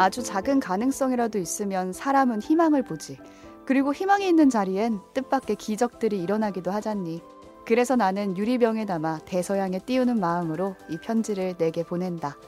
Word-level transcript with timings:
아주 0.00 0.22
작은 0.22 0.60
가능성이라도 0.60 1.38
있으면 1.38 1.92
사람은 1.92 2.40
희망을 2.40 2.82
보지. 2.82 3.18
그리고 3.66 3.92
희망이 3.92 4.26
있는 4.26 4.48
자리엔 4.48 4.98
뜻밖의 5.12 5.56
기적들이 5.56 6.22
일어나기도 6.22 6.70
하잖니. 6.70 7.20
그래서 7.66 7.96
나는 7.96 8.34
유리병에 8.38 8.86
담아 8.86 9.18
대서양에 9.26 9.78
띄우는 9.80 10.18
마음으로 10.18 10.74
이 10.88 10.96
편지를 10.96 11.54
내게 11.58 11.82
보낸다. 11.82 12.38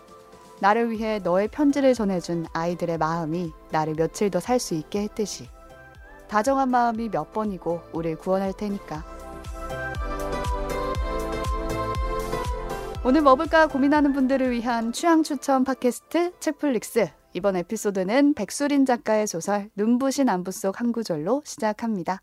나를 0.61 0.91
위해 0.91 1.19
너의 1.23 1.49
편지를 1.49 1.93
전해준 1.93 2.47
아이들의 2.55 2.97
마음이 2.97 3.53
나를 3.71 3.97
며칠 3.97 4.31
더 4.31 4.41
살 4.41 4.59
수 4.59 4.73
있게 4.73 5.03
했듯이. 5.03 5.47
다정한 6.29 6.71
마음이 6.71 7.11
몇 7.11 7.35
번이고 7.35 7.83
우릴 7.93 8.17
구원할 8.17 8.55
테니까. 8.55 9.05
오늘 13.05 13.21
뭐 13.21 13.35
볼까 13.35 13.67
고민하는 13.67 14.15
분들을 14.15 14.51
위한 14.53 14.91
취향 14.93 15.23
추천 15.23 15.65
팟캐스트 15.65 16.33
책플릭스. 16.41 17.11
이번 17.35 17.57
에피소드는 17.57 18.35
백수린 18.35 18.85
작가의 18.85 19.27
소설 19.27 19.71
눈부신 19.77 20.29
안부 20.29 20.51
속 20.53 20.81
한 20.81 20.93
구절로 20.93 21.43
시작합니다. 21.45 22.21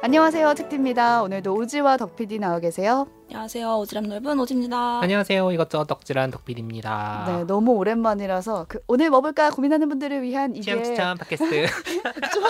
안녕하세요, 0.00 0.54
책디입니다. 0.54 1.22
오늘도 1.22 1.52
오지와 1.54 1.96
덕PD 1.98 2.38
나와 2.38 2.60
계세요. 2.60 3.06
안녕하세요. 3.28 3.66
오지랖 3.68 4.06
넓은 4.06 4.38
오지입니다. 4.40 5.00
안녕하세요. 5.02 5.52
이것저것 5.52 5.86
덕질한 5.86 6.30
덕필입니다. 6.30 7.24
네, 7.26 7.44
너무 7.44 7.72
오랜만이라서 7.72 8.66
그 8.68 8.78
오늘 8.86 9.10
뭐 9.10 9.20
볼까 9.20 9.50
고민하는 9.50 9.88
분들을 9.88 10.22
위한 10.22 10.56
이게 10.56 10.62
취향 10.82 10.84
추천 10.84 11.18
팟캐스트. 11.18 11.66
좀 12.32 12.42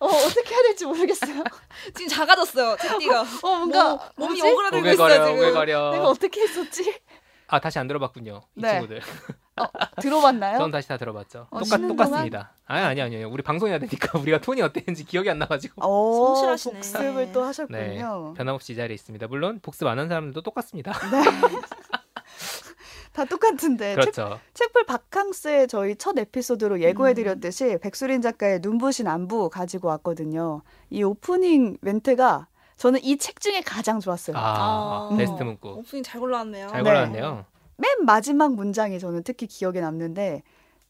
어, 0.00 0.06
어떻게 0.06 0.54
해야 0.54 0.62
될지 0.62 0.84
모르겠어요. 0.86 1.42
지금 1.94 2.08
작아졌어요. 2.08 2.76
책디가. 2.76 3.20
어, 3.20 3.26
뭔가 3.42 3.84
뭐, 4.16 4.28
몸이 4.28 4.40
뭐지? 4.40 4.52
오그라들고 4.54 4.88
있어요 4.90 5.24
지금. 5.26 5.38
오글거려. 5.38 5.90
내가 5.92 6.08
어떻게 6.08 6.42
했었지? 6.42 7.00
아 7.48 7.60
다시 7.60 7.78
안 7.78 7.86
들어봤군요. 7.86 8.42
이 8.56 8.60
네. 8.60 8.70
친구들. 8.72 9.00
들어봤나요? 10.02 10.58
전 10.58 10.70
다시 10.70 10.88
다 10.88 10.96
들어봤죠. 10.98 11.46
어, 11.50 11.58
똑같 11.60 11.78
똑같습니다. 11.78 12.52
아니 12.66 12.84
아니 12.84 13.00
아니요. 13.02 13.28
우리 13.30 13.42
방송해야 13.42 13.78
되니까 13.78 14.18
우리가 14.18 14.38
톤이 14.38 14.60
어땠는지 14.62 15.04
기억이 15.04 15.30
안 15.30 15.38
나가지고. 15.38 15.86
오, 15.88 16.34
성실하시네. 16.34 16.74
복습을 16.74 17.32
또 17.32 17.40
네. 17.40 17.46
하셨군요. 17.46 18.34
변함없이 18.36 18.72
이 18.72 18.76
자리에 18.76 18.94
있습니다. 18.94 19.28
물론 19.28 19.60
복습 19.62 19.86
안 19.86 19.98
한 19.98 20.08
사람들도 20.08 20.42
똑같습니다. 20.42 20.92
다 23.16 23.24
똑같은데. 23.24 23.94
책, 23.94 24.00
그렇죠. 24.12 24.38
책풀 24.52 24.84
바캉스의 24.84 25.68
저희 25.68 25.96
첫 25.96 26.18
에피소드로 26.18 26.80
예고해드렸듯이 26.82 27.78
백수린 27.80 28.20
작가의 28.20 28.60
눈부신 28.60 29.06
안부 29.06 29.48
가지고 29.48 29.88
왔거든요. 29.88 30.60
이 30.90 31.02
오프닝 31.02 31.78
멘트가 31.80 32.46
저는 32.76 33.00
이 33.02 33.16
책 33.16 33.40
중에 33.40 33.62
가장 33.62 34.00
좋았어요. 34.00 34.36
아, 34.36 35.08
아. 35.10 35.16
베스트 35.16 35.42
문구. 35.42 35.66
오프닝 35.78 36.02
잘 36.02 36.20
골라왔네요. 36.20 36.68
잘 36.68 36.82
네. 36.82 36.90
골랐네요. 36.90 37.46
맨 37.78 38.04
마지막 38.04 38.54
문장이 38.54 38.98
저는 38.98 39.22
특히 39.22 39.46
기억에 39.46 39.80
남는데 39.80 40.42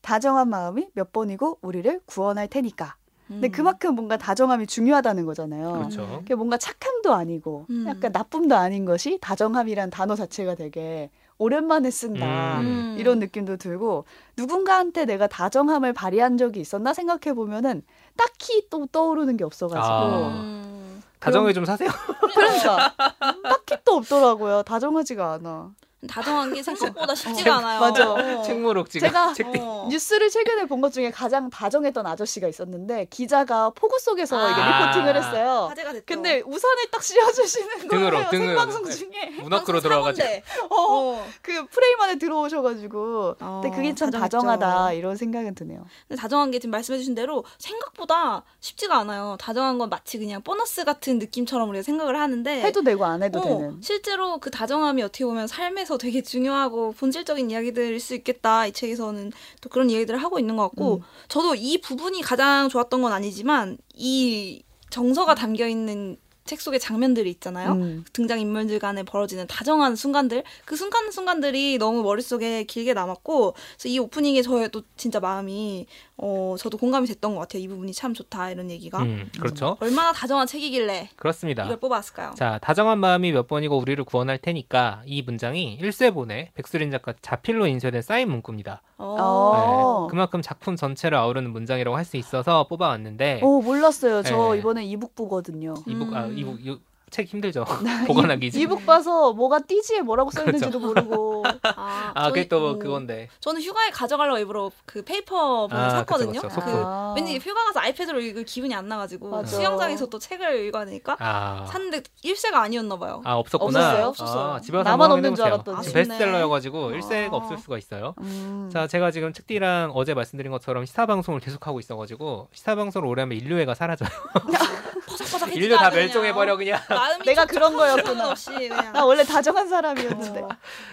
다정한 0.02 0.48
마음이 0.48 0.88
몇 0.94 1.12
번이고 1.12 1.58
우리를 1.62 2.00
구원할 2.06 2.48
테니까. 2.48 2.96
근데 3.28 3.48
음. 3.48 3.50
그만큼 3.52 3.94
뭔가 3.96 4.16
다정함이 4.16 4.66
중요하다는 4.68 5.26
거잖아요. 5.26 5.72
그렇죠. 5.72 6.22
뭔가 6.36 6.56
착함도 6.58 7.12
아니고 7.12 7.66
음. 7.70 7.84
약간 7.88 8.10
나쁨도 8.12 8.56
아닌 8.56 8.84
것이 8.84 9.18
다정함이란 9.20 9.90
단어 9.90 10.14
자체가 10.16 10.54
되게 10.56 11.10
오랜만에 11.38 11.90
쓴다. 11.90 12.60
음. 12.60 12.96
이런 12.98 13.18
느낌도 13.18 13.56
들고 13.56 14.04
누군가한테 14.36 15.04
내가 15.04 15.26
다정함을 15.26 15.92
발휘한 15.92 16.38
적이 16.38 16.60
있었나 16.60 16.94
생각해 16.94 17.34
보면은 17.34 17.82
딱히 18.16 18.66
또 18.70 18.86
떠오르는 18.86 19.36
게 19.36 19.44
없어가지고 19.44 19.84
아. 19.84 20.28
음. 20.28 21.02
다정을 21.20 21.54
좀 21.54 21.64
사세요. 21.64 21.90
그러니까 22.34 22.94
딱히 23.42 23.76
또 23.84 23.96
없더라고요. 23.96 24.62
다정하지가 24.62 25.32
않아. 25.34 25.72
다정한 26.06 26.52
게 26.52 26.62
생각보다 26.62 27.14
쉽지가 27.14 27.56
않아요. 27.56 27.80
맞아. 27.80 28.12
어. 28.12 28.42
책무록 28.42 28.90
지금. 28.90 29.08
제가. 29.08 29.32
어. 29.60 29.88
뉴스를 29.90 30.28
최근에 30.30 30.66
본 30.66 30.80
것 30.80 30.92
중에 30.92 31.10
가장 31.10 31.48
다정했던 31.48 32.06
아저씨가 32.06 32.46
있었는데 32.48 33.06
기자가 33.10 33.70
폭우 33.70 33.98
속에서 33.98 34.50
이게 34.50 34.60
아. 34.60 34.90
리포팅을 34.92 35.16
했어요. 35.16 35.66
화제가 35.70 35.92
됐죠. 35.94 36.04
근데 36.06 36.42
우산을 36.46 36.90
딱 36.92 37.02
씌워주시는 37.02 37.88
등으로, 37.88 38.10
거예요. 38.18 38.30
등으로. 38.30 38.48
생방송 38.48 38.84
네. 38.84 38.90
중에. 38.90 39.30
문어크로 39.42 39.80
들어가지고. 39.80 40.22
사건데. 40.26 40.42
어, 40.70 40.76
어. 40.76 41.26
그 41.42 41.66
프레임 41.66 42.00
안에 42.02 42.18
들어오셔가지고 42.18 43.36
어, 43.40 43.60
근데 43.62 43.74
그게 43.74 43.94
참 43.94 44.10
다정했죠. 44.10 44.20
다정하다 44.38 44.92
이런 44.92 45.16
생각은 45.16 45.54
드네요. 45.54 45.84
근데 46.06 46.20
다정한 46.20 46.50
게 46.50 46.58
지금 46.58 46.72
말씀해주신 46.72 47.14
대로 47.14 47.44
생각보다 47.58 48.44
쉽지가 48.60 48.96
않아요. 48.98 49.36
다정한 49.40 49.78
건 49.78 49.88
마치 49.88 50.18
그냥 50.18 50.42
보너스 50.42 50.84
같은 50.84 51.18
느낌처럼 51.18 51.68
우리가 51.70 51.82
생각을 51.82 52.18
하는데 52.20 52.62
해도 52.62 52.82
되고 52.82 53.04
안 53.04 53.22
해도 53.22 53.38
어, 53.40 53.42
되는. 53.42 53.80
실제로 53.82 54.38
그 54.38 54.50
다정함이 54.50 55.02
어떻게 55.02 55.24
보면 55.24 55.46
삶 55.46 55.78
에서 55.86 55.98
되게 55.98 56.20
중요하고 56.20 56.92
본질적인 56.98 57.48
이야기들일 57.48 58.00
수 58.00 58.16
있겠다. 58.16 58.66
이 58.66 58.72
책에서는 58.72 59.30
또 59.60 59.68
그런 59.68 59.88
이야기들을 59.88 60.20
하고 60.20 60.40
있는 60.40 60.56
것 60.56 60.64
같고 60.64 60.96
음. 60.96 61.00
저도 61.28 61.54
이 61.54 61.80
부분이 61.80 62.22
가장 62.22 62.68
좋았던 62.68 63.02
건 63.02 63.12
아니지만 63.12 63.78
이 63.94 64.64
정서가 64.90 65.36
담겨 65.36 65.68
있는 65.68 66.16
책 66.44 66.60
속의 66.60 66.80
장면들이 66.80 67.30
있잖아요. 67.30 67.72
음. 67.72 68.04
등장 68.12 68.40
인물들 68.40 68.80
간에 68.80 69.04
벌어지는 69.04 69.46
다정한 69.46 69.94
순간들 69.94 70.42
그 70.64 70.74
순간 70.74 71.12
순간들이 71.12 71.78
너무 71.78 72.02
머릿속에 72.02 72.64
길게 72.64 72.92
남았고 72.92 73.52
그래서 73.52 73.88
이 73.88 73.98
오프닝에 74.00 74.42
저의 74.42 74.70
또 74.70 74.82
진짜 74.96 75.20
마음이 75.20 75.86
어 76.18 76.56
저도 76.58 76.78
공감이 76.78 77.06
됐던 77.06 77.34
것 77.34 77.40
같아요 77.40 77.62
이 77.62 77.68
부분이 77.68 77.92
참 77.92 78.14
좋다 78.14 78.50
이런 78.50 78.70
얘기가 78.70 79.02
음, 79.02 79.30
그렇죠. 79.38 79.76
얼마나 79.80 80.12
다정한 80.12 80.46
책이길래 80.46 81.10
그렇습니다. 81.16 81.64
이걸 81.64 81.76
뽑았을까요? 81.78 82.32
자, 82.36 82.58
다정한 82.62 82.98
마음이 82.98 83.32
몇 83.32 83.46
번이고 83.46 83.76
우리를 83.76 84.02
구원할 84.04 84.38
테니까 84.38 85.02
이 85.04 85.20
문장이 85.20 85.74
일세본의 85.74 86.52
백수린 86.54 86.90
작가 86.90 87.12
자필로 87.20 87.66
인쇄된 87.66 88.00
사인 88.00 88.30
문구입니다. 88.30 88.80
어. 88.98 90.06
네, 90.06 90.10
그만큼 90.10 90.40
작품 90.42 90.74
전체를 90.76 91.18
아우르는 91.18 91.50
문장이라고 91.52 91.94
할 91.96 92.06
수 92.06 92.16
있어서 92.16 92.68
뽑아왔는데 92.68 93.40
오 93.42 93.60
몰랐어요. 93.60 94.22
저 94.22 94.52
네. 94.54 94.60
이번에 94.60 94.84
이북 94.84 95.16
보거든요. 95.16 95.74
이북 95.88 96.14
아 96.14 96.26
음. 96.26 96.38
이북 96.38 96.64
이, 96.64 96.78
책 97.10 97.28
힘들죠. 97.28 97.64
보관하기 98.08 98.50
좀. 98.50 98.60
이북 98.60 98.84
봐서 98.84 99.32
뭐가 99.32 99.60
띠지에 99.60 100.00
뭐라고 100.00 100.30
써 100.30 100.44
있는지도 100.44 100.80
모르고. 100.80 101.44
아, 101.62 102.12
아, 102.14 102.28
그게 102.28 102.48
또 102.48 102.72
음, 102.72 102.78
그건데. 102.78 103.28
저는 103.40 103.62
휴가에 103.62 103.90
가져가려고 103.90 104.38
일부러 104.38 104.70
그 104.84 105.02
페이퍼본을 105.04 105.76
아, 105.76 105.90
샀거든요. 105.90 106.40
그쵸, 106.40 106.48
그쵸. 106.48 106.60
그. 106.60 106.70
아. 106.84 107.14
왠지 107.16 107.38
휴가 107.38 107.64
가서 107.64 107.80
아이패드로 107.80 108.20
읽을 108.20 108.44
기분이 108.44 108.74
안 108.74 108.88
나가지고 108.88 109.30
맞아. 109.30 109.56
수영장에서 109.56 110.06
또 110.06 110.18
책을 110.18 110.66
읽어야 110.66 110.84
되니까 110.84 111.16
아, 111.20 111.64
샀는데 111.68 112.02
일세가 112.22 112.60
아니었나 112.60 112.98
봐요. 112.98 113.22
아 113.24 113.34
없었구나. 113.34 113.78
없었어요? 113.78 114.06
없었어요. 114.08 114.54
아, 114.54 114.60
집에 114.60 114.76
와서 114.76 114.90
나만 114.90 115.10
없는 115.12 115.34
줄. 115.36 115.44
알았더니. 115.44 115.82
지금. 115.82 115.94
베스트셀러여가지고 115.94 116.90
일세가 116.90 117.34
아. 117.34 117.38
없을 117.38 117.58
수가 117.58 117.78
있어요. 117.78 118.14
음. 118.20 118.68
자, 118.72 118.88
제가 118.88 119.12
지금 119.12 119.32
책디랑 119.32 119.92
어제 119.94 120.12
말씀드린 120.12 120.50
것처럼 120.50 120.84
시사 120.84 121.06
방송을 121.06 121.38
계속 121.40 121.66
하고 121.68 121.78
있어가지고 121.78 122.48
시사 122.52 122.74
방송을 122.74 123.06
오래 123.06 123.22
하면 123.22 123.38
인류애가 123.38 123.74
사라져요. 123.74 124.08
인류 125.54 125.76
다 125.76 125.90
멸종해버려 125.90 126.56
그냥. 126.56 126.80
마음이 126.98 127.24
내가 127.24 127.46
그런 127.46 127.76
거였구나. 127.76 128.14
기운 128.14 128.20
없이 128.20 128.50
그냥. 128.50 128.92
나 128.92 129.04
원래 129.04 129.24
다정한 129.24 129.68
사람이었는데. 129.68 130.40
어. 130.42 130.48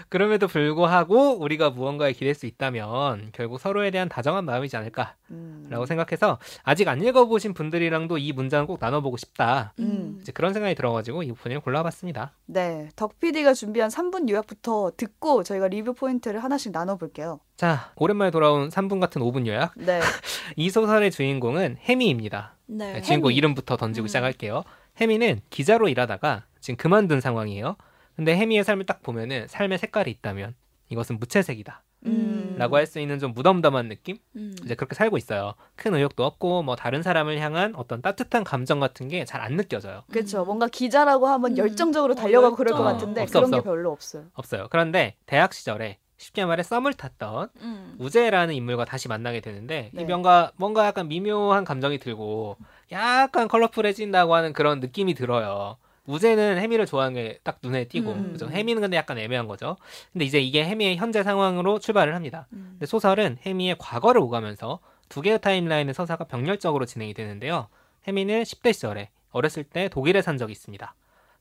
그럼에도 0.10 0.48
불구하고 0.48 1.40
우리가 1.40 1.70
무언가에 1.72 2.14
기댈 2.14 2.36
수 2.36 2.46
있다면 2.46 3.30
결국 3.34 3.60
서로에 3.60 3.92
대한 3.92 4.10
다정한 4.10 4.46
마음이지 4.46 4.76
않을까라고 4.78 5.16
음. 5.32 5.86
생각해서 5.88 6.40
아직 6.64 6.88
안 6.88 7.02
읽어보신 7.02 7.54
분들이랑도 7.54 8.18
이 8.18 8.32
문장을 8.34 8.66
꼭 8.68 8.78
나눠보고 8.80 9.18
싶다. 9.18 9.74
음. 9.80 10.20
이제 10.22 10.32
그런 10.32 10.54
생각이 10.54 10.76
들어가지고 10.76 11.24
이 11.24 11.32
부분을 11.32 11.60
골라봤습니다. 11.62 12.34
네, 12.46 12.90
덕 12.96 13.20
PD가 13.20 13.54
준비한 13.54 13.90
3분 13.90 14.30
요약부터 14.30 14.92
듣고 14.98 15.44
저희가 15.44 15.68
리뷰 15.68 15.94
포인트를 15.94 16.44
하나씩 16.44 16.72
나눠볼게요. 16.72 17.40
자, 17.58 17.92
오랜만에 17.96 18.32
돌아온 18.32 18.70
3분 18.70 19.00
같은 19.00 19.22
5분 19.22 19.48
요약. 19.48 19.74
네, 19.76 20.00
이 20.56 20.70
소설의 20.70 21.12
주인공은 21.12 21.78
해미입니다. 21.82 22.56
네. 22.66 22.94
네, 22.94 23.02
주인공 23.02 23.30
해미. 23.32 23.38
이름부터 23.38 23.78
던지고 23.78 24.06
음. 24.06 24.08
시작할게요. 24.08 24.64
해미는 24.98 25.42
기자로 25.50 25.88
일하다가 25.90 26.46
지금 26.60 26.78
그만둔 26.78 27.20
상황이에요. 27.22 27.76
근데 28.16 28.36
해미의 28.36 28.64
삶을 28.64 28.86
딱 28.86 29.02
보면은 29.02 29.48
삶의 29.48 29.80
색깔이 29.80 30.12
있다면 30.12 30.56
이것은 30.90 31.18
무채색이다. 31.20 31.84
음. 32.06 32.56
라고 32.58 32.76
할 32.76 32.86
수 32.86 33.00
있는 33.00 33.18
좀 33.18 33.34
무덤덤한 33.34 33.88
느낌? 33.88 34.18
음. 34.36 34.54
이제 34.64 34.76
그렇게 34.76 34.94
살고 34.94 35.18
있어요. 35.18 35.54
큰 35.76 35.96
의욕도 35.96 36.24
없고 36.24 36.62
뭐 36.62 36.76
다른 36.76 37.02
사람을 37.02 37.40
향한 37.40 37.74
어떤 37.76 38.02
따뜻한 38.02 38.44
감정 38.44 38.80
같은 38.80 39.08
게 39.08 39.24
잘 39.26 39.42
안 39.42 39.56
느껴져요. 39.56 40.04
그렇죠. 40.12 40.46
뭔가 40.46 40.68
기자라고 40.68 41.28
하면 41.28 41.52
음. 41.54 41.58
열정적으로 41.58 42.12
어, 42.12 42.16
달려가고 42.16 42.56
그럴 42.56 42.74
것. 42.78 42.84
같은데 42.84 43.22
없어, 43.22 43.40
그런 43.40 43.52
게 43.52 43.58
없어. 43.58 43.64
별로 43.70 43.92
없어요. 43.92 44.26
없어요. 44.34 44.68
그런데 44.70 45.16
대학 45.26 45.54
시절에 45.54 45.98
쉽게 46.18 46.46
말해 46.46 46.62
썸을 46.62 46.94
탔던 46.94 47.50
음. 47.62 47.96
우재라는 48.00 48.54
인물과 48.54 48.86
다시 48.86 49.08
만나게 49.08 49.40
되는데 49.42 49.90
네. 49.94 50.02
이 50.04 50.06
뭔가 50.06 50.52
뭔가 50.58 50.86
약간 50.86 51.08
미묘한 51.08 51.64
감정이 51.66 51.98
들고 52.00 52.58
약간 52.94 53.48
컬러풀해진다고 53.48 54.34
하는 54.36 54.54
그런 54.54 54.80
느낌이 54.80 55.14
들어요. 55.14 55.78
우재는 56.06 56.58
해미를 56.60 56.86
좋아하는 56.86 57.16
게 57.16 57.40
딱 57.44 57.60
눈에 57.64 57.86
띄고 57.86 58.12
음. 58.12 58.32
그죠? 58.34 58.50
해미는 58.50 58.82
근데 58.82 58.98
약간 58.98 59.18
애매한 59.18 59.48
거죠. 59.48 59.78
근데 60.12 60.26
이제 60.26 60.40
이게 60.40 60.64
해미의 60.66 60.98
현재 60.98 61.24
상황으로 61.24 61.80
출발을 61.80 62.14
합니다. 62.16 62.48
음. 62.54 62.70
근데 62.74 62.86
소설은 62.86 63.38
해미의 63.46 63.78
과거를 63.80 64.20
오가면서 64.22 64.80
두 65.10 65.22
개의 65.22 65.40
타임라인의 65.40 65.94
서사가 65.94 66.26
병렬적으로 66.26 66.86
진행이 66.86 67.14
되는데요. 67.14 67.68
해미는 68.08 68.44
10대 68.44 68.74
시절에 68.74 69.10
어렸을 69.32 69.64
때 69.64 69.88
독일에 69.90 70.22
산 70.22 70.38
적이 70.38 70.52
있습니다. 70.52 70.94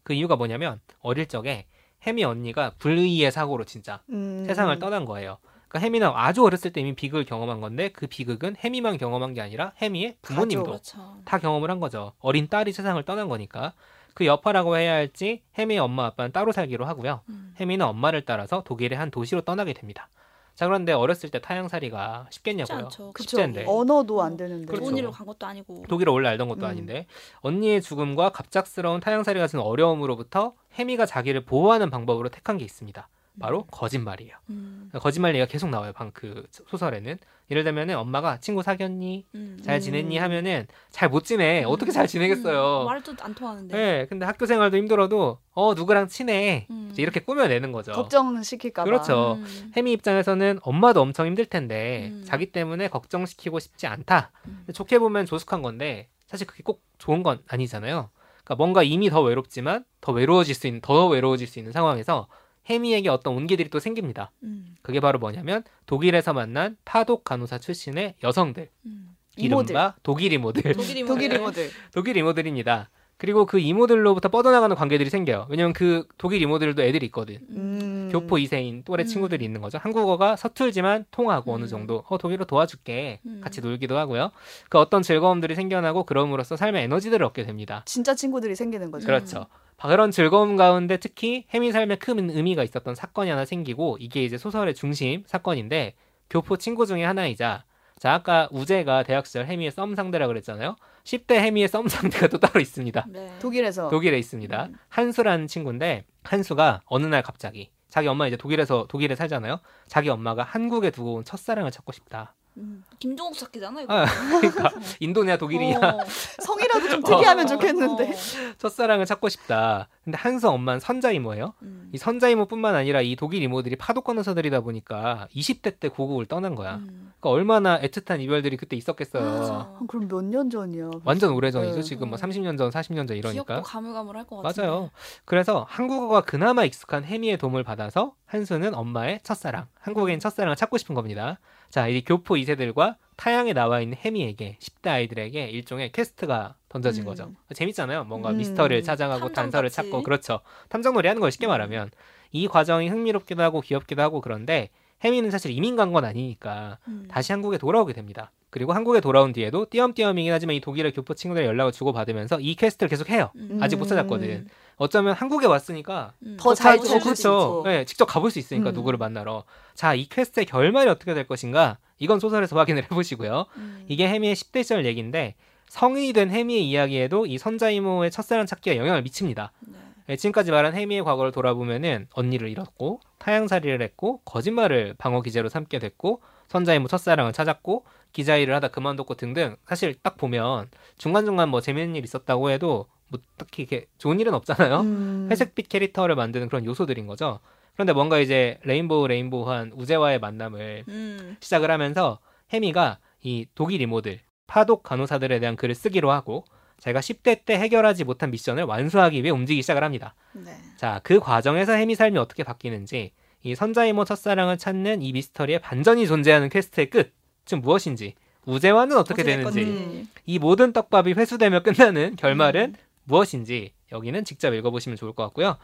그 0.05 0.13
이유가 0.13 0.37
뭐냐면 0.37 0.81
어릴 1.01 1.27
적에 1.27 1.67
혜미 2.07 2.25
언니가 2.25 2.73
불의의 2.79 3.31
사고로 3.33 3.65
진짜 3.65 4.01
음. 4.11 4.45
세상을 4.47 4.77
떠난 4.79 5.05
거예요. 5.05 5.39
그러니까 5.73 5.87
혜미는 5.87 6.11
아주 6.15 6.45
어렸을 6.45 6.71
때 6.71 6.83
이미 6.83 6.95
비극을 6.95 7.25
경험한 7.25 7.63
건데 7.63 7.89
그 7.93 8.07
비극은 8.07 8.57
혜미만 8.63 8.99
경험한 8.99 9.33
게 9.33 9.41
아니라 9.41 9.73
혜미의 9.81 10.19
부모님도 10.21 10.65
그렇죠. 10.65 11.17
다 11.25 11.39
경험을 11.39 11.71
한 11.71 11.81
거죠. 11.81 12.13
어린 12.21 12.47
딸이 12.49 12.73
세상을 12.73 13.03
떠난 13.05 13.29
거니까. 13.29 13.73
그 14.13 14.27
여파라고 14.27 14.77
해야 14.77 14.93
할지 14.93 15.43
혜미의 15.57 15.81
엄마 15.81 16.05
아빠는 16.05 16.33
따로 16.33 16.53
살기로 16.53 16.85
하고요. 16.85 17.23
음. 17.31 17.55
혜미는 17.59 17.87
엄마를 17.87 18.27
따라서 18.27 18.63
독일의 18.67 18.99
한 18.99 19.11
도시로 19.11 19.41
떠나게 19.41 19.73
됩니다. 19.73 20.11
자 20.55 20.67
그런데 20.67 20.93
어렸을 20.93 21.31
때 21.31 21.41
타향살이가 21.41 22.27
쉽겠냐고요. 22.29 22.91
십대인데. 23.19 23.65
언어도 23.67 24.21
안 24.21 24.37
되는데. 24.37 24.67
그렇죠. 24.67 24.85
좋은 24.85 24.99
일로 24.99 25.11
간 25.11 25.27
것도 25.27 25.47
아니고. 25.47 25.87
독일에 25.89 26.11
원래 26.11 26.29
알던 26.29 26.49
것도 26.49 26.67
음. 26.67 26.71
아닌데 26.71 27.07
언니의 27.41 27.81
죽음과 27.81 28.33
갑작스러운 28.33 29.01
타향살이가 29.01 29.47
준 29.47 29.61
어려움으로부터 29.61 30.53
혜미가 30.79 31.07
자기를 31.07 31.47
보호하는 31.47 31.89
방법으로 31.89 32.29
택한 32.29 32.59
게 32.59 32.67
있습니다. 32.67 33.09
바로 33.41 33.65
거짓말이에요. 33.65 34.37
음. 34.51 34.91
거짓말 34.95 35.35
얘기가 35.35 35.47
계속 35.51 35.71
나와요. 35.71 35.93
방 35.93 36.13
그 36.13 36.47
소설에는 36.51 37.17
예를 37.51 37.65
들면 37.65 37.91
은 37.91 37.97
엄마가 37.97 38.39
친구 38.41 38.63
사귀었니? 38.63 39.27
음. 39.35 39.59
잘 39.65 39.81
지냈니? 39.81 40.19
하면은 40.19 40.67
잘 40.91 41.09
못 41.09 41.25
지내. 41.25 41.65
어떻게 41.65 41.91
잘 41.91 42.07
지내겠어요? 42.07 42.83
음. 42.83 42.87
말도 42.87 43.15
안 43.21 43.35
통하는데. 43.35 43.77
네, 43.77 44.07
근데 44.07 44.27
학교 44.27 44.45
생활도 44.47 44.77
힘들어도 44.77 45.39
어 45.53 45.75
누구랑 45.75 46.09
친해 46.09 46.67
음. 46.71 46.89
이제 46.93 47.03
이렇게 47.03 47.21
꾸며내는 47.21 47.73
거죠. 47.73 47.93
걱정시킬까봐. 47.93 48.85
그렇죠. 48.85 49.35
음. 49.39 49.73
혜미 49.77 49.93
입장에서는 49.93 50.59
엄마도 50.63 51.01
엄청 51.01 51.27
힘들 51.27 51.47
텐데 51.47 52.09
음. 52.13 52.25
자기 52.27 52.53
때문에 52.53 52.89
걱정시키고 52.89 53.59
싶지 53.59 53.87
않다. 53.87 54.31
음. 54.47 54.67
좋게 54.73 54.99
보면 54.99 55.25
조숙한 55.27 55.63
건데 55.63 56.09
사실 56.27 56.47
그게 56.47 56.63
꼭 56.63 56.83
좋은 56.99 57.23
건 57.23 57.43
아니잖아요. 57.49 58.11
그러니까 58.45 58.55
뭔가 58.57 58.83
이미 58.83 59.09
더 59.09 59.23
외롭지만 59.23 59.85
더 60.01 60.13
외로워질 60.13 60.55
수 60.55 60.67
있는 60.67 60.81
더 60.81 61.07
외로워질 61.07 61.47
수 61.47 61.59
있는 61.59 61.73
상황에서 61.73 62.29
혜미에게 62.69 63.09
어떤 63.09 63.35
온기들이 63.35 63.71
또 63.71 63.79
생깁니다. 63.79 64.31
음. 64.43 64.75
그게 64.83 65.01
바로 65.01 65.19
뭐냐면 65.19 65.65
독일에서 65.87 66.33
만난 66.33 66.77
파독 66.85 67.25
간호사 67.25 67.59
출신의 67.59 68.15
여성들, 68.23 68.69
음. 68.87 69.17
이모들. 69.37 69.75
이른바 69.75 69.95
독일 70.03 70.33
이모들, 70.33 70.73
독일 70.75 70.97
이모. 70.97 71.09
독일 71.09 71.33
이모들. 71.33 71.71
독일 71.93 72.17
이모들입니다. 72.17 72.91
그리고 73.23 73.47
그 73.47 73.61
이모들로부터 73.61 74.31
뻗어나가는 74.31 74.75
관계들이 74.75 75.09
생겨요. 75.09 75.47
왜냐면 75.49 75.73
그 75.73 76.09
독일 76.19 76.43
이모들도 76.43 76.83
애들이 76.83 77.07
있거든. 77.07 77.39
음. 77.51 78.09
교포 78.11 78.35
2세인 78.35 78.85
또래 78.85 79.05
음. 79.05 79.07
친구들이 79.07 79.45
있는 79.45 79.61
거죠. 79.61 79.79
한국어가 79.79 80.35
서툴지만 80.35 81.05
통하고 81.13 81.55
어느 81.55 81.63
음. 81.63 81.69
정도 81.69 82.03
어 82.09 82.19
독일어 82.19 82.45
도와줄게 82.45 83.21
음. 83.25 83.41
같이 83.41 83.61
놀기도 83.61 83.97
하고요. 83.97 84.33
그 84.69 84.79
어떤 84.79 85.03
즐거움들이 85.03 85.55
생겨나고 85.55 86.03
그럼으로써 86.03 86.57
삶의 86.57 86.83
에너지들을 86.83 87.25
얻게 87.25 87.45
됩니다. 87.45 87.83
진짜 87.87 88.17
친구들이 88.17 88.57
생기는 88.57 88.91
거죠. 88.91 89.07
그렇죠. 89.07 89.47
그런 89.77 90.11
즐거움 90.11 90.57
가운데 90.57 90.97
특히 90.97 91.47
혜미 91.53 91.73
삶에 91.73 91.97
큰 91.97 92.31
의미가 92.31 92.63
있었던 92.63 92.95
사건이 92.95 93.31
하나 93.31 93.45
생기고 93.45 93.99
이게 94.01 94.25
이제 94.25 94.39
소설의 94.39 94.75
중심 94.75 95.25
사건인데 95.27 95.95
교포 96.31 96.57
친구 96.57 96.87
중에 96.87 97.05
하나이자 97.05 97.65
자 97.99 98.15
아까 98.15 98.49
우재가 98.51 99.05
대학 99.05 99.27
시절 99.27 99.47
혜미의 99.47 99.71
썸 99.71 99.95
상대라 99.95 100.27
그랬잖아요. 100.27 100.77
10대 101.05 101.35
혜미의 101.35 101.69
썸 101.69 101.87
상대가 101.89 102.27
또 102.29 102.39
따로 102.39 102.61
있습니다. 102.61 103.07
네. 103.09 103.33
독일에서. 103.41 103.89
독일에 103.89 104.19
있습니다. 104.19 104.65
음. 104.67 104.75
한수라는 104.89 105.47
친구인데 105.47 106.05
한수가 106.25 106.83
어느 106.87 107.07
날 107.07 107.23
갑자기 107.23 107.71
자기 107.89 108.09
엄마 108.09 108.27
이제 108.27 108.37
독일에서 108.37 108.87
독일에 108.89 109.15
살잖아요. 109.15 109.61
자기 109.87 110.09
엄마가 110.09 110.43
한국에 110.43 110.91
두고 110.91 111.15
온 111.15 111.25
첫사랑을 111.25 111.71
찾고 111.71 111.93
싶다. 111.93 112.35
음. 112.59 112.85
김종국 112.99 113.37
사키잖아 113.39 113.81
이거. 113.81 113.93
아, 113.95 114.05
그러니까 114.41 114.71
인도네아 115.01 115.39
독일이냐 115.39 115.79
어. 115.79 115.99
성이라도 116.43 116.89
좀 116.91 117.03
특이하면 117.03 117.45
어, 117.45 117.49
좋겠는데. 117.49 118.11
어. 118.11 118.15
첫사랑을 118.59 119.07
찾고 119.07 119.29
싶다. 119.31 119.89
근데 120.05 120.19
한수 120.19 120.49
엄마는 120.51 120.81
선자 120.81 121.13
이모예요. 121.13 121.55
음. 121.63 121.89
이 121.93 121.99
선자 121.99 122.29
이모뿐만 122.29 122.75
아니라 122.75 123.01
이 123.01 123.17
독일 123.17 123.43
이모들이 123.43 123.77
파독 123.77 124.05
간호사들이다 124.05 124.61
보니까 124.61 125.29
20대 125.35 125.81
때 125.81 125.89
고국을 125.89 126.27
떠난 126.27 126.55
거야. 126.55 126.77
음. 126.77 127.13
그러니까 127.21 127.31
얼마나 127.31 127.81
애틋한 127.81 128.21
이별들이 128.21 128.57
그때 128.57 128.77
있었겠어요. 128.77 129.39
맞아. 129.39 129.53
아, 129.55 129.79
그럼 129.89 130.09
몇 130.09 130.23
년 130.23 130.51
전이야. 130.51 130.91
완전 131.05 131.33
오래 131.33 131.51
전이죠. 131.51 131.77
네. 131.77 131.83
지금 131.83 132.09
뭐 132.11 132.19
음. 132.19 132.23
30년 132.23 132.59
전, 132.59 132.71
40년 132.71 133.09
전 133.09 133.17
이러니까. 133.17 133.45
기억도 133.45 133.63
가물가물할 133.63 134.27
것 134.27 134.43
같은데. 134.43 134.67
맞아요. 134.69 134.91
그래서 135.25 135.67
한국어가 135.69 136.21
그나마 136.21 136.65
익숙한 136.65 137.05
혜미의 137.05 137.39
도움을 137.39 137.65
받아서 137.65 138.15
한수는 138.27 138.75
엄마의 138.75 139.21
첫사랑, 139.25 139.67
한국인 139.81 140.21
첫사랑을 140.21 140.57
찾고 140.57 140.79
싶은 140.79 140.95
겁니다. 140.95 141.39
자, 141.73 141.89
이 141.89 142.05
교포 142.05 142.35
2세들과 142.35 142.97
타향에 143.17 143.55
나와 143.55 143.81
있는 143.81 143.97
혜미에게 144.05 144.59
10대 144.61 144.89
아이들에게 144.91 145.47
일종의 145.49 145.91
퀘스트가 145.93 146.57
던져진 146.69 147.05
음. 147.05 147.07
거죠. 147.07 147.33
재밌잖아요. 147.55 148.05
뭔가 148.05 148.29
음. 148.31 148.37
미스터리를 148.37 148.83
찾아가고 148.83 149.33
단서를. 149.33 149.71
찾고 149.71 150.03
그렇죠. 150.03 150.41
탐정놀이 150.69 151.09
하는 151.09 151.21
걸 151.21 151.31
쉽게 151.33 151.47
음. 151.47 151.49
말하면 151.49 151.91
이 152.31 152.47
과정이 152.47 152.91
흥미롭기도 152.91 153.43
하고 153.43 153.63
귀엽기도 153.63 154.03
하고 154.03 154.21
그런데 154.21 154.69
혜미는 155.03 155.31
사실 155.31 155.51
이민 155.51 155.75
간 155.77 155.95
건 155.95 156.05
아니니까 156.05 156.77
음. 156.89 157.07
다시 157.09 157.33
한국에 157.33 157.57
돌아오게 157.57 157.95
됩니다. 157.95 158.33
그리고 158.53 158.75
한국에 158.75 159.01
돌아온 159.01 159.33
뒤에도 159.33 159.65
띄엄띄엄이긴 159.71 160.31
하지만 160.31 160.55
이 160.55 160.61
독일의 160.61 160.93
교포 160.93 161.15
친구들 161.15 161.47
연락을 161.47 161.73
주고받으면서 161.73 162.39
이 162.41 162.55
퀘스트를 162.55 162.91
계속 162.91 163.09
해요. 163.09 163.31
음. 163.37 163.59
아직 163.63 163.77
못 163.77 163.87
찾았거든. 163.87 164.47
어쩌면 164.77 165.15
한국에 165.15 165.47
왔으니까 165.47 166.13
음. 166.23 166.37
더잘더 166.39 166.85
찾을 166.85 167.01
수 167.01 167.05
그렇죠. 167.05 167.29
있고. 167.31 167.63
네, 167.65 167.85
직접 167.87 168.05
가볼 168.05 168.31
수 168.31 168.39
있으니까 168.39 168.69
음. 168.69 168.75
누구를 168.75 168.99
만나러. 168.99 169.45
자, 169.75 169.95
이 169.95 170.07
퀘스트의 170.07 170.45
결말이 170.45 170.91
어떻게 170.91 171.15
될 171.15 171.27
것인가? 171.27 171.79
이건 171.99 172.21
소설에서 172.21 172.55
확인을 172.59 172.83
해보시고요. 172.93 173.47
음. 173.57 173.87
이게 173.89 174.07
해미의 174.07 174.35
10대 174.35 174.63
시절 174.63 174.85
얘기인데 174.85 175.35
성인이 175.69 176.13
된 176.13 176.31
해미의 176.31 176.69
이야기에도 176.69 177.25
이 177.25 177.39
선자 177.39 177.71
이모의 177.71 178.11
첫사랑 178.11 178.45
찾기가 178.45 178.77
영향을 178.77 179.01
미칩니다. 179.01 179.53
네. 179.61 179.79
네, 180.09 180.17
지금까지 180.17 180.51
말한 180.51 180.75
해미의 180.75 181.05
과거를 181.05 181.33
돌아보면은 181.33 182.07
언니를 182.13 182.51
잃었고 182.51 183.01
타향살이를 183.19 183.81
했고 183.81 184.21
거짓말을 184.27 184.95
방어 184.99 185.23
기제로 185.23 185.49
삼게 185.49 185.79
됐고 185.79 186.21
선자 186.53 186.75
이모 186.75 186.87
첫사랑을 186.87 187.33
찾았고 187.33 187.87
기자 188.13 188.37
일을 188.37 188.55
하다 188.57 188.69
그만뒀고 188.69 189.15
등등 189.15 189.57
사실 189.67 189.95
딱 190.03 190.19
보면 190.19 190.69
중간중간 190.99 191.49
뭐 191.49 191.63
재밌는 191.63 191.97
일 191.97 192.05
있었다고 192.05 192.51
해도 192.51 192.89
뭐 193.09 193.19
딱히 193.39 193.63
이렇게 193.63 193.87
좋은 193.97 194.21
일은 194.21 194.35
없잖아요. 194.35 194.81
음. 194.81 195.29
회색빛 195.31 195.71
캐릭터를 195.71 196.15
만드는 196.15 196.49
그런 196.49 196.67
요소들인 196.67 197.07
거죠. 197.07 197.41
그런데 197.73 197.95
뭔가 197.95 198.19
이제 198.19 198.59
rainbow 198.65 199.07
rainbow한 199.07 199.73
우재와의 199.75 200.19
만남을 200.19 200.85
음. 200.89 201.37
시작을 201.41 201.71
하면서 201.71 202.19
해미가 202.51 202.99
이 203.23 203.47
독일 203.55 203.81
이모들 203.81 204.21
파독 204.47 204.83
간호사들에 204.83 205.41
대한 205.41 205.57
글을 205.57 205.75
쓰기로 205.75 206.13
하고 206.13 206.45
자기가 206.81 207.01
10대 207.01 207.47
때 207.47 207.59
해결하지 207.59 208.05
못한 208.05 208.31
미션을 208.31 208.65
완수하기 208.65 209.23
위해 209.23 209.31
움직이기 209.31 209.63
시작을 209.63 209.83
합니다. 209.83 210.15
네. 210.35 210.55
자, 210.77 211.01
그 211.03 211.19
과정에서 211.19 211.73
해미 211.73 211.95
삶이 211.95 212.19
어떻게 212.19 212.45
바뀌는지 212.45 213.13
이 213.43 213.55
선자 213.55 213.85
이모 213.87 214.05
첫사랑을 214.05 214.59
찾는 214.59 215.03
이 215.03 215.13
미스터리의 215.13 215.61
반전이 215.61 216.07
존재하는 216.07 216.49
퀘스트의 216.49 216.91
끝은 216.91 217.61
무엇인지 217.61 218.15
우재와는 218.45 218.97
어떻게 218.97 219.23
되는지 219.23 219.65
됐건지. 219.65 220.07
이 220.27 220.39
모든 220.39 220.73
떡밥이 220.73 221.13
회수되며 221.13 221.63
끝나는 221.63 222.17
결말은 222.17 222.75
음. 222.77 222.93
무엇인지 223.05 223.73
여기는 223.91 224.25
직접 224.25 224.55
읽어보시면 224.55 224.97
좋을 224.97 225.13
것 225.13 225.23
같고요. 225.25 225.57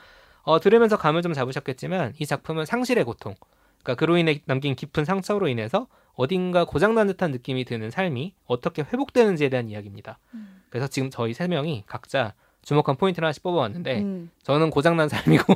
어, 0.43 0.61
들으면서 0.61 0.97
감을 0.97 1.23
좀 1.23 1.33
잡으셨겠지만 1.33 2.15
이 2.19 2.27
작품은 2.27 2.65
상실의 2.65 3.05
고통, 3.05 3.35
그러니까 3.83 3.95
그로 3.95 4.17
인해 4.17 4.41
남긴 4.47 4.75
깊은 4.75 5.05
상처로 5.05 5.49
인해서 5.49 5.89
어딘가 6.15 6.65
고장난 6.65 7.07
듯한 7.07 7.31
느낌이 7.31 7.65
드는 7.65 7.91
삶이 7.91 8.35
어떻게 8.47 8.83
회복되는지에 8.83 9.51
대한 9.51 9.69
이야기입니다. 9.69 10.19
음. 10.35 10.63
그래서 10.69 10.89
지금 10.89 11.11
저희 11.11 11.33
세 11.33 11.49
명이 11.49 11.85
각자 11.87 12.35
주목한 12.63 12.97
포인트를 12.97 13.25
하나씩 13.27 13.43
뽑아왔는데 13.43 14.01
음. 14.01 14.31
저는 14.43 14.71
고장난 14.71 15.09
삶이고 15.09 15.55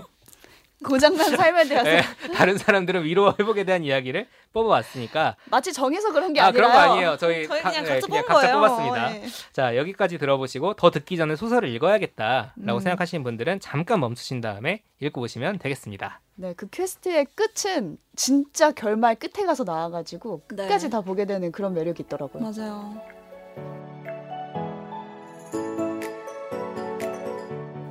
고장난 0.82 1.36
삶에 1.36 1.64
대해서 1.64 1.88
예, 1.90 2.02
다른 2.34 2.58
사람들은 2.58 3.04
위로와 3.04 3.36
회복에 3.38 3.64
대한 3.64 3.84
이야기를 3.84 4.26
뽑아왔으니까 4.52 5.36
마치 5.46 5.72
정해서 5.72 6.12
그런 6.12 6.32
게 6.32 6.40
아 6.40 6.46
아니라요. 6.46 6.52
그런 6.68 6.72
거 6.72 6.78
아니에요. 6.92 7.16
저희, 7.18 7.46
저희 7.46 7.62
가- 7.62 7.70
그냥 7.70 7.84
예, 7.86 7.88
각자 8.00 8.06
뽑은 8.06 8.22
각자 8.26 8.40
거예요. 8.40 8.56
뽑았습니다. 8.56 9.14
예. 9.16 9.22
자 9.52 9.76
여기까지 9.76 10.18
들어보시고 10.18 10.74
더 10.74 10.90
듣기 10.90 11.16
전에 11.16 11.36
소설을 11.36 11.68
읽어야겠다라고 11.70 12.52
음. 12.74 12.80
생각하시는 12.80 13.22
분들은 13.24 13.60
잠깐 13.60 14.00
멈추신 14.00 14.40
다음에 14.40 14.82
읽고 15.00 15.20
보시면 15.20 15.58
되겠습니다. 15.58 16.20
네, 16.34 16.54
그 16.56 16.68
퀘스트의 16.68 17.26
끝은 17.34 17.98
진짜 18.16 18.72
결말 18.72 19.14
끝에 19.16 19.46
가서 19.46 19.64
나와가지고 19.64 20.42
네. 20.50 20.56
끝까지 20.64 20.90
다 20.90 21.00
보게 21.02 21.24
되는 21.26 21.52
그런 21.52 21.74
매력이 21.74 22.04
있더라고요. 22.04 22.42
맞아요. 22.42 23.00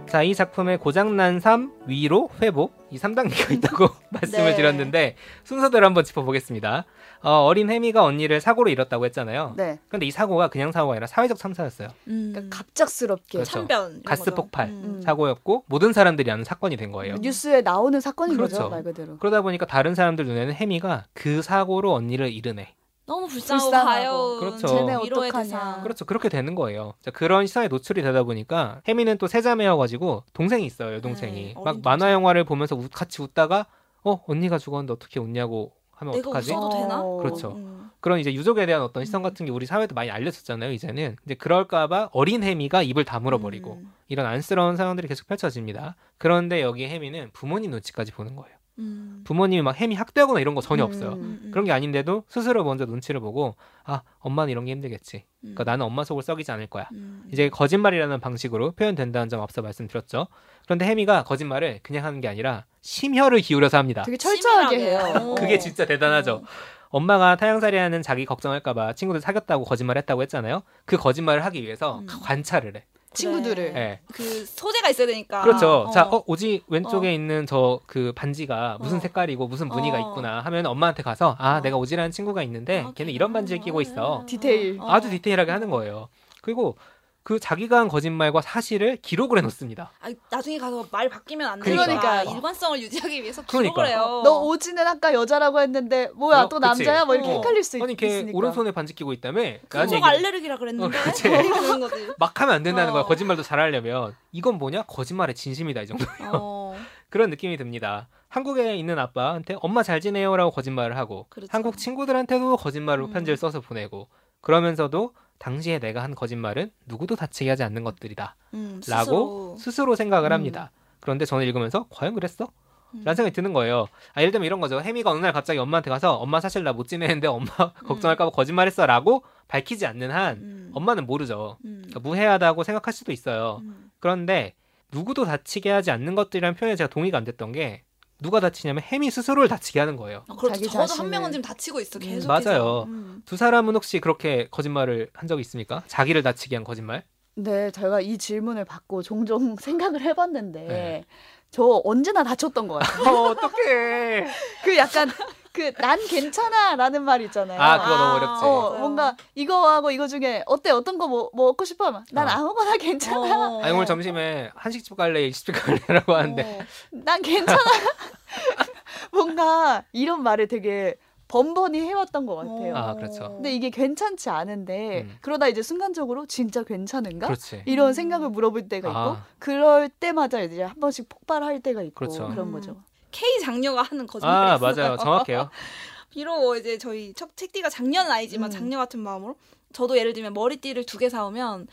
자, 0.08 0.24
이 0.24 0.36
작품의 0.36 0.78
고장난 0.80 1.40
삶, 1.40 1.72
위로, 1.86 2.30
회복 2.42 2.74
이 2.92 2.98
3단계가 2.98 3.52
있다고 3.52 3.90
말씀을 4.12 4.52
네. 4.52 4.56
드렸는데 4.56 5.16
순서대로 5.44 5.86
한번 5.86 6.04
짚어보겠습니다. 6.04 6.86
어, 7.24 7.54
린 7.54 7.70
해미가 7.70 8.04
언니를 8.04 8.42
사고로 8.42 8.70
잃었다고 8.70 9.06
했잖아요. 9.06 9.54
네, 9.56 9.80
근데 9.88 10.06
이 10.06 10.12
사고가 10.12 10.50
그냥 10.50 10.72
사고가 10.72 10.94
아니라 10.94 11.08
사회적 11.08 11.38
참사였어요. 11.38 11.90
음. 12.08 12.32
그러니까 12.34 12.58
갑작스럽게 12.58 13.38
그렇죠. 13.40 13.52
참변 13.52 14.02
가스 14.04 14.26
거죠. 14.26 14.36
폭발. 14.36 14.68
음. 14.70 15.02
사고였고 15.04 15.64
모든 15.68 15.94
사람들이 15.94 16.30
아는 16.30 16.44
사건이 16.44 16.78
된 16.78 16.92
거예요. 16.92 17.16
뉴스에 17.22 17.62
나오는 17.62 18.00
사건인 18.00 18.38
그렇죠. 18.38 18.58
거죠, 18.58 18.70
말 18.70 18.84
그대로. 18.84 19.18
그러다 19.18 19.42
보니까 19.42 19.66
다른 19.66 19.96
사람들 19.96 20.26
눈에는 20.26 20.54
해미가 20.54 21.06
그 21.14 21.42
사고로 21.42 21.94
언니를 21.94 22.32
잃은 22.32 22.60
애, 22.60 22.74
너무 23.12 23.28
불쌍하고 23.28 23.64
불쌍하고. 23.70 23.90
가여운 23.90 24.40
그렇죠. 24.40 24.68
쟤네 24.68 24.96
어떡하냐. 24.96 25.80
그렇죠. 25.84 26.06
그렇게 26.06 26.30
되는 26.30 26.56
거예요. 26.56 26.94
자, 27.02 27.12
그런 27.12 27.46
시선에 27.46 27.68
노출이 27.68 28.02
되다 28.02 28.24
보니까 28.24 28.82
혜미는 28.88 29.18
또 29.18 29.28
세자매여가지고 29.28 30.24
동생이 30.34 30.66
있어요. 30.66 30.94
여동생이 30.96 31.54
네, 31.54 31.62
막 31.64 31.82
만화. 31.84 32.12
영화를 32.14 32.44
보면서 32.46 32.76
웃- 32.76 32.90
같이 32.94 33.22
웃다가 33.22 33.66
어 34.04 34.24
언니가 34.28 34.58
죽었는데 34.58 34.94
어떻게 34.94 35.20
웃냐고 35.20 35.74
하면 35.92 36.14
내가 36.14 36.30
어떡하지? 36.30 36.54
웃어도 36.54 36.70
되나? 36.70 37.02
어. 37.02 37.18
그렇죠. 37.18 37.52
음. 37.58 37.90
그런 38.00 38.20
이제 38.20 38.34
유족에 38.34 38.66
대한 38.66 38.82
어떤 38.82 39.06
시선 39.06 39.22
음. 39.22 39.24
같은 39.24 39.46
게 39.46 39.52
우리 39.52 39.66
사회도 39.68 39.94
많이 39.94 40.10
알려졌잖아요. 40.10 40.72
이제는 40.72 41.18
이제 41.26 41.36
그럴까봐 41.36 42.10
어린 42.14 42.44
혜미가 42.44 42.82
입을 42.82 43.06
다물어 43.06 43.38
버리고 43.40 43.74
음. 43.74 43.94
이런 44.08 44.26
안쓰러운 44.26 44.76
상황들이 44.78 45.08
계속 45.08 45.28
펼쳐집니다. 45.28 45.96
그런데 46.18 46.62
여기 46.62 46.88
혜미는 46.88 47.30
부모님 47.34 47.72
눈치까지 47.72 48.12
보는 48.14 48.36
거예요. 48.36 48.56
음. 48.80 49.22
부모님이 49.26 49.62
막 49.62 49.80
혜미 49.80 49.96
학대하거나 49.96 50.40
이런 50.40 50.56
거 50.56 50.62
전혀 50.62 50.84
음. 50.84 50.88
없어요. 50.88 51.14
음, 51.14 51.40
음. 51.44 51.52
그런 51.52 51.66
게 51.66 51.72
아닌데도 51.72 52.24
스스로 52.28 52.64
먼저 52.64 52.86
눈치를 52.86 53.20
보고 53.20 53.56
아 53.84 54.02
엄마는 54.20 54.52
이런 54.52 54.66
게 54.66 54.72
힘들겠지. 54.72 55.18
음. 55.18 55.54
그러니까 55.54 55.64
나는 55.66 55.86
엄마 55.86 56.04
속을 56.04 56.24
썩이지 56.24 56.52
않을 56.52 56.68
거야. 56.68 56.88
음. 56.94 57.24
이제 57.32 57.50
거짓말이라는 57.50 58.20
방식으로 58.20 58.72
표현된다는 58.72 59.30
점 59.30 59.42
앞서 59.42 59.62
말씀드렸죠. 59.62 60.28
그런데 60.66 60.86
혜미가 60.86 61.24
거짓말을 61.24 61.80
그냥 61.84 62.06
하는 62.06 62.22
게 62.22 62.28
아니라 62.28 62.66
심혈을 62.82 63.40
기울여서 63.42 63.78
합니다. 63.78 64.04
되게 64.04 64.18
철저하게. 64.18 64.78
해요. 64.80 65.00
어. 65.16 65.36
그게 65.36 65.60
진짜 65.60 65.86
대단하죠. 65.86 66.36
어. 66.36 66.44
엄마가 66.90 67.38
타양살이하는 67.38 68.02
자기 68.02 68.26
걱정할까봐 68.26 68.94
친구들 68.94 69.22
사귀었다고 69.22 69.64
거짓말했다고 69.64 70.22
했잖아요. 70.24 70.64
그 70.86 70.98
거짓말을 70.98 71.46
하기 71.46 71.64
위해서 71.64 72.00
음. 72.00 72.08
관찰을 72.24 72.76
해. 72.76 72.84
친구들을. 73.14 73.74
예. 73.76 74.00
그 74.14 74.46
소재가 74.46 74.90
있어야 74.90 75.08
되니까. 75.08 75.42
그렇죠. 75.42 75.86
어. 75.88 75.92
자, 75.92 76.04
어, 76.08 76.24
오지 76.26 76.64
왼쪽에 76.68 77.10
어. 77.10 77.12
있는 77.12 77.46
저 77.46 77.80
그 77.88 78.14
반지가 78.16 78.78
무슨 78.80 78.98
어. 78.98 79.00
색깔이고 79.02 79.48
무슨 79.48 79.68
무늬가 79.68 79.98
어. 79.98 80.00
있구나 80.10 80.40
하면 80.42 80.66
엄마한테 80.66 81.04
가서 81.04 81.36
아, 81.40 81.58
어. 81.58 81.62
내가 81.62 81.78
오지라는 81.78 82.12
친구가 82.12 82.42
있는데 82.44 82.84
아, 82.88 82.92
걔는 82.96 83.14
이런 83.14 83.34
반지를? 83.34 83.62
끼고 83.62 83.82
있어. 83.82 84.24
디테일. 84.28 84.78
어. 84.80 84.90
아주 84.92 85.10
디테일하게 85.10 85.52
하는 85.52 85.70
거예요. 85.70 86.08
그리고 86.42 86.78
그 87.24 87.40
자기가 87.40 87.78
한 87.80 87.88
거짓말과 87.88 88.42
사실을 88.42 88.98
기록을 88.98 89.38
해놓습니다. 89.38 89.92
아, 90.02 90.12
나중에 90.32 90.58
가서 90.58 90.86
말 90.92 91.08
바뀌면 91.08 91.48
안 91.48 91.60
그러니까. 91.60 91.86
되니까 91.86 92.02
그러니까요. 92.02 92.36
일관성을 92.36 92.82
유지하기 92.82 93.22
위해서 93.22 93.44
그러니까. 93.46 93.74
기록을 93.74 93.88
해요. 93.88 94.22
너 94.24 94.40
오지는 94.42 94.88
아까 94.88 95.14
여자라고 95.14 95.62
했는데 95.62 96.10
뭐야 96.16 96.42
어, 96.44 96.50
또 96.50 96.60
그치. 96.60 96.68
남자야? 96.68 97.06
뭐 97.06 97.14
이렇게 97.14 97.30
어. 97.30 97.34
헷갈릴 97.36 97.64
수 97.64 97.78
있, 97.78 97.84
아니 97.84 97.96
걔 97.96 98.08
있으니까. 98.08 98.38
오른손에 98.38 98.72
반지 98.72 98.96
끼고 98.96 99.14
있다며? 99.14 99.42
얘기를 99.42 100.04
알레르기라 100.04 100.58
그랬는데 100.58 100.98
어, 100.98 101.02
그치. 101.04 101.30
막 102.18 102.42
하면 102.42 102.56
안 102.56 102.64
된다는 102.64 102.90
어. 102.90 102.94
거야. 102.94 103.04
거짓말도 103.04 103.44
잘하려면 103.44 104.16
이건 104.32 104.58
뭐냐? 104.58 104.84
거짓말의 104.84 105.36
진심이다 105.36 105.82
이 105.82 105.88
정도. 105.88 106.06
어. 106.34 106.76
그런 107.10 107.30
느낌이 107.30 107.58
듭니다. 107.58 108.08
한국에 108.30 108.76
있는 108.78 108.98
아빠한테 108.98 109.58
엄마 109.62 109.84
잘 109.84 110.00
지내요라고 110.00 110.52
거짓말을 110.52 110.98
하고 110.98 111.28
그렇죠. 111.30 111.50
한국 111.52 111.78
친구들한테도 111.78 112.58
거짓말로 112.58 113.06
음. 113.08 113.14
편지를 113.14 113.36
써서 113.38 113.60
보내고 113.60 114.08
그러면서도 114.40 115.14
당시에 115.42 115.80
내가 115.80 116.04
한 116.04 116.14
거짓말은 116.14 116.72
누구도 116.86 117.16
다치게 117.16 117.50
하지 117.50 117.64
않는 117.64 117.84
것들이다. 117.84 118.36
음, 118.54 118.80
라고 118.88 119.56
스스로. 119.56 119.56
스스로 119.58 119.96
생각을 119.96 120.32
음. 120.32 120.34
합니다. 120.34 120.72
그런데 121.00 121.26
저는 121.26 121.48
읽으면서 121.48 121.88
과연 121.90 122.14
그랬어? 122.14 122.46
음. 122.94 123.02
라는 123.04 123.16
생각이 123.16 123.34
드는 123.34 123.52
거예요. 123.54 123.88
아, 124.14 124.22
예를 124.22 124.32
들면 124.32 124.46
이런 124.46 124.60
거죠. 124.60 124.80
혜미가 124.82 125.10
어느 125.10 125.20
날 125.20 125.34
갑자기 125.34 125.58
엄마한테 125.58 125.90
가서 125.90 126.16
엄마 126.18 126.40
사실 126.40 126.64
나 126.64 126.74
못 126.74 126.88
지내는데 126.88 127.28
엄마 127.28 127.48
걱정할까봐 127.88 128.30
거짓말했어 128.32 128.86
라고 128.86 129.24
밝히지 129.48 129.88
않는 129.88 130.12
한 130.12 130.38
음. 130.38 130.72
엄마는 130.76 131.08
모르죠. 131.08 131.58
음. 131.66 131.78
그러니까 131.88 132.00
무해하다고 132.02 132.64
생각할 132.64 132.94
수도 132.94 133.12
있어요. 133.12 133.62
음. 133.64 133.90
그런데 134.00 134.54
누구도 134.92 135.26
다치게 135.26 135.72
하지 135.72 135.90
않는 135.90 136.14
것들이라는 136.14 136.56
표현에 136.56 136.76
제가 136.76 136.88
동의가 136.88 137.18
안 137.18 137.24
됐던 137.24 137.52
게 137.54 137.82
누가 138.22 138.40
다치냐면 138.40 138.84
혜미 138.84 139.10
스스로를 139.10 139.48
다치게 139.50 139.80
하는 139.80 139.96
거예요. 139.98 140.24
어, 140.30 140.36
그렇죠. 140.36 140.54
자기 140.56 140.68
적어도 140.68 140.88
자신을. 140.88 141.04
한 141.06 141.10
명은 141.10 141.32
지금 141.32 141.42
다치고 141.42 141.80
있어. 141.82 141.98
음, 142.00 142.02
계속 142.02 142.28
맞아요. 142.28 142.84
음. 142.88 143.24
두 143.26 143.36
사람은 143.36 143.76
혹시 143.76 144.00
그렇게 144.00 144.48
거짓말을 144.52 145.10
한 145.14 145.28
적이 145.28 145.42
있습니까? 145.42 145.84
자기를 145.88 146.22
다치게 146.22 146.56
한 146.56 146.64
거짓말? 146.64 147.04
네, 147.36 147.72
제가 147.72 148.00
이 148.02 148.18
질문을 148.20 148.64
받고 148.66 149.02
종종 149.02 149.56
생각을 149.60 150.02
해봤는데 150.02 150.60
네. 150.62 151.06
저 151.50 151.82
언제나 151.84 152.24
다쳤던 152.24 152.68
것 152.68 152.76
같아요. 152.76 153.04
어, 153.10 153.30
어떡해. 153.32 154.26
그 154.64 154.78
약간 154.78 155.10
그 155.54 155.74
난 155.78 156.00
괜찮아라는 156.08 157.04
말 157.04 157.22
있잖아요. 157.24 157.60
아, 157.62 157.78
그거 157.82 157.98
너무 157.98 158.04
아, 158.04 158.14
어렵지. 158.16 158.46
어. 158.46 158.78
뭔가 158.80 159.16
이거하고 159.36 159.92
이거 159.92 160.08
중에 160.08 160.44
어때 160.46 160.70
어떤 160.72 160.98
거 160.98 161.08
뭐, 161.08 161.30
먹고 161.34 161.66
싶어 161.66 161.86
하면 161.88 162.06
난 162.12 162.28
어. 162.28 162.32
아무거나 162.32 162.78
괜찮아. 162.78 163.20
어. 163.58 163.62
아니, 163.62 163.74
오늘 163.74 163.86
점심에 163.86 164.52
한식집 164.56 164.96
갈래, 164.96 165.24
일식집 165.24 165.56
갈래라고 165.56 166.14
하는데. 166.16 166.44
어. 166.44 166.66
난 166.92 167.22
괜찮아. 167.22 167.60
뭔가 169.12 169.84
이런 169.92 170.24
말을 170.24 170.48
되게 170.48 170.96
번번이 171.28 171.80
해왔던 171.80 172.26
것 172.26 172.36
같아요. 172.36 172.76
아, 172.76 172.94
그렇죠. 172.96 173.30
근데 173.36 173.54
이게 173.54 173.70
괜찮지 173.70 174.30
않은데 174.30 175.04
음. 175.04 175.18
그러다 175.22 175.48
이제 175.48 175.62
순간적으로 175.62 176.26
진짜 176.26 176.62
괜찮은가? 176.64 177.28
그렇지. 177.28 177.64
이런 177.66 177.90
음. 177.90 177.94
생각을 177.94 178.30
물어볼 178.30 178.68
때가 178.68 178.90
있고 178.90 179.00
아. 179.00 179.26
그럴 179.40 179.88
때마다 179.88 180.42
이제 180.42 180.62
한 180.64 180.78
번씩 180.80 181.08
폭발할 181.08 181.62
때가 181.62 181.82
있고 181.84 181.94
그렇죠. 181.96 182.28
그런 182.28 182.48
음. 182.48 182.52
거죠. 182.52 182.84
K 183.12 183.40
장녀가 183.42 183.82
하는 183.84 184.08
거짓말이 184.08 184.52
아. 184.52 184.58
맞아요. 184.58 184.98
정확해요. 184.98 185.50
비록 186.10 186.58
이제 186.58 186.78
저희 186.78 187.14
첫 187.14 187.30
책띠가 187.38 187.70
작년은 187.70 188.12
아니지만 188.12 188.50
음. 188.50 188.52
작년 188.52 188.80
같은 188.80 189.00
마음으로 189.00 189.36
저도 189.74 189.98
예를 189.98 190.14
들면 190.14 190.34
머리띠를 190.34 190.86
두 190.86 190.98
개 190.98 191.10
사오면 191.10 191.68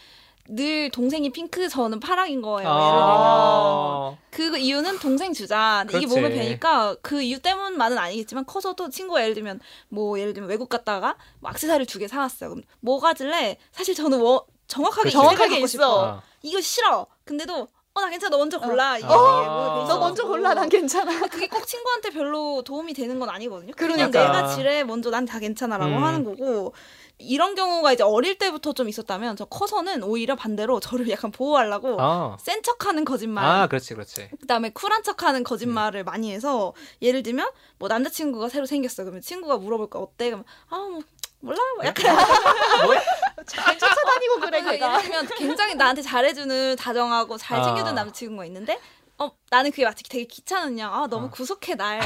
늘 0.51 0.91
동생이 0.91 1.31
핑크 1.31 1.69
저는 1.69 2.01
파랑인 2.01 2.41
거예요. 2.41 2.69
예를 2.71 2.81
들면 2.81 3.03
아, 3.03 4.17
그 4.31 4.57
이유는 4.57 4.99
동생 4.99 5.33
주자. 5.35 5.85
이게 5.89 5.99
그렇지. 5.99 6.07
몸에 6.07 6.31
배니까 6.31 6.97
그 7.03 7.21
이유 7.21 7.39
때문만은 7.39 7.99
아니겠지만 7.99 8.47
커서도 8.47 8.89
친구가 8.89 9.23
예를 9.23 9.35
들면 9.35 9.61
뭐 9.91 10.19
예를 10.19 10.33
들면 10.33 10.49
외국 10.49 10.69
갔다가 10.71 11.17
뭐 11.41 11.51
액세서리를 11.51 11.85
두 11.87 11.99
개 11.99 12.09
사왔어요. 12.09 12.51
그럼 12.51 12.63
뭐 12.81 12.99
가질래? 12.99 13.59
사실 13.73 13.95
저는 13.95 14.21
워, 14.21 14.47
정확하게 14.69 15.01
그렇지. 15.11 15.13
정확하게 15.17 15.57
있어. 15.59 15.67
싶어. 15.67 16.05
아. 16.07 16.23
이거 16.43 16.61
싫어. 16.63 17.07
근너 17.25 17.67
어, 17.99 18.01
나 18.03 18.11
괜찮아. 18.11 18.31
너 18.31 18.39
먼저 18.39 18.59
골라. 18.59 18.97
이게 18.99 19.07
어. 19.07 19.11
배 19.11 19.15
어. 19.49 19.87
너 19.89 19.99
먼저 19.99 20.27
골라 20.27 20.55
난 20.55 20.69
괜찮아. 20.69 21.21
그게 21.29 21.49
꼭 21.49 21.67
친구한테 21.67 22.11
별로 22.11 22.63
도움이 22.63 22.95
되는 22.95 23.19
건 23.19 23.29
아니거든요. 23.31 23.73
그러니까. 23.77 24.07
그냥 24.09 24.11
내가 24.11 24.49
지레 24.55 24.85
먼저 24.85 25.11
난 25.11 25.27
다 25.29 25.39
괜찮아라고 25.39 25.91
음. 25.97 26.05
하는 26.05 26.25
거고 26.25 26.73
이런 27.19 27.55
경우가 27.57 27.93
이제 27.93 28.03
어릴 28.05 28.39
때부터 28.39 28.73
좀 28.73 28.89
있었다면 28.89 29.37
저 29.37 29.45
커서는 29.45 30.05
오히려 30.05 30.37
반대로 30.37 30.79
저를 30.81 31.11
약간 31.11 31.31
보호하려고 31.33 31.97
아. 32.01 32.37
센 32.41 32.63
척하는 32.63 33.05
거짓말, 33.05 33.45
아, 33.45 33.67
그렇지, 33.67 33.93
그렇지. 33.95 34.31
그다음에 34.41 34.71
쿨한 34.71 35.03
척하는 35.03 35.41
음. 35.41 35.45
거짓말을 35.45 36.05
많이 36.05 36.33
해서 36.33 36.73
예를 37.03 37.23
들면 37.25 37.51
뭐 37.79 37.89
남자친구가 37.89 38.49
새로 38.49 38.65
생겼어 38.67 39.03
그러면 39.03 39.21
친구가 39.21 39.59
물어볼 39.59 39.91
거 39.91 39.99
어때? 39.99 40.27
그러면 40.27 40.45
아뭐 40.69 41.01
몰라 41.41 41.59
뭐 41.77 41.85
약간 41.87 42.15
뭐야? 42.85 43.01
잘 43.47 43.79
쫓아다니고 43.79 44.41
그래 44.41 44.61
그래서 44.63 44.71
걔가. 44.73 44.99
들면 44.99 45.27
굉장히 45.37 45.75
나한테 45.77 46.03
잘해주는 46.03 46.77
다정하고 46.77 47.39
잘 47.39 47.61
아. 47.61 47.65
챙겨주는 47.65 47.95
남자친구가 47.95 48.45
있는데 48.47 48.81
어 49.19 49.31
나는 49.51 49.71
그게 49.71 49.85
마치 49.85 50.03
되게 50.05 50.25
귀찮으냐 50.25 50.89
아 50.89 51.07
너무 51.09 51.27
아. 51.27 51.31
구속해 51.31 51.75
날 51.75 52.01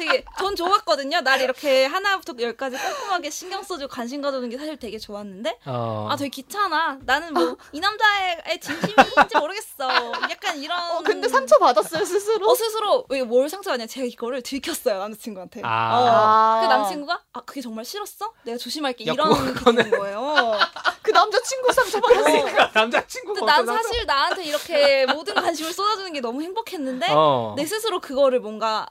되게 0.00 0.24
전 0.38 0.56
좋았거든요 0.56 1.20
날 1.20 1.40
이렇게 1.40 1.84
하나부터 1.86 2.34
열까지 2.38 2.76
꼼꼼하게 2.76 3.30
신경 3.30 3.62
써주고 3.62 3.88
관심 3.88 4.22
가져주는 4.22 4.48
게 4.48 4.56
사실 4.58 4.76
되게 4.78 4.98
좋았는데 4.98 5.58
어. 5.66 6.08
아 6.10 6.16
되게 6.16 6.30
귀찮아 6.30 6.98
나는 7.04 7.32
뭐 7.34 7.50
이 7.72 7.80
남자의 7.80 8.60
진심인지 8.60 9.36
모르겠어 9.38 9.88
약간 10.30 10.58
이런 10.58 10.78
어 10.78 11.02
근데 11.02 11.28
상처 11.28 11.58
받았어요 11.58 12.04
스스로. 12.04 12.48
어 12.48 12.54
스스로 12.54 13.04
왜뭘 13.08 13.48
상처 13.48 13.70
받냐 13.70 13.86
제가 13.86 14.06
이거를 14.06 14.42
들켰어요 14.42 14.98
남자친구한테 14.98 15.62
아. 15.64 16.60
그 16.62 16.66
남친구가 16.72 17.22
아 17.32 17.40
그게 17.42 17.60
정말 17.60 17.84
싫었어? 17.84 18.32
내가 18.42 18.58
조심할게 18.58 19.06
야, 19.06 19.12
이런 19.12 19.30
되는 19.76 19.90
거예요. 19.90 20.54
그 21.02 21.10
남자친구 21.10 21.72
상처 21.72 22.00
받았어. 22.00 22.22
그러니까 22.24 22.70
남자친구가 22.74 23.40
근데 23.40 23.52
난 23.52 23.66
사실 23.66 24.06
나한테 24.06 24.44
이렇게 24.44 25.06
모든 25.06 25.34
관심을 25.34 25.72
쏟아주는 25.72 26.12
게 26.12 26.20
너무 26.20 26.42
행복했는데 26.42 27.06
어. 27.10 27.54
내 27.56 27.64
스스로 27.66 28.00
그거를 28.00 28.40
뭔가 28.40 28.86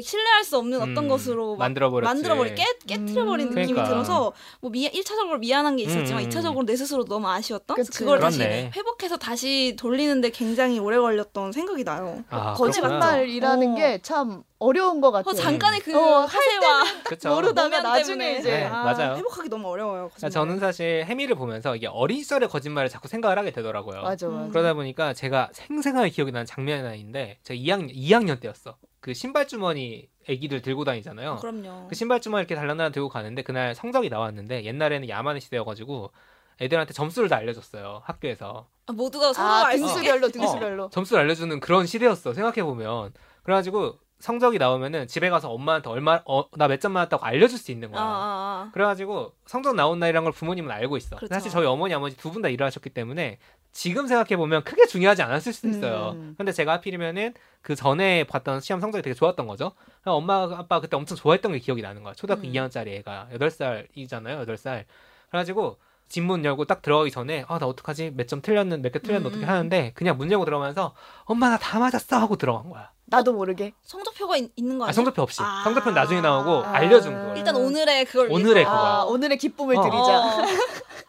신뢰할 0.00 0.44
수 0.44 0.56
없는 0.58 0.78
어떤 0.80 0.98
음, 0.98 1.08
것으로 1.08 1.56
막 1.56 1.64
만들어버렸지. 1.64 2.08
만들어버린 2.14 2.54
깨 2.54 2.64
깨트려버린 2.86 3.48
음. 3.48 3.50
느낌이 3.50 3.72
그러니까. 3.72 3.88
들어서 3.88 4.32
뭐 4.60 4.70
미, 4.70 4.88
1차적으로 4.88 5.40
미안한 5.40 5.76
게 5.76 5.82
있었지만 5.82 6.22
음, 6.22 6.26
음. 6.26 6.30
2차적으로 6.30 6.64
내 6.64 6.76
스스로 6.76 7.04
너무 7.04 7.28
아쉬웠던. 7.28 7.76
그걸 7.92 8.20
다시 8.20 8.38
그렇네. 8.38 8.70
회복해서 8.76 9.16
다시 9.16 9.74
돌리는데 9.76 10.30
굉장히 10.30 10.78
오래 10.78 10.96
걸렸던 10.96 11.50
생각이 11.50 11.82
나요. 11.82 12.22
아. 12.30 12.54
거짓말이라는 12.54 13.72
어. 13.72 13.74
게참 13.74 14.44
어려운 14.60 15.00
것 15.00 15.10
같아요. 15.10 15.30
어, 15.30 15.34
잠깐의 15.34 15.80
그 15.80 15.96
어, 15.98 16.20
하세와. 16.20 17.34
모르다가 17.34 17.80
나중에 17.80 18.38
이제 18.38 18.50
네, 18.50 18.64
아, 18.66 18.84
맞아요. 18.84 19.16
회복하기 19.16 19.48
너무 19.48 19.68
어려워요. 19.68 20.04
아, 20.04 20.08
거짓말. 20.08 20.30
저는 20.30 20.60
사실 20.60 21.04
해미를 21.06 21.34
보면서 21.34 21.74
이게 21.74 21.88
어린 21.88 22.22
시절의 22.22 22.48
거짓말을 22.48 22.88
자꾸 22.88 23.08
생각을 23.08 23.38
하게 23.38 23.50
되더라고요. 23.50 24.02
맞아 24.02 24.28
음. 24.28 24.34
맞아. 24.34 24.48
그러다 24.50 24.74
보니까 24.74 25.14
제가 25.14 25.48
생생하게 25.52 26.10
기억이 26.10 26.30
나는 26.30 26.46
장면이 26.46 26.82
하나 26.82 26.94
있는데 26.94 27.38
제가 27.42 27.58
2학년 27.58 27.92
2학년 27.92 28.38
때였어. 28.38 28.76
그 29.00 29.14
신발 29.14 29.46
주머니 29.48 30.08
애기들 30.28 30.60
들고 30.62 30.84
다니잖아요. 30.84 31.32
아, 31.32 31.36
그럼요. 31.36 31.88
그 31.88 31.94
신발 31.94 32.20
주머니 32.20 32.42
이렇게 32.42 32.54
달랑달랑 32.54 32.92
들고 32.92 33.08
가는데 33.08 33.42
그날 33.42 33.74
성적이 33.74 34.10
나왔는데 34.10 34.64
옛날에는 34.64 35.08
야만의 35.08 35.40
시대여가지고 35.40 36.12
애들한테 36.60 36.92
점수를 36.92 37.30
다 37.30 37.36
알려줬어요 37.36 38.02
학교에서 38.04 38.68
아, 38.86 38.92
모두가 38.92 39.32
서로 39.32 39.48
아 39.48 39.66
알수. 39.68 39.86
등수별로 39.86 40.28
등수별로. 40.28 40.90
점수를 40.90 41.22
알려주는 41.22 41.58
그런 41.60 41.86
시대였어 41.86 42.34
생각해 42.34 42.62
보면 42.62 43.14
그래가지고 43.42 43.98
성적이 44.18 44.58
나오면은 44.58 45.06
집에 45.06 45.30
가서 45.30 45.50
엄마한테 45.50 45.88
얼마 45.88 46.20
어, 46.26 46.44
나 46.58 46.68
몇 46.68 46.78
점 46.80 46.92
맞았다고 46.92 47.24
알려줄 47.24 47.56
수 47.58 47.72
있는 47.72 47.88
아, 47.88 47.92
거야. 47.92 48.02
아, 48.02 48.06
아. 48.06 48.70
그래가지고 48.74 49.32
성적 49.46 49.74
나온 49.74 49.98
날이란 49.98 50.24
걸 50.24 50.32
부모님은 50.34 50.70
알고 50.70 50.98
있어. 50.98 51.16
그렇죠. 51.16 51.32
사실 51.32 51.50
저희 51.50 51.64
어머니 51.64 51.94
아버지 51.94 52.18
두 52.18 52.30
분 52.30 52.42
다 52.42 52.50
일을 52.50 52.66
하셨기 52.66 52.90
때문에 52.90 53.38
지금 53.72 54.06
생각해 54.06 54.36
보면 54.36 54.64
크게 54.64 54.86
중요하지 54.86 55.22
않았을 55.22 55.52
수도 55.52 55.68
있어요. 55.68 56.12
음. 56.16 56.34
근데 56.36 56.52
제가 56.52 56.72
하필이면은 56.74 57.34
그 57.62 57.74
전에 57.76 58.24
봤던 58.24 58.60
시험 58.60 58.80
성적이 58.80 59.02
되게 59.02 59.14
좋았던 59.14 59.46
거죠. 59.46 59.72
엄마 60.04 60.42
아빠 60.42 60.80
그때 60.80 60.96
엄청 60.96 61.16
좋아했던 61.16 61.52
게 61.52 61.58
기억이 61.58 61.80
나는 61.82 62.02
거야. 62.02 62.14
초등학교 62.14 62.46
음. 62.48 62.52
2학년짜리 62.52 62.88
애가 62.98 63.28
8살이잖아요. 63.34 64.46
8살. 64.46 64.84
그래가지고 65.30 65.78
집문 66.08 66.44
열고 66.44 66.64
딱 66.64 66.82
들어가기 66.82 67.12
전에 67.12 67.44
아 67.48 67.58
나 67.60 67.66
어떡하지 67.66 68.12
몇 68.16 68.26
점 68.26 68.42
틀렸는 68.42 68.82
몇 68.82 68.90
개 68.92 68.98
틀렸는 68.98 69.26
음, 69.26 69.28
어떻게 69.28 69.44
음. 69.44 69.48
하는데 69.48 69.92
그냥 69.94 70.16
문 70.18 70.30
열고 70.32 70.44
들어가면서 70.44 70.94
엄마 71.24 71.48
나 71.50 71.56
다 71.58 71.78
맞았어 71.78 72.16
하고 72.18 72.34
들어간 72.36 72.68
거야. 72.70 72.90
나도 73.06 73.32
모르게. 73.32 73.72
성적표가 73.82 74.36
있, 74.36 74.50
있는 74.56 74.78
거 74.78 74.84
아, 74.84 74.86
아니야? 74.88 74.92
성적표 74.94 75.22
없이 75.22 75.40
아. 75.42 75.62
성적표는 75.64 75.94
나중에 75.94 76.20
나오고 76.20 76.64
아. 76.66 76.72
알려준 76.74 77.12
거야. 77.12 77.36
일단 77.36 77.54
오늘의 77.56 78.04
그걸 78.06 78.28
오늘의. 78.32 78.64
그거야. 78.64 78.78
아, 78.80 79.04
오늘의 79.04 79.38
기쁨을 79.38 79.76
어. 79.76 79.82
드리자. 79.82 80.18
어. 80.20 80.46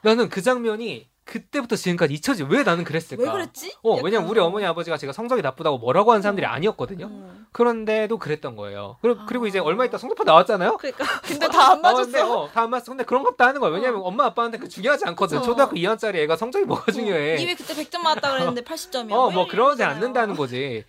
나는 0.03 0.29
그 0.29 0.41
장면이 0.41 1.09
그때부터 1.31 1.77
지금까지 1.77 2.13
잊혀지 2.13 2.43
왜 2.49 2.63
나는 2.63 2.83
그랬을까? 2.83 3.23
왜 3.23 3.31
그랬지? 3.31 3.73
어, 3.83 3.91
약간. 3.91 4.03
왜냐면 4.03 4.29
우리 4.29 4.41
어머니 4.41 4.65
아버지가 4.65 4.97
제가 4.97 5.13
성적이 5.13 5.41
나쁘다고 5.41 5.77
뭐라고 5.77 6.11
하는 6.11 6.21
사람들이 6.21 6.45
어. 6.45 6.49
아니었거든요. 6.49 7.05
음. 7.05 7.47
그런데도 7.53 8.17
그랬던 8.17 8.57
거예요. 8.57 8.97
그리고, 9.01 9.21
아. 9.21 9.25
그리고 9.25 9.47
이제 9.47 9.57
얼마 9.59 9.85
있다 9.85 9.97
성적표 9.97 10.25
나왔잖아요. 10.25 10.75
그러니까 10.75 11.05
근데 11.23 11.47
다안 11.47 11.81
나왔는데 11.81 12.19
맞았어. 12.19 12.41
어, 12.41 12.49
다안 12.49 12.69
맞았어. 12.69 12.91
근데 12.91 13.05
그런 13.05 13.23
것도 13.23 13.45
하는 13.45 13.61
거야. 13.61 13.71
왜냐면 13.71 14.01
엄마 14.03 14.25
아빠한테 14.25 14.57
그 14.57 14.67
중요하지 14.67 15.05
않거든. 15.05 15.39
그쵸. 15.39 15.51
초등학교 15.51 15.77
2학년짜리 15.77 16.15
애가 16.15 16.35
성적이 16.35 16.65
뭐가 16.65 16.91
중요해. 16.91 17.37
니왜 17.37 17.55
그때 17.55 17.73
100점 17.73 18.01
맞았다 18.01 18.31
그랬는데 18.33 18.61
80점이야? 18.63 19.11
어, 19.13 19.31
뭐 19.31 19.47
그러지 19.47 19.83
않는다는 19.83 20.35
거지. 20.35 20.83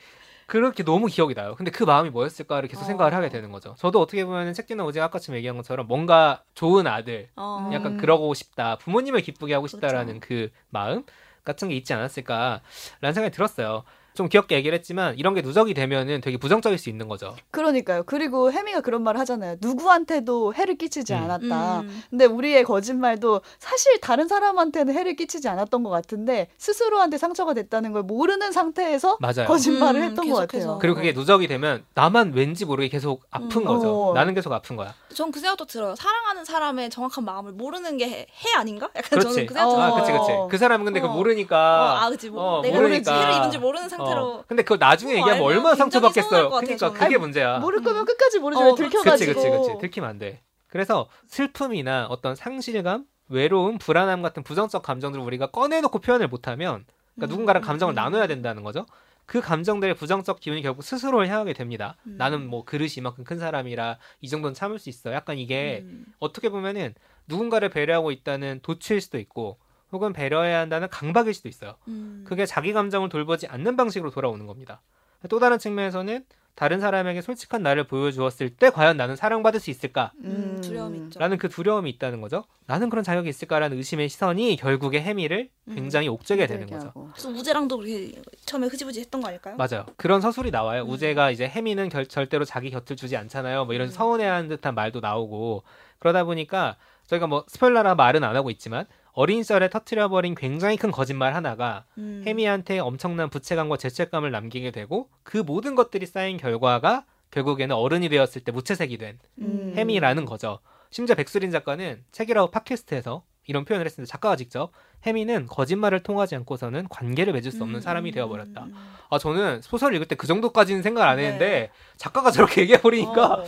그렇게 0.52 0.82
너무 0.82 1.06
기억이 1.06 1.32
나요. 1.32 1.54
근데 1.54 1.70
그 1.70 1.82
마음이 1.82 2.10
뭐였을까를 2.10 2.68
계속 2.68 2.82
어. 2.82 2.84
생각을 2.84 3.14
하게 3.14 3.30
되는 3.30 3.50
거죠. 3.52 3.74
저도 3.78 4.02
어떻게 4.02 4.22
보면 4.22 4.52
책디나 4.52 4.84
오지 4.84 5.00
아까처럼 5.00 5.38
얘기한 5.38 5.56
것처럼 5.56 5.86
뭔가 5.86 6.42
좋은 6.54 6.86
아들, 6.86 7.30
어. 7.36 7.70
약간 7.72 7.92
음. 7.92 7.96
그러고 7.96 8.34
싶다, 8.34 8.76
부모님을 8.76 9.22
기쁘게 9.22 9.54
하고 9.54 9.66
싶다라는 9.66 10.20
그렇죠. 10.20 10.50
그 10.52 10.58
마음 10.68 11.04
같은 11.42 11.70
게 11.70 11.74
있지 11.74 11.94
않았을까라는 11.94 12.60
생각이 13.00 13.30
들었어요. 13.30 13.84
좀 14.14 14.28
귀엽게 14.28 14.56
얘기를 14.56 14.76
했지만 14.76 15.16
이런 15.18 15.34
게 15.34 15.40
누적이 15.40 15.74
되면은 15.74 16.20
되게 16.20 16.36
부정적일 16.36 16.78
수 16.78 16.90
있는 16.90 17.08
거죠. 17.08 17.34
그러니까요. 17.50 18.02
그리고 18.04 18.52
혜미가 18.52 18.82
그런 18.82 19.02
말 19.02 19.16
하잖아요. 19.18 19.56
누구한테도 19.60 20.54
해를 20.54 20.76
끼치지 20.76 21.14
음. 21.14 21.18
않았다. 21.22 21.80
음. 21.80 22.02
근데 22.10 22.26
우리의 22.26 22.64
거짓말도 22.64 23.40
사실 23.58 24.00
다른 24.00 24.28
사람한테는 24.28 24.94
해를 24.94 25.16
끼치지 25.16 25.48
않았던 25.48 25.82
것 25.82 25.90
같은데 25.90 26.48
스스로한테 26.58 27.16
상처가 27.18 27.54
됐다는 27.54 27.92
걸 27.92 28.02
모르는 28.02 28.52
상태에서 28.52 29.16
맞아요. 29.20 29.46
거짓말을 29.46 30.00
음, 30.00 30.04
했던 30.10 30.28
것 30.28 30.40
계속해서. 30.40 30.66
같아요. 30.66 30.78
그리고 30.78 30.96
그게 30.96 31.12
누적이 31.12 31.46
되면 31.46 31.84
나만 31.94 32.32
왠지 32.34 32.64
모르게 32.64 32.88
계속 32.88 33.22
아픈 33.30 33.62
음. 33.62 33.64
거죠. 33.64 34.10
어. 34.10 34.14
나는 34.14 34.34
계속 34.34 34.52
아픈 34.52 34.76
거야. 34.76 34.94
전 35.14 35.30
그 35.32 35.40
생각도 35.40 35.64
들어요. 35.66 35.94
사랑하는 35.94 36.44
사람의 36.44 36.90
정확한 36.90 37.24
마음을 37.24 37.52
모르는 37.52 37.96
게 37.96 38.08
해, 38.08 38.18
해 38.20 38.54
아닌가? 38.56 38.90
약간 38.96 39.18
그렇지. 39.18 39.28
저는 39.34 39.46
그 39.46 39.54
생각 39.54 39.68
어. 39.68 39.74
들어요. 39.74 39.92
아, 39.94 40.00
그치, 40.00 40.12
그치. 40.12 40.32
그 40.50 40.58
사람은 40.58 40.84
근데 40.84 41.00
어. 41.00 41.02
그거 41.02 41.14
어, 41.14 41.16
모르니까. 41.16 42.02
아, 42.04 42.10
그치. 42.10 42.30
뭐, 42.30 42.58
어, 42.58 42.62
내가 42.62 42.76
모르니까. 42.76 43.20
해를 43.20 43.34
입은지 43.36 43.58
모르는 43.58 43.88
상태로. 43.88 44.24
어. 44.26 44.44
근데 44.46 44.62
그걸 44.62 44.78
나중에 44.78 45.12
어, 45.12 45.16
얘기하면 45.16 45.34
알면 45.36 45.46
얼마나 45.56 45.76
상처받겠어요. 45.76 46.50
그러니까 46.50 46.76
저는. 46.76 46.94
그게 46.98 47.18
문제야. 47.18 47.58
모를 47.58 47.82
거면 47.82 48.04
끝까지 48.04 48.38
모르죠. 48.38 48.60
어. 48.60 48.74
들켜가지고. 48.74 49.32
그치, 49.34 49.48
그치, 49.50 49.58
그치. 49.68 49.78
들키면 49.80 50.08
안 50.08 50.18
돼. 50.18 50.40
그래서 50.68 51.08
슬픔이나 51.26 52.06
어떤 52.08 52.34
상실감, 52.34 53.04
외로움, 53.28 53.78
불안함 53.78 54.22
같은 54.22 54.42
부정적 54.42 54.82
감정들을 54.82 55.24
우리가 55.24 55.46
꺼내놓고 55.50 55.98
표현을 56.00 56.28
못하면 56.28 56.84
그러니까 57.14 57.26
음, 57.26 57.28
누군가랑 57.30 57.62
음, 57.62 57.66
감정을 57.66 57.92
음. 57.92 57.96
나눠야 57.96 58.26
된다는 58.26 58.62
거죠. 58.62 58.86
그 59.26 59.40
감정들의 59.40 59.94
부정적 59.94 60.40
기운이 60.40 60.62
결국 60.62 60.82
스스로를 60.82 61.28
향하게 61.28 61.52
됩니다. 61.52 61.96
음. 62.06 62.16
나는 62.18 62.46
뭐 62.46 62.64
그릇이 62.64 62.94
이만큼 62.98 63.24
큰 63.24 63.38
사람이라 63.38 63.98
이 64.20 64.28
정도는 64.28 64.54
참을 64.54 64.78
수 64.78 64.88
있어. 64.88 65.12
약간 65.12 65.38
이게 65.38 65.82
음. 65.84 66.06
어떻게 66.18 66.48
보면은 66.48 66.94
누군가를 67.28 67.68
배려하고 67.68 68.10
있다는 68.10 68.60
도취일 68.62 69.00
수도 69.00 69.18
있고 69.18 69.58
혹은 69.92 70.12
배려해야 70.12 70.60
한다는 70.60 70.88
강박일 70.88 71.34
수도 71.34 71.48
있어요. 71.48 71.76
음. 71.88 72.24
그게 72.26 72.46
자기 72.46 72.72
감정을 72.72 73.08
돌보지 73.08 73.46
않는 73.46 73.76
방식으로 73.76 74.10
돌아오는 74.10 74.46
겁니다. 74.46 74.82
또 75.28 75.38
다른 75.38 75.58
측면에서는 75.58 76.24
다른 76.54 76.80
사람에게 76.80 77.22
솔직한 77.22 77.62
나를 77.62 77.84
보여주었을 77.84 78.50
때 78.50 78.68
과연 78.70 78.96
나는 78.98 79.16
사랑받을 79.16 79.58
수 79.58 79.70
있을까? 79.70 80.12
음, 80.22 80.60
두려움이 80.62 80.98
있죠. 81.04 81.18
라는 81.18 81.38
그 81.38 81.48
두려움이 81.48 81.88
있다는 81.90 82.20
거죠. 82.20 82.44
나는 82.66 82.90
그런 82.90 83.02
자격이 83.02 83.28
있을까라는 83.28 83.76
의심의 83.78 84.10
시선이 84.10 84.56
결국에 84.56 85.00
해미를 85.00 85.48
음. 85.68 85.74
굉장히 85.74 86.08
옥죄게 86.08 86.46
되는 86.46 86.66
거죠. 86.66 86.88
하고. 86.88 87.08
그래서 87.12 87.30
우재랑도 87.30 87.78
그렇게 87.78 88.12
처음에 88.44 88.66
흐지부지 88.66 89.00
했던 89.00 89.22
거 89.22 89.28
아닐까요? 89.28 89.56
맞아요. 89.56 89.86
그런 89.96 90.20
서술이 90.20 90.50
나와요. 90.50 90.82
음. 90.82 90.90
우재가 90.90 91.30
이제 91.30 91.48
해미는 91.48 91.88
결- 91.88 92.06
절대로 92.06 92.44
자기 92.44 92.70
곁을 92.70 92.96
주지 92.96 93.16
않잖아요. 93.16 93.64
뭐 93.64 93.74
이런 93.74 93.88
음. 93.88 93.90
서운해하는 93.92 94.48
듯한 94.48 94.74
말도 94.74 95.00
나오고 95.00 95.62
그러다 96.00 96.24
보니까 96.24 96.76
저희가 97.06 97.26
뭐 97.26 97.44
스포일러라 97.48 97.94
말은 97.94 98.24
안 98.24 98.36
하고 98.36 98.50
있지만 98.50 98.84
어린 99.12 99.42
시절에 99.42 99.68
터트려버린 99.68 100.34
굉장히 100.34 100.76
큰 100.76 100.90
거짓말 100.90 101.34
하나가 101.34 101.84
음. 101.98 102.22
해미한테 102.26 102.78
엄청난 102.78 103.28
부채감과 103.30 103.76
죄책감을 103.76 104.30
남기게 104.30 104.70
되고 104.70 105.08
그 105.22 105.36
모든 105.38 105.74
것들이 105.74 106.06
쌓인 106.06 106.36
결과가 106.38 107.04
결국에는 107.30 107.74
어른이 107.76 108.08
되었을 108.08 108.42
때 108.42 108.52
무채색이 108.52 108.98
된 108.98 109.18
음. 109.40 109.74
해미라는 109.76 110.24
거죠. 110.24 110.58
심지어 110.90 111.14
백수린 111.14 111.50
작가는 111.50 112.02
책이라고 112.12 112.50
팟캐스트에서 112.50 113.22
이런 113.46 113.64
표현을 113.64 113.86
했습니다. 113.86 114.10
작가가 114.10 114.36
직접 114.36 114.70
해미는 115.04 115.46
거짓말을 115.46 116.02
통하지 116.02 116.36
않고서는 116.36 116.86
관계를 116.88 117.32
맺을 117.32 117.50
수 117.50 117.62
없는 117.62 117.78
음, 117.78 117.80
사람이 117.80 118.10
음, 118.10 118.14
되어버렸다. 118.14 118.62
음. 118.64 118.74
아 119.10 119.18
저는 119.18 119.62
소설 119.62 119.94
읽을 119.94 120.06
때 120.06 120.14
그 120.14 120.26
정도까지는 120.26 120.82
생각 120.82 121.08
안 121.08 121.18
했는데 121.18 121.48
네. 121.48 121.70
작가가 121.96 122.30
저렇게 122.30 122.62
얘기해 122.62 122.80
버리니까 122.80 123.34
어. 123.34 123.44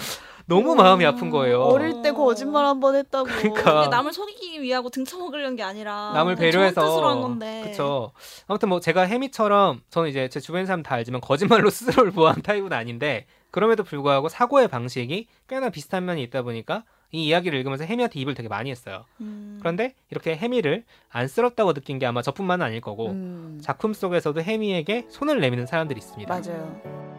너무 0.46 0.74
마음이 0.74 1.04
아픈 1.06 1.30
거예요. 1.30 1.62
어릴 1.62 2.02
때 2.02 2.12
거짓말 2.12 2.64
한 2.66 2.80
번 2.80 2.94
했다고. 2.96 3.24
그러니까. 3.24 3.88
남을 3.88 4.12
속이기 4.12 4.60
위하고 4.60 4.90
등쳐먹으려는 4.90 5.56
게 5.56 5.62
아니라 5.62 6.12
남을 6.14 6.36
배려해서 6.36 7.08
한 7.08 7.20
건데. 7.22 7.62
그쵸. 7.64 8.12
아무튼 8.46 8.68
뭐 8.68 8.80
제가 8.80 9.02
해미처럼 9.02 9.80
저는 9.90 10.10
이제 10.10 10.28
제 10.28 10.40
주변 10.40 10.66
사람 10.66 10.82
다 10.82 10.96
알지만 10.96 11.20
거짓말로 11.20 11.70
스스로를 11.70 12.12
보호한 12.12 12.42
타입은 12.42 12.72
아닌데 12.72 13.26
그럼에도 13.50 13.84
불구하고 13.84 14.28
사고의 14.28 14.68
방식이 14.68 15.28
꽤나 15.48 15.70
비슷한 15.70 16.04
면이 16.04 16.22
있다 16.24 16.42
보니까 16.42 16.84
이 17.12 17.26
이야기를 17.26 17.56
읽으면서 17.60 17.84
해미한테 17.84 18.18
입을 18.18 18.34
되게 18.34 18.48
많이 18.48 18.70
했어요. 18.70 19.04
음. 19.20 19.58
그런데 19.60 19.94
이렇게 20.10 20.34
해미를 20.36 20.84
안쓰럽다고 21.10 21.72
느낀 21.72 22.00
게 22.00 22.06
아마 22.06 22.22
저뿐만은 22.22 22.66
아닐 22.66 22.80
거고 22.80 23.10
음. 23.10 23.60
작품 23.62 23.94
속에서도 23.94 24.40
해미에게 24.42 25.06
손을 25.10 25.40
내미는 25.40 25.66
사람들이 25.66 25.98
있습니다. 25.98 26.28
맞아요. 26.34 27.13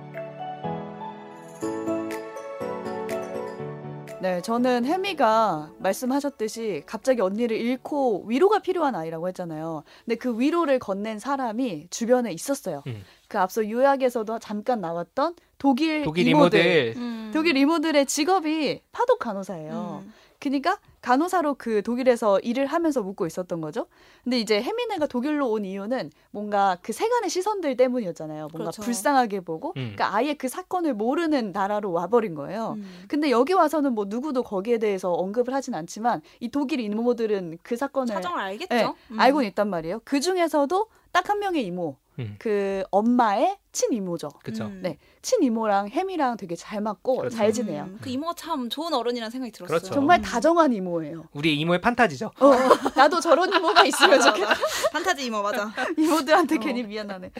네, 4.26 4.42
저는 4.42 4.86
혜미가 4.86 5.74
말씀하셨듯이 5.78 6.82
갑자기 6.88 7.22
언니를 7.22 7.58
잃고 7.58 8.26
위로가 8.28 8.58
필요한 8.58 8.96
아이라고 8.96 9.28
했잖아요. 9.28 9.84
근데 10.04 10.16
그 10.16 10.40
위로를 10.40 10.80
건넨 10.80 11.20
사람이 11.20 11.90
주변에 11.92 12.32
있었어요. 12.32 12.82
음. 12.88 13.04
그 13.28 13.38
앞서 13.38 13.70
요약에서도 13.70 14.40
잠깐 14.40 14.82
나왔던 14.82 15.36
독일, 15.60 16.02
독일 16.02 16.28
이모들. 16.30 16.60
이모들 16.60 16.94
음. 16.98 17.32
독일 17.36 17.56
이모들의 17.56 18.08
직업이 18.08 18.82
파독 18.92 19.20
간호사예요. 19.20 20.04
음. 20.04 20.14
그러니까 20.50 20.80
간호사로 21.02 21.56
그 21.56 21.82
독일에서 21.82 22.40
일을 22.40 22.66
하면서 22.66 23.02
묵고 23.02 23.26
있었던 23.28 23.62
거죠. 23.62 23.88
근데 24.24 24.40
이제 24.40 24.62
혜민애가 24.62 25.08
독일로 25.08 25.50
온 25.50 25.66
이유는 25.66 26.12
뭔가 26.32 26.78
그 26.82 26.94
세간의 26.94 27.30
시선들 27.30 27.78
때문이었잖아요. 27.78 28.48
뭔가 28.52 28.72
그렇죠. 28.72 28.82
불쌍하게 28.82 29.42
보고, 29.42 29.70
음. 29.70 29.94
그러니까 29.96 30.16
아예 30.16 30.34
그 30.34 30.48
사건을 30.48 30.94
모르는 30.94 31.52
나라로 31.52 31.92
와버린 31.92 32.34
거예요. 32.36 32.76
음. 32.78 33.06
근데 33.08 33.30
여기 33.30 33.54
와서는 33.54 33.94
뭐 33.94 34.06
누구도 34.08 34.44
거기에 34.44 34.78
대해서 34.78 35.12
언급을 35.14 35.54
하진 35.54 35.74
않지만 35.76 36.22
이 36.40 36.50
독일 36.50 36.80
이모들은 36.80 37.60
그 37.62 37.76
사건을 37.76 38.14
사정을 38.14 38.40
알겠죠. 38.40 38.76
네, 38.76 38.94
음. 39.12 39.20
알고는 39.20 39.48
있단 39.48 39.70
말이에요. 39.70 40.02
그 40.04 40.20
중에서도 40.20 40.88
딱 41.12 41.30
한 41.30 41.40
명의 41.40 41.66
이모, 41.66 41.98
음. 42.20 42.36
그 42.40 42.84
엄마의 42.92 43.58
친이모죠. 43.72 44.30
그쵸. 44.44 44.66
음. 44.66 44.80
네, 44.82 44.98
친이모랑 45.22 45.90
혜미랑 45.90 46.38
되게 46.38 46.56
잘 46.56 46.80
맞고 46.82 47.18
그렇죠. 47.18 47.36
잘 47.36 47.52
지내요. 47.52 47.84
음, 47.84 47.98
그 48.02 48.10
이모가 48.10 48.34
참 48.36 48.70
좋은 48.70 48.94
어른이라는 48.94 49.30
생각이 49.30 49.52
들었어요. 49.52 49.80
그렇죠. 49.80 49.94
정말 49.94 50.20
음. 50.20 50.24
다정한 50.24 50.72
이모예요. 50.72 51.26
우리 51.34 51.56
이모의 51.60 51.82
판타지죠. 51.82 52.32
어, 52.40 52.52
나도 52.96 53.20
저런 53.20 53.54
이모가 53.54 53.84
있으면 53.86 54.22
좋겠다. 54.22 54.54
판타지 54.94 55.26
이모 55.26 55.42
맞아. 55.42 55.74
이모들한테 55.98 56.56
어. 56.56 56.60
괜히 56.60 56.84
미안하네. 56.84 57.32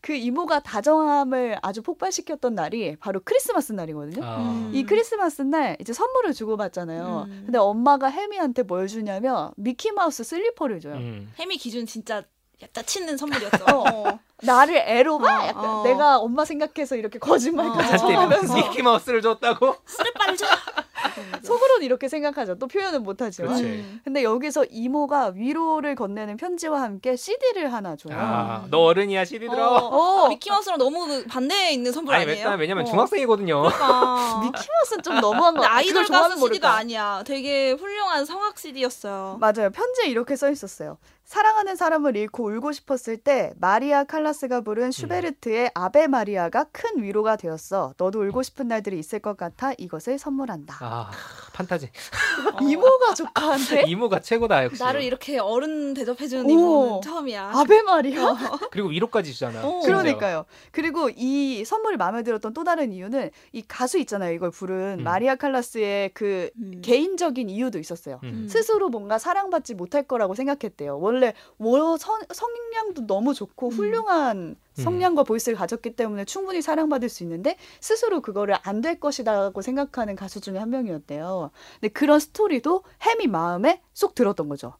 그 0.00 0.12
이모가 0.12 0.60
다정함을 0.60 1.58
아주 1.62 1.82
폭발시켰던 1.82 2.54
날이 2.54 2.96
바로 2.96 3.20
크리스마스 3.24 3.72
날이거든요. 3.72 4.24
아, 4.24 4.38
음. 4.38 4.70
이 4.74 4.84
크리스마스 4.84 5.42
날 5.42 5.76
이제 5.80 5.92
선물을 5.92 6.32
주고받잖아요. 6.32 7.26
음. 7.28 7.42
근데 7.46 7.58
엄마가 7.58 8.10
혜미한테 8.10 8.64
뭘 8.64 8.88
주냐면 8.88 9.52
미키 9.56 9.92
마우스 9.92 10.24
슬리퍼를 10.24 10.80
줘요. 10.80 10.94
음. 10.94 11.32
혜미 11.38 11.58
기준 11.58 11.86
진짜 11.86 12.24
약간 12.64 12.84
치는 12.84 13.16
선물이었어. 13.16 13.64
어. 13.66 14.08
어. 14.08 14.18
나를 14.42 14.76
애로 14.76 15.18
막 15.18 15.44
어, 15.44 15.46
약간 15.46 15.64
어. 15.64 15.82
내가 15.84 16.18
엄마 16.18 16.44
생각해서 16.44 16.96
이렇게 16.96 17.18
거짓말까지 17.18 17.94
어. 17.94 17.96
쳐가면서 17.96 18.54
미키마우스를 18.56 19.22
줬다고? 19.22 19.76
쓰레빠를 19.86 20.36
줘. 20.36 20.46
속으로는 21.42 21.84
이렇게 21.84 22.08
생각하죠. 22.08 22.56
또 22.56 22.66
표현은 22.66 23.02
못하지만. 23.02 23.54
그렇지. 23.54 23.64
음. 23.64 24.00
근데 24.04 24.22
여기서 24.22 24.64
이모가 24.70 25.32
위로를 25.34 25.94
건네는 25.94 26.36
편지와 26.36 26.82
함께 26.82 27.16
CD를 27.16 27.72
하나 27.72 27.96
줘요. 27.96 28.16
아, 28.18 28.66
너 28.70 28.78
어른이야 28.84 29.24
CD 29.24 29.48
들어. 29.48 29.76
어, 29.76 30.28
미키마우스랑 30.28 30.78
너무 30.78 31.06
그 31.06 31.24
반대에 31.26 31.72
있는 31.72 31.92
선물 31.92 32.14
아니 32.14 32.24
아니에요? 32.24 32.44
왜냐 32.46 32.56
왜냐면 32.56 32.84
어. 32.84 32.90
중학생이거든요. 32.90 33.62
그러니까. 33.62 34.40
미키마우스는 34.44 35.02
좀 35.02 35.20
너무한 35.20 35.54
거. 35.54 35.64
아이돌 35.64 36.04
가수 36.06 36.30
CD도 36.30 36.40
모를까. 36.40 36.74
아니야. 36.74 37.22
되게 37.26 37.72
훌륭한 37.72 38.24
성악 38.24 38.58
CD였어요. 38.58 39.38
맞아요. 39.40 39.70
편지에 39.70 40.06
이렇게 40.08 40.36
써 40.36 40.50
있었어요. 40.50 40.98
사랑하는 41.24 41.74
사람을 41.74 42.16
잃고 42.16 42.44
울고 42.48 42.72
싶었을 42.72 43.16
때 43.16 43.54
마리아 43.56 44.04
칼라스가 44.04 44.60
부른 44.60 44.90
슈베르트의 44.90 45.70
아베 45.74 46.06
마리아가 46.06 46.66
큰 46.70 47.02
위로가 47.02 47.36
되었어. 47.36 47.94
너도 47.96 48.20
울고 48.20 48.42
싶은 48.42 48.68
날들이 48.68 48.98
있을 48.98 49.20
것 49.20 49.34
같아 49.38 49.72
이것을 49.78 50.18
선물한다. 50.18 50.76
아 50.80 50.93
판타지. 51.52 51.88
이모가 52.62 53.14
조카한테 53.14 53.84
이모가 53.86 54.20
최고다 54.20 54.64
역시. 54.64 54.82
나를 54.82 55.02
이렇게 55.02 55.38
어른 55.38 55.94
대접해주는 55.94 56.44
오. 56.46 56.48
이모는 56.50 57.02
처음이야. 57.02 57.52
아베 57.54 57.82
마리아. 57.82 58.36
그리고 58.72 58.88
위로까지 58.88 59.32
주잖아. 59.32 59.64
어. 59.64 59.80
그러니까요. 59.84 60.46
그리고 60.72 61.10
이 61.14 61.64
선물이 61.64 61.96
마음에 61.96 62.22
들었던 62.24 62.52
또 62.54 62.64
다른 62.64 62.92
이유는 62.92 63.30
이 63.52 63.62
가수 63.68 63.98
있잖아요. 63.98 64.32
이걸 64.34 64.50
부른 64.50 64.96
음. 65.00 65.04
마리아 65.04 65.36
칼라스의 65.36 66.10
그 66.12 66.50
음. 66.56 66.80
개인적인 66.82 67.48
이유도 67.48 67.78
있었어요. 67.78 68.18
음. 68.24 68.48
스스로 68.50 68.88
뭔가 68.88 69.18
사랑받지 69.18 69.74
못할 69.74 70.02
거라고 70.02 70.34
생각했대요. 70.34 70.98
원래 70.98 71.34
뭐 71.56 71.96
성, 71.96 72.18
성량도 72.32 73.06
너무 73.06 73.32
좋고 73.32 73.68
음. 73.68 73.72
훌륭한 73.72 74.56
성량과 74.74 75.22
보이스를 75.22 75.56
가졌기 75.56 75.94
때문에 75.94 76.24
충분히 76.24 76.60
사랑받을 76.60 77.08
수 77.08 77.22
있는데 77.22 77.56
스스로 77.80 78.20
그거를 78.20 78.56
안 78.62 78.84
될 78.84 78.98
것이다고 79.00 79.62
생각하는 79.62 80.14
가수 80.16 80.40
중에 80.42 80.58
한 80.58 80.68
명이 80.68 80.83
었대요. 80.92 81.50
근데 81.80 81.92
그런 81.92 82.20
스토리도 82.20 82.84
햄이 83.02 83.26
마음에 83.26 83.82
쏙 83.92 84.14
들었던 84.14 84.48
거죠. 84.48 84.74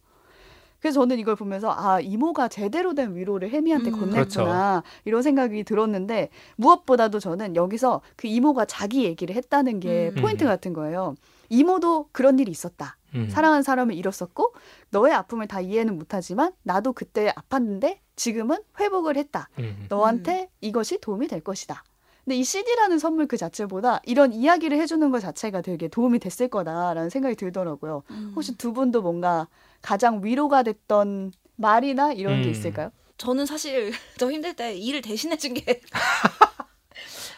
그래서 0.85 1.01
저는 1.01 1.19
이걸 1.19 1.35
보면서 1.35 1.75
아 1.75 1.99
이모가 1.99 2.49
제대로 2.49 2.93
된 2.93 3.17
위로를 3.17 3.49
혜미한테 3.49 3.90
음. 3.90 4.12
건넸구나 4.12 4.83
이런 5.07 5.23
생각이 5.23 5.64
들었는데 5.64 6.29
무엇보다도 6.57 7.21
저는 7.21 7.57
여기서 7.57 8.03
그 8.17 8.27
이모가 8.27 8.67
자기 8.67 9.05
얘기를 9.05 9.35
했다는 9.35 9.81
게 9.81 10.12
음. 10.14 10.21
포인트 10.21 10.45
음. 10.45 10.49
같은 10.49 10.75
거예요. 10.75 11.14
이모도 11.49 12.09
그런 12.12 12.38
일이 12.38 12.51
있었다. 12.51 12.99
음. 13.14 13.31
사랑하는 13.31 13.62
사람을 13.62 13.95
잃었었고 13.95 14.55
너의 14.90 15.14
아픔을 15.14 15.49
다 15.49 15.62
이해는 15.62 15.97
못하지만 15.97 16.53
나도 16.64 16.93
그때 16.93 17.33
아팠는데 17.33 18.01
지금은 18.17 18.59
회복을 18.79 19.17
했다. 19.17 19.49
음. 19.61 19.87
너한테 19.88 20.51
이것이 20.61 21.01
도움이 21.01 21.29
될 21.29 21.40
것이다. 21.40 21.83
근데 22.25 22.37
이 22.37 22.45
CD라는 22.45 22.99
선물 22.99 23.27
그 23.27 23.37
자체보다 23.37 24.01
이런 24.05 24.33
이야기를 24.33 24.79
해주는 24.81 25.11
것 25.11 25.21
자체가 25.21 25.61
되게 25.61 25.89
도움이 25.89 26.19
됐을 26.21 26.49
거다라는 26.49 27.11
생각이 27.11 27.37
들더라고요. 27.37 28.03
음. 28.11 28.33
혹시 28.35 28.57
두 28.57 28.73
분도 28.73 29.03
뭔가 29.03 29.47
가장 29.83 30.21
위로가 30.25 30.63
됐던 30.63 31.33
말이나 31.57 32.13
이런 32.13 32.41
게 32.43 32.49
음. 32.49 32.51
있을까요? 32.51 32.91
저는 33.19 33.45
사실 33.47 33.93
저 34.17 34.31
힘들 34.31 34.55
때 34.55 34.75
일을 34.75 35.03
대신해 35.03 35.37
준 35.37 35.55
게 35.55 35.81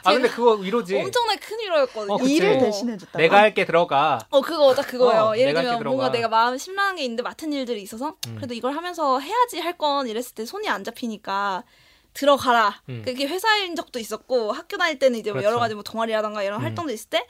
아 0.04 0.12
근데 0.12 0.28
그거 0.28 0.52
위로지. 0.52 0.96
엄청나게 0.96 1.40
큰 1.40 1.58
위로였거든요. 1.58 2.14
어. 2.14 2.18
일을 2.20 2.58
대신해 2.58 2.96
줬다. 2.96 3.18
내가 3.18 3.38
할게 3.38 3.64
들어가. 3.66 4.20
어 4.30 4.40
그거 4.40 4.72
딱 4.72 4.86
그거예요. 4.86 5.22
어, 5.30 5.36
예를 5.36 5.52
들면 5.52 5.82
뭔가. 5.82 6.10
내가 6.12 6.28
마음 6.28 6.56
심란한 6.56 6.94
게 6.94 7.02
있는데 7.02 7.24
맡은 7.24 7.52
일들이 7.52 7.82
있어서 7.82 8.14
음. 8.28 8.34
그래도 8.36 8.54
이걸 8.54 8.76
하면서 8.76 9.18
해야지 9.18 9.58
할 9.58 9.76
건 9.76 10.06
이랬을 10.06 10.34
때 10.36 10.44
손이 10.46 10.68
안 10.68 10.84
잡히니까 10.84 11.64
들어가라. 12.16 12.80
음. 12.88 13.02
그게 13.04 13.26
회사인 13.26 13.76
적도 13.76 13.98
있었고 13.98 14.52
학교 14.52 14.76
다닐 14.78 14.98
때는 14.98 15.18
이제 15.18 15.30
뭐 15.30 15.40
그렇죠. 15.40 15.48
여러 15.48 15.58
가지 15.60 15.74
뭐 15.74 15.82
동아리라던가 15.82 16.42
이런 16.42 16.60
음. 16.60 16.64
활동도 16.64 16.92
있을 16.92 17.10
때 17.10 17.26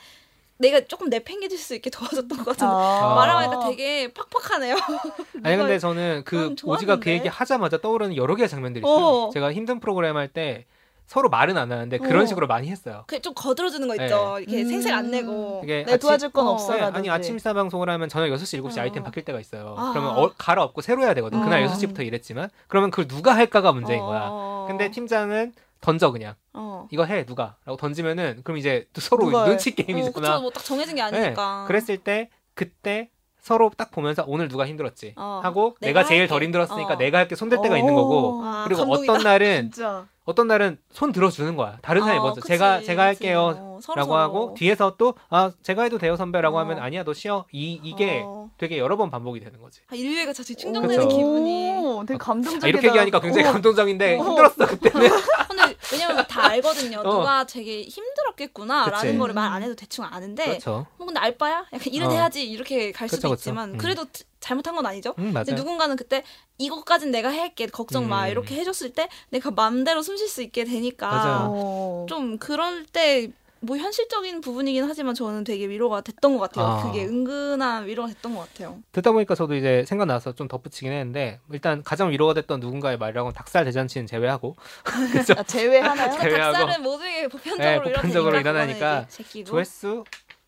내가 0.58 0.80
조금 0.86 1.08
내팽개칠 1.10 1.58
수 1.58 1.74
있게 1.74 1.90
도와줬던 1.90 2.38
것 2.38 2.44
같은데 2.44 2.72
아. 2.72 3.14
말하니까 3.14 3.68
되게 3.68 4.12
팍팍하네요. 4.14 4.76
아니 5.42 5.56
근데 5.56 5.78
저는 5.78 6.22
그난 6.24 6.56
오지가 6.62 7.00
그. 7.00 7.10
얘기 7.10 7.28
하자마자 7.28 7.78
떠오르는 7.78 8.16
여러 8.16 8.34
개의 8.36 8.48
장면들이 8.48 8.82
있어요. 8.84 9.04
어. 9.26 9.30
제가 9.34 9.52
힘든 9.52 9.80
프로그램 9.80 10.16
할 10.16 10.28
때 10.28 10.64
서로 11.06 11.28
말은 11.28 11.56
안 11.56 11.70
하는데 11.70 11.98
그런 11.98 12.24
어. 12.24 12.26
식으로 12.26 12.48
많이 12.48 12.68
했어요. 12.68 13.04
그게 13.06 13.20
좀 13.22 13.32
거들어주는 13.32 13.86
거 13.86 13.94
있죠. 14.02 14.38
이렇게 14.40 14.62
음. 14.62 14.68
생색 14.68 14.92
안 14.92 15.10
내고. 15.12 15.60
이게 15.62 15.84
내 15.86 15.98
도와줄 15.98 16.30
건 16.30 16.48
어. 16.48 16.50
없어. 16.50 16.74
네. 16.74 16.80
아니 16.82 17.08
아침 17.08 17.38
시사 17.38 17.52
방송을 17.54 17.88
하면 17.90 18.08
저녁 18.08 18.34
6시, 18.36 18.60
7시 18.60 18.78
어. 18.78 18.82
아이템 18.82 19.04
바뀔 19.04 19.24
때가 19.24 19.38
있어요. 19.38 19.76
아. 19.78 19.90
그러면 19.92 20.16
어, 20.18 20.32
갈아엎고 20.36 20.80
새로 20.80 21.02
해야 21.04 21.14
되거든. 21.14 21.40
그날 21.42 21.62
어. 21.62 21.68
6시부터 21.68 22.04
일했지만 22.04 22.50
그러면 22.66 22.90
그걸 22.90 23.06
누가 23.06 23.36
할까가 23.36 23.70
문제인 23.70 24.00
거야. 24.00 24.28
어. 24.66 24.68
근데 24.68 24.90
팀장은 24.90 25.52
던져 25.80 26.10
그냥 26.10 26.34
어. 26.52 26.88
이거 26.90 27.04
해 27.04 27.24
누가 27.24 27.56
라고 27.64 27.76
던지면은 27.76 28.40
그럼 28.44 28.58
이제 28.58 28.88
또 28.92 29.00
서로 29.00 29.26
누가? 29.26 29.44
눈치 29.46 29.70
어. 29.70 29.74
게임이구나. 29.74 30.40
뭐딱 30.40 30.64
정해진 30.64 30.96
게 30.96 31.02
네, 31.10 31.18
아니니까. 31.18 31.64
그랬을 31.66 31.98
때 31.98 32.30
그때 32.54 33.10
서로 33.40 33.70
딱 33.76 33.90
보면서 33.92 34.24
오늘 34.26 34.48
누가 34.48 34.66
힘들었지 34.66 35.14
어. 35.16 35.40
하고 35.44 35.76
내가, 35.80 36.00
내가 36.00 36.08
제일. 36.08 36.26
덜 36.26 36.42
힘들었으니까 36.42 36.94
어. 36.94 36.96
내가 36.96 37.18
할게 37.18 37.36
손댈 37.36 37.60
때가 37.62 37.78
있는 37.78 37.92
오. 37.92 37.96
거고 37.96 38.42
아, 38.44 38.64
그리고 38.66 38.80
감동이다. 38.82 39.12
어떤 39.12 39.22
날은 39.24 39.70
진짜. 39.72 40.06
어떤 40.26 40.48
날은 40.48 40.78
손 40.92 41.12
들어주는 41.12 41.54
거야. 41.56 41.78
다른 41.82 42.02
사람이 42.02 42.18
어, 42.18 42.22
먼저 42.24 42.40
그치, 42.40 42.48
제가 42.48 42.82
제가 42.82 43.10
그치. 43.10 43.24
할게요. 43.24 43.54
어, 43.56 43.78
라고. 43.94 44.16
하고 44.16 44.54
뒤에서 44.56 44.96
또 44.96 45.14
아 45.30 45.50
제가 45.62 45.82
해도 45.84 45.98
돼요 45.98 46.16
선배라고 46.16 46.56
어. 46.56 46.60
하면 46.60 46.78
아니야 46.78 47.04
너 47.04 47.12
쉬어 47.14 47.44
이 47.52 47.78
이게 47.82 48.22
어. 48.24 48.50
되게 48.58 48.78
여러 48.78 48.96
번 48.96 49.10
반복이 49.10 49.38
되는 49.40 49.60
거지 49.60 49.80
아, 49.88 49.94
인류애가 49.94 50.32
자칫 50.32 50.56
충족되는 50.56 50.96
그쵸. 51.06 51.08
기분이. 51.16 51.70
오, 51.78 52.04
되게 52.06 52.14
아, 52.16 52.18
감동적이다. 52.18 52.66
이렇게 52.68 52.88
얘기하니까 52.88 53.20
굉장히 53.20 53.48
어. 53.48 53.52
감동적인데 53.52 54.18
어. 54.18 54.24
힘들었어 54.24 54.66
그때는 54.66 55.10
근데 55.48 55.76
왜냐면 55.92 56.26
다 56.28 56.46
알거든요. 56.48 56.98
어. 57.00 57.02
누가 57.02 57.44
되게 57.44 57.82
힘들었겠구나라는 57.82 59.00
그치. 59.10 59.18
거를 59.18 59.34
말 59.34 59.46
안 59.56 59.62
해도 59.62 59.74
대충 59.76 60.04
아는데 60.04 60.44
그렇죠 60.44 60.86
뭐 60.98 61.06
근데 61.06 61.20
알바야? 61.20 61.66
약간 61.72 62.02
어. 62.02 62.10
해야지 62.10 62.44
이렇게 62.44 62.90
갈 62.92 63.08
수도 63.08 63.28
그쵸, 63.28 63.30
그쵸. 63.30 63.40
있지만 63.50 63.74
음. 63.74 63.78
그래도 63.78 64.04
트- 64.06 64.24
잘못한 64.40 64.74
건 64.76 64.86
아니죠. 64.86 65.14
음 65.18 65.32
근데 65.34 65.54
누군가는 65.54 65.94
그때 65.96 66.22
이것까진 66.58 67.10
내가 67.10 67.30
할게 67.32 67.66
걱정 67.66 68.08
마 68.08 68.26
음. 68.26 68.30
이렇게 68.30 68.54
해줬을 68.56 68.92
때 68.92 69.08
내가 69.30 69.50
마음대로 69.50 70.02
숨 70.02 70.16
쉴 70.16 70.28
수 70.28 70.42
있게 70.42 70.64
되니까 70.64 71.08
맞아요. 71.08 71.48
어. 71.52 72.06
좀 72.08 72.38
그럴 72.38 72.84
때 72.86 73.30
뭐 73.60 73.76
현실적인 73.76 74.42
부분이긴 74.42 74.84
하지만 74.84 75.14
저는 75.14 75.42
되게 75.42 75.66
위로가 75.66 76.02
됐던 76.02 76.36
것 76.36 76.40
같아요. 76.40 76.66
아. 76.66 76.82
그게 76.82 77.04
은근한 77.06 77.86
위로가 77.86 78.08
됐던 78.08 78.34
것 78.34 78.48
같아요. 78.48 78.78
듣다 78.92 79.12
보니까 79.12 79.34
저도 79.34 79.54
이제 79.54 79.84
생각나서 79.88 80.34
좀 80.34 80.46
덧붙이긴 80.46 80.92
했는데 80.92 81.40
일단 81.50 81.82
가장 81.82 82.10
위로가 82.10 82.34
됐던 82.34 82.60
누군가의 82.60 82.98
말이라고는 82.98 83.34
닭살 83.34 83.64
대잔치는 83.64 84.06
제외하고 84.06 84.56
아, 85.36 85.42
제외하나요? 85.42 86.10
그 86.16 86.20
제외하고. 86.20 86.52
닭살은 86.52 86.82
모두에게 86.82 87.28
보편적으로, 87.28 87.84
네, 87.84 87.92
보편적으로 87.92 88.38
일어나니까. 88.38 89.06
조회수 89.46 90.04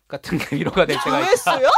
같은 0.07 0.37
게 0.37 0.55
위로가 0.55 0.85
될 0.85 0.97
때가 1.03 1.19
있다 1.19 1.35
조회수요? 1.35 1.69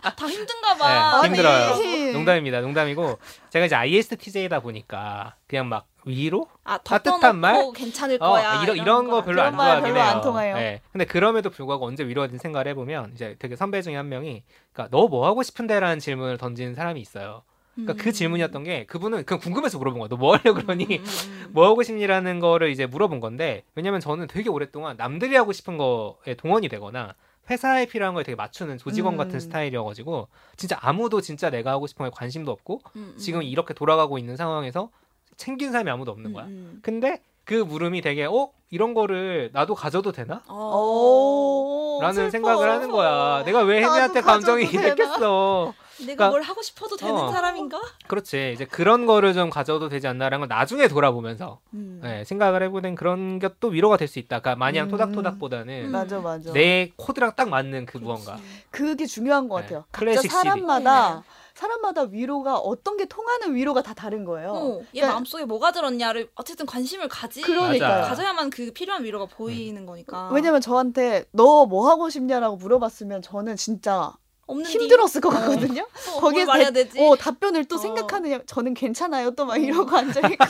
다 0.00 0.26
힘든가 0.26 0.74
봐. 0.76 1.20
네, 1.22 1.28
힘들어요. 1.28 1.74
아니. 1.74 2.12
농담입니다 2.12 2.60
농담이고 2.60 3.18
제가 3.50 3.66
이제 3.66 3.74
ISTJ다 3.74 4.60
보니까 4.60 5.34
그냥 5.46 5.68
막 5.68 5.86
위로 6.04 6.48
아, 6.64 6.78
따뜻한 6.78 7.36
말? 7.38 7.72
괜찮을 7.74 8.18
어, 8.20 8.28
거야. 8.30 8.62
이런 8.62 8.76
이런 8.76 9.08
거 9.08 9.22
별로 9.24 9.42
안 9.42 9.54
좋아하긴 9.56 9.82
별로 9.84 9.96
해요. 9.96 10.04
안 10.04 10.20
통해요. 10.20 10.54
네. 10.56 10.80
근데 10.92 11.04
그럼에도 11.04 11.50
불구하고 11.50 11.86
언제 11.86 12.04
위로가 12.06 12.28
생각을 12.36 12.68
해보면 12.68 13.12
이제 13.14 13.34
되게 13.38 13.56
선배 13.56 13.82
중에 13.82 13.96
한 13.96 14.08
명이 14.08 14.42
그러니까 14.72 14.96
너 14.96 15.06
뭐 15.08 15.26
하고 15.26 15.42
싶은데라는 15.42 15.98
질문을 15.98 16.38
던지는 16.38 16.74
사람이 16.74 17.00
있어요. 17.00 17.42
그러니까 17.74 18.02
그 18.02 18.10
질문이었던 18.10 18.64
게 18.64 18.86
그분은 18.86 19.24
그냥 19.26 19.38
궁금해서 19.40 19.76
물어본 19.78 19.98
거야. 20.00 20.08
너 20.08 20.16
뭐 20.16 20.34
하려 20.36 20.54
그러니? 20.54 21.00
뭐 21.50 21.66
하고 21.66 21.82
싶니라는 21.82 22.40
거를 22.40 22.70
이제 22.70 22.86
물어본 22.86 23.20
건데 23.20 23.64
왜냐면 23.74 24.00
저는 24.00 24.28
되게 24.28 24.48
오랫동안 24.48 24.96
남들이 24.96 25.36
하고 25.36 25.52
싶은 25.52 25.76
거에 25.76 26.34
동원이 26.38 26.68
되거나 26.68 27.14
회사에 27.48 27.86
필요한 27.86 28.14
거에 28.14 28.24
되게 28.24 28.34
맞추는 28.36 28.78
조직원 28.78 29.14
음. 29.14 29.18
같은 29.18 29.40
스타일이어가지고 29.40 30.28
진짜 30.56 30.78
아무도 30.80 31.20
진짜 31.20 31.50
내가 31.50 31.70
하고 31.70 31.86
싶은 31.86 32.04
거에 32.04 32.10
관심도 32.14 32.50
없고 32.50 32.80
음, 32.96 33.12
음. 33.14 33.18
지금 33.18 33.42
이렇게 33.42 33.74
돌아가고 33.74 34.18
있는 34.18 34.36
상황에서 34.36 34.90
챙긴 35.36 35.70
사람이 35.72 35.90
아무도 35.90 36.10
없는 36.12 36.32
거야. 36.32 36.44
음, 36.46 36.48
음. 36.50 36.78
근데 36.82 37.22
그 37.44 37.54
물음이 37.54 38.00
되게 38.00 38.24
어 38.24 38.50
이런 38.70 38.94
거를 38.94 39.50
나도 39.52 39.74
가져도 39.74 40.10
되나? 40.12 40.42
어. 40.48 40.76
오, 40.76 41.98
라는 42.02 42.14
슬퍼. 42.14 42.30
생각을 42.30 42.68
하는 42.70 42.90
거야. 42.90 43.44
내가 43.44 43.60
왜 43.60 43.76
혜미한테 43.82 44.20
감정이? 44.20 44.66
됐겠어. 44.66 45.72
내가 46.00 46.04
그러니까- 46.16 46.28
뭘 46.30 46.42
하고 46.42 46.62
싶어도 46.62 46.96
되는 46.96 47.14
어. 47.14 47.30
사람인가? 47.32 47.80
그렇지. 48.06 48.52
이제 48.54 48.64
그런 48.64 49.06
거를 49.06 49.32
좀 49.34 49.50
가져도 49.50 49.88
되지 49.88 50.06
않나라는 50.08 50.46
걸 50.46 50.48
나중에 50.56 50.88
돌아보면서 50.88 51.60
음. 51.74 52.00
네, 52.02 52.24
생각을 52.24 52.62
해보는 52.64 52.94
그런 52.94 53.38
것도 53.38 53.68
위로가 53.68 53.96
될 53.96 54.06
수 54.08 54.18
있다. 54.18 54.40
그러니까 54.40 54.56
마냥 54.56 54.86
음. 54.86 54.90
토닥토닥보다는 54.90 55.86
음. 55.86 55.90
맞아 55.92 56.20
맞아. 56.20 56.52
내 56.52 56.92
코드랑 56.96 57.32
딱 57.36 57.48
맞는 57.48 57.86
그 57.86 57.98
무언가. 57.98 58.36
그렇지. 58.36 58.44
그게 58.70 59.06
중요한 59.06 59.48
것 59.48 59.56
네, 59.56 59.62
같아요. 59.62 59.84
클래식 59.90 60.30
각자. 60.30 60.42
사람마다 60.42 61.24
사람마다 61.54 62.02
위로가 62.02 62.58
어떤 62.58 62.98
게 62.98 63.06
통하는 63.06 63.54
위로가 63.54 63.82
다 63.82 63.94
다른 63.94 64.24
거예요. 64.26 64.50
어, 64.52 64.80
얘 64.94 65.00
그러니까- 65.00 65.14
마음속에 65.14 65.44
뭐가 65.46 65.72
들었냐를 65.72 66.28
어쨌든 66.34 66.66
관심을 66.66 67.08
가지 67.08 67.40
그러니까요. 67.40 68.00
맞아. 68.00 68.08
가져야만 68.10 68.50
그 68.50 68.72
필요한 68.72 69.02
위로가 69.04 69.24
보이는 69.26 69.86
거니까. 69.86 70.28
왜냐면 70.34 70.60
저한테 70.60 71.24
너 71.32 71.64
뭐 71.66 71.88
하고 71.88 72.10
싶냐라고 72.10 72.56
물어봤으면 72.56 73.22
저는 73.22 73.56
진짜 73.56 74.12
없는데 74.46 74.70
힘들었을 74.70 75.20
것 75.20 75.30
같거든요. 75.30 75.82
어, 76.16 76.20
거기에 76.20 76.44
뭘 76.44 76.54
말해야 76.58 76.70
되지? 76.70 77.00
어, 77.04 77.16
답변을 77.16 77.64
또 77.64 77.76
어. 77.76 77.78
생각하느냐. 77.78 78.40
저는 78.46 78.74
괜찮아요. 78.74 79.30
또 79.32 79.44
막 79.44 79.56
이러고 79.56 79.90
앉아 79.96 80.20
있고. 80.20 80.44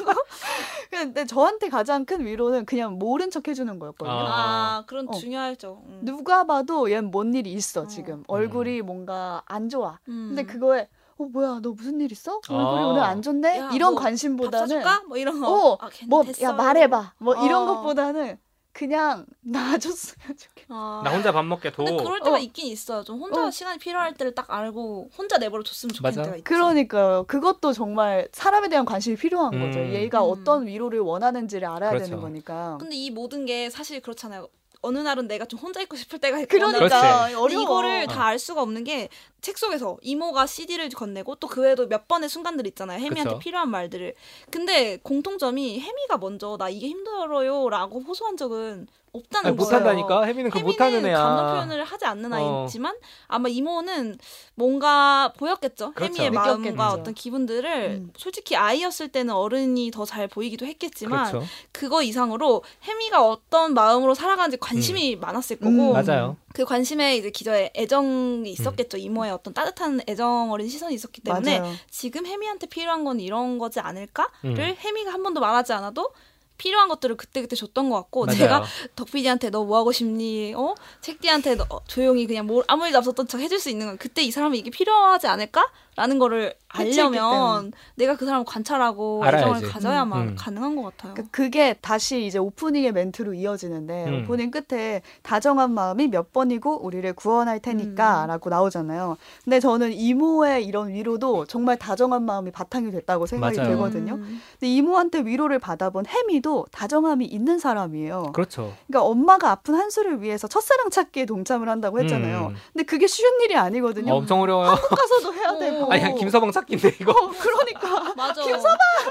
근데 0.91 1.25
저한테 1.27 1.69
가장 1.69 2.05
큰 2.05 2.25
위로는 2.27 2.67
그냥 2.67 2.99
모른 2.99 3.31
척 3.31 3.49
해주는 3.49 3.79
거였거든요. 3.79 4.15
아, 4.17 4.85
그런 4.87 5.09
어. 5.09 5.13
중요하죠. 5.13 5.83
음. 5.87 6.01
누가 6.03 6.45
봐도 6.45 6.91
얘는 6.91 7.11
뭔 7.11 7.35
일이 7.35 7.53
있어 7.53 7.83
어. 7.83 7.87
지금 7.87 8.23
얼굴이 8.29 8.83
뭔가 8.83 9.43
안 9.47 9.69
좋아. 9.69 9.99
음. 10.09 10.35
근데 10.35 10.45
그거에 10.45 10.89
어 11.19 11.25
뭐야 11.25 11.61
너 11.63 11.71
무슨 11.71 11.99
일 12.01 12.13
있어? 12.13 12.41
얼굴이 12.49 12.81
아. 12.83 12.87
오늘 12.89 13.03
안 13.03 13.23
좋네? 13.23 13.59
야, 13.59 13.71
이런 13.73 13.95
뭐 13.95 14.03
관심보다는 14.03 14.61
밥 14.61 14.69
사줄까? 14.69 15.03
뭐 15.09 15.17
이런 15.17 15.41
거. 15.41 15.49
어, 15.73 15.79
아, 15.81 15.89
괜- 15.91 16.09
뭐 16.11 16.23
됐어. 16.23 16.43
야 16.43 16.53
말해봐 16.53 17.15
뭐 17.19 17.35
이런 17.45 17.63
어. 17.69 17.75
것보다는 17.77 18.39
그냥 18.77 19.25
놔줬으면 19.41 20.37
좋겠어. 20.37 20.67
아. 20.69 21.01
나 21.03 21.11
혼자 21.11 21.33
밥 21.33 21.47
먹게 21.47 21.73
둬. 21.73 21.83
근데 21.83 21.97
그럴 21.97 22.21
때가 22.21 22.37
어. 22.37 22.39
있긴 22.39 22.67
있어요. 22.67 23.03
좀 23.05 23.19
혼자 23.19 23.47
어. 23.47 23.51
시간이 23.51 23.79
필요할 23.79 24.13
때를 24.13 24.35
딱 24.35 24.51
알고 24.51 25.09
혼자 25.17 25.39
내버려 25.39 25.63
뒀으면 25.63 25.95
좋겠는 25.95 26.03
맞아. 26.03 26.23
때가 26.25 26.37
있지. 26.37 26.45
그러니까요. 26.45 27.25
그것도 27.27 27.73
정말 27.73 28.29
사람에 28.33 28.69
대한 28.69 28.85
관심이 28.85 29.17
필요한 29.17 29.55
음. 29.55 29.61
거죠. 29.67 29.81
얘가 29.81 30.23
음. 30.23 30.31
어떤 30.31 30.67
위로를 30.67 31.01
원하는지를 31.01 31.67
알아야 31.67 31.89
그렇죠. 31.91 32.05
되는 32.05 32.21
거니까. 32.21 32.77
근데 32.79 32.97
이 32.97 33.11
모든 33.11 33.47
게 33.47 33.71
사실 33.71 34.01
그렇잖아요. 34.01 34.47
어느 34.83 34.99
날은 34.99 35.27
내가 35.27 35.45
좀 35.45 35.59
혼자 35.59 35.81
있고 35.81 35.97
싶을 35.97 36.19
때가 36.19 36.39
있고 36.41 36.49
그러니까 36.49 37.29
이거를 37.31 38.05
어. 38.05 38.07
다알 38.13 38.39
수가 38.39 38.63
없는 38.63 38.85
게 38.85 39.09
책 39.47 39.59
속에서 39.59 39.97
이모가 40.03 40.47
CD를 40.47 40.89
건네고 40.89 41.37
또 41.37 41.47
그 41.47 41.63
외에도 41.63 41.87
몇 41.87 42.09
번의 42.09 42.29
순간들 42.29 42.67
있잖아요. 42.67 42.99
혜미한테 42.99 43.35
그쵸. 43.35 43.39
필요한 43.39 43.71
말들을. 43.71 44.15
근데 44.51 44.97
공통점이 44.99 45.79
혜미가 45.81 46.19
먼저 46.19 46.57
나 46.59 46.69
이게 46.69 46.89
힘들어요라고 46.89 48.01
호소한 48.01 48.37
적은 48.37 48.89
없다는 49.17 49.49
아니, 49.51 49.57
거예요. 49.57 49.67
못한다니까. 49.81 50.25
혜미는 50.25 50.51
그거 50.51 50.65
못하는 50.65 51.05
애야. 51.07 51.19
감정 51.19 51.47
표현을 51.55 51.85
하지 51.85 52.05
않는 52.07 52.33
어. 52.33 52.63
아이지만 52.63 52.95
아마 53.27 53.49
이모는 53.49 54.19
뭔가 54.55 55.33
보였겠죠. 55.37 55.93
그렇죠. 55.93 56.15
혜미의 56.15 56.31
마음과 56.31 56.71
느꼈겠죠. 56.71 56.83
어떤 57.01 57.15
기분들을 57.15 57.71
음. 58.01 58.13
솔직히 58.17 58.57
아이였을 58.57 59.09
때는 59.09 59.35
어른이 59.35 59.91
더 59.91 60.07
잘 60.07 60.29
보이기도 60.29 60.65
했겠지만 60.67 61.31
그렇죠. 61.31 61.47
그거 61.73 62.01
이상으로 62.03 62.63
혜미가 62.85 63.27
어떤 63.27 63.75
마음으로 63.75 64.15
살아가는지 64.15 64.57
관심이 64.57 65.17
많았을 65.17 65.57
거고 65.57 65.71
음. 65.71 65.93
맞아요. 65.93 66.37
그 66.55 66.65
관심에 66.65 67.17
이제 67.17 67.31
기저에 67.31 67.71
애정이 67.77 68.49
있었겠죠. 68.51 68.97
이모의 68.97 69.33
어떤 69.33 69.53
따뜻한 69.53 70.01
애정 70.09 70.53
어린 70.53 70.69
시선이 70.69 70.95
있었기 70.95 71.21
때문에 71.23 71.59
맞아요. 71.61 71.75
지금 71.91 72.25
혜미한테 72.25 72.67
필요한 72.69 73.05
건 73.05 73.21
이런 73.21 73.59
거지 73.59 73.81
않을까를 73.81 74.31
음. 74.45 74.77
혜미가 74.79 75.13
한 75.13 75.23
번도 75.23 75.41
말하지 75.41 75.73
않아도 75.75 76.11
필요한 76.57 76.89
것들을 76.89 77.17
그때그때 77.17 77.55
줬던 77.57 77.91
것 77.91 77.97
같고 77.97 78.27
맞아요. 78.27 78.39
제가 78.39 78.65
덕PD한테 78.97 79.51
너 79.51 79.65
뭐 79.67 79.79
하고 79.79 79.91
싶니? 79.93 80.55
어? 80.55 80.75
책디한테 81.01 81.57
너 81.57 81.67
조용히 81.89 82.27
그냥 82.27 82.47
뭐 82.47 82.63
아무 82.69 82.87
일도 82.87 82.99
없었던 82.99 83.27
척 83.29 83.41
해줄 83.41 83.59
수 83.59 83.69
있는 83.71 83.87
건 83.87 83.99
그때 83.99 84.23
이 84.23 84.31
사람이 84.31 84.59
이게 84.59 84.71
필요하지 84.71 85.27
않을까? 85.27 85.65
라는 85.97 86.19
거를 86.19 86.55
알려면 86.69 87.73
내가 87.95 88.17
그 88.17 88.27
사람을 88.27 88.45
관찰하고 88.45 89.25
알아야지. 89.25 89.51
애정을 89.51 89.69
가져야만 89.73 90.29
음. 90.29 90.37
가능한 90.39 90.77
것 90.77 90.83
같아요. 90.83 91.15
그러니까 91.15 91.31
그게 91.33 91.73
다시 91.81 92.27
이제 92.27 92.39
오프닝의 92.39 92.93
멘트로 92.93 93.33
이어지는데 93.33 94.05
음. 94.07 94.23
오프닝 94.25 94.51
끝에 94.51 95.01
다정한 95.23 95.73
마음이 95.73 96.09
몇 96.09 96.35
번이고 96.35 96.85
우리를 96.85 97.11
구원할 97.15 97.61
테니까라고 97.61 98.51
나오잖아요. 98.51 99.17
근데 99.45 99.59
저는 99.59 99.93
이모의 99.93 100.67
이런 100.67 100.89
위로도 100.93 101.47
정말 101.47 101.79
다정한 101.79 102.25
마음이 102.25 102.51
바탕이 102.51 102.91
됐다고 102.91 103.25
생각이 103.25 103.57
맞아요. 103.57 103.71
되거든요. 103.71 104.15
음. 104.17 104.41
근데 104.53 104.67
이모한테 104.69 105.21
위로를 105.21 105.59
받아본 105.59 106.05
혜미도 106.07 106.67
다정함이 106.73 107.25
있는 107.25 107.59
사람이에요. 107.59 108.33
그렇죠. 108.35 108.75
그러니까 108.87 109.09
엄마가 109.09 109.51
아픈 109.51 109.75
한수를 109.77 110.21
위해서 110.21 110.47
첫사랑 110.47 110.91
찾기에 110.91 111.25
동참을 111.25 111.71
한다고 111.71 112.01
했잖아요. 112.01 112.49
음. 112.49 112.57
근데 112.75 112.85
그게 112.85 113.07
쉬운 113.07 113.41
일이 113.41 113.57
아니거든요. 113.57 114.13
어, 114.13 114.17
엄청 114.19 114.43
어려워요. 114.43 114.75
가서도 114.75 115.33
해야 115.35 115.49
어. 115.51 115.59
되고. 115.59 115.86
아니, 115.93 116.03
그냥 116.03 116.17
김서방 116.19 116.53
찾기인데 116.53 116.97
이거. 117.01 117.13
어, 117.13 117.31
그러니까. 117.39 118.15
맞아. 118.17 118.43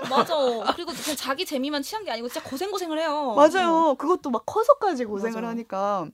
맞아. 0.10 0.36
그리고 0.76 0.92
그냥 0.92 1.16
자기 1.16 1.46
재미만 1.46 1.82
취한 1.82 2.04
게 2.04 2.12
아니고 2.12 2.28
진짜 2.30 2.48
고생 2.48 2.72
고생을 2.72 3.00
해요. 3.00 3.34
맞아요. 3.36 3.96
그것도 3.98 4.30
막 4.30 4.44
커서까지 4.46 5.06
고생을 5.06 5.42
맞아. 5.42 5.50
하니까. 5.50 6.08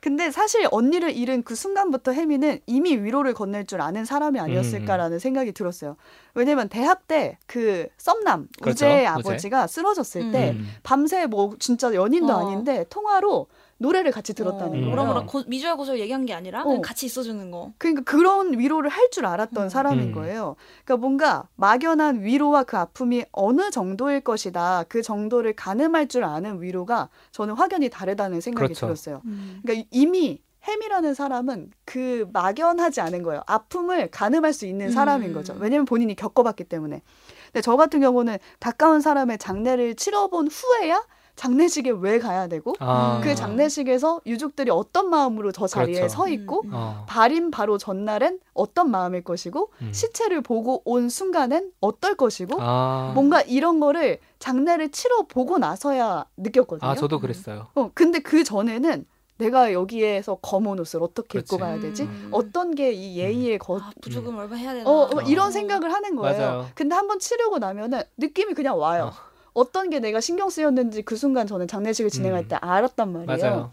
근데 0.00 0.30
사실 0.30 0.68
언니를 0.70 1.16
잃은 1.16 1.42
그 1.42 1.56
순간부터 1.56 2.12
혜미는 2.12 2.60
이미 2.66 2.96
위로를 2.96 3.34
건넬 3.34 3.66
줄 3.66 3.80
아는 3.80 4.04
사람이 4.04 4.38
음, 4.38 4.44
아니었을까라는 4.44 5.18
생각이 5.18 5.50
들었어요. 5.52 5.96
왜냐면 6.34 6.68
대학 6.68 7.08
때 7.08 7.38
그 7.46 7.88
썸남 7.96 8.46
그렇죠, 8.62 8.86
우재의 8.86 8.98
우재. 9.00 9.06
아버지가 9.06 9.66
쓰러졌을 9.66 10.30
때 10.30 10.50
음. 10.50 10.68
밤새 10.84 11.26
뭐 11.26 11.56
진짜 11.58 11.92
연인도 11.92 12.32
어. 12.34 12.36
아닌데 12.46 12.84
통화로 12.88 13.48
노래를 13.78 14.10
같이 14.10 14.32
들었다는 14.34 14.66
어, 14.66 14.70
거예요. 14.70 14.86
뭐라 14.86 15.04
뭐라 15.04 15.26
고, 15.26 15.42
미주알 15.46 15.76
고소를 15.76 16.00
얘기한 16.00 16.24
게 16.24 16.32
아니라 16.32 16.62
어. 16.64 16.80
같이 16.80 17.06
있어주는 17.06 17.50
거. 17.50 17.72
그러니까 17.78 18.02
그런 18.02 18.58
위로를 18.58 18.90
할 18.90 19.06
줄 19.10 19.24
알았던 19.24 19.64
음. 19.64 19.68
사람인 19.68 20.08
음. 20.08 20.12
거예요. 20.12 20.56
그러니까 20.84 20.96
뭔가 21.00 21.48
막연한 21.56 22.22
위로와 22.22 22.64
그 22.64 22.76
아픔이 22.76 23.24
어느 23.32 23.70
정도일 23.70 24.20
것이다. 24.20 24.84
그 24.88 25.00
정도를 25.00 25.54
가늠할 25.54 26.08
줄 26.08 26.24
아는 26.24 26.60
위로가 26.60 27.08
저는 27.30 27.54
확연히 27.54 27.88
다르다는 27.88 28.40
생각이 28.40 28.66
그렇죠. 28.74 28.86
들었어요. 28.86 29.22
그러니까 29.62 29.86
이미 29.90 30.42
햄이라는 30.66 31.14
사람은 31.14 31.70
그 31.84 32.28
막연하지 32.32 33.00
않은 33.00 33.22
거예요. 33.22 33.42
아픔을 33.46 34.10
가늠할 34.10 34.52
수 34.52 34.66
있는 34.66 34.86
음. 34.86 34.90
사람인 34.90 35.32
거죠. 35.32 35.54
왜냐면 35.60 35.84
본인이 35.84 36.16
겪어봤기 36.16 36.64
때문에. 36.64 37.00
근데 37.46 37.60
저 37.62 37.76
같은 37.76 38.00
경우는 38.00 38.38
가까운 38.58 39.00
사람의 39.00 39.38
장례를 39.38 39.94
치러본 39.94 40.48
후에야 40.48 41.00
장례식에 41.36 41.90
왜 42.00 42.18
가야 42.18 42.48
되고 42.48 42.72
아. 42.80 43.20
그 43.22 43.34
장례식에서 43.34 44.22
유족들이 44.26 44.70
어떤 44.70 45.10
마음으로 45.10 45.52
저 45.52 45.66
자리에 45.66 45.94
그렇죠. 45.96 46.14
서 46.14 46.28
있고 46.28 46.62
음. 46.64 46.70
어. 46.72 47.04
발인 47.06 47.50
바로 47.50 47.76
전날엔 47.78 48.40
어떤 48.54 48.90
마음일 48.90 49.22
것이고 49.22 49.70
음. 49.82 49.92
시체를 49.92 50.40
보고 50.40 50.82
온 50.86 51.08
순간엔 51.10 51.72
어떨 51.80 52.14
것이고 52.16 52.56
아. 52.58 53.12
뭔가 53.14 53.42
이런 53.42 53.80
거를 53.80 54.18
장례를 54.38 54.90
치러 54.90 55.22
보고 55.28 55.58
나서야 55.58 56.24
느꼈거든요. 56.38 56.90
아, 56.90 56.94
저도 56.94 57.20
그랬어요. 57.20 57.66
어, 57.74 57.90
근데 57.94 58.18
그 58.18 58.42
전에는 58.42 59.04
내가 59.38 59.74
여기에서 59.74 60.36
검은 60.36 60.80
옷을 60.80 61.02
어떻게 61.02 61.40
입고 61.40 61.58
그렇지. 61.58 61.60
가야 61.60 61.78
되지? 61.80 62.04
음. 62.04 62.28
어떤 62.32 62.74
게 62.74 62.94
이 62.94 63.18
예의의 63.18 63.58
거 63.58 63.78
아, 63.78 63.90
부족을 64.00 64.34
얼마 64.34 64.56
해야 64.56 64.72
되나. 64.72 64.88
어, 64.88 64.92
어, 65.02 65.10
어. 65.18 65.20
이런 65.26 65.52
생각을 65.52 65.92
하는 65.92 66.16
거예요. 66.16 66.38
맞아요. 66.38 66.66
근데 66.74 66.94
한번 66.94 67.18
치르고 67.18 67.58
나면은 67.58 68.00
느낌이 68.16 68.54
그냥 68.54 68.78
와요. 68.78 69.10
어. 69.12 69.35
떤 69.64 69.90
게 69.90 70.00
내가 70.00 70.20
신경 70.20 70.50
쓰였는지 70.50 71.02
그 71.02 71.16
순간 71.16 71.46
저는 71.46 71.68
장례식을 71.68 72.10
진행할 72.10 72.42
음. 72.44 72.48
때 72.48 72.56
알았단 72.60 73.12
말이에요. 73.12 73.38
맞아요. 73.50 73.72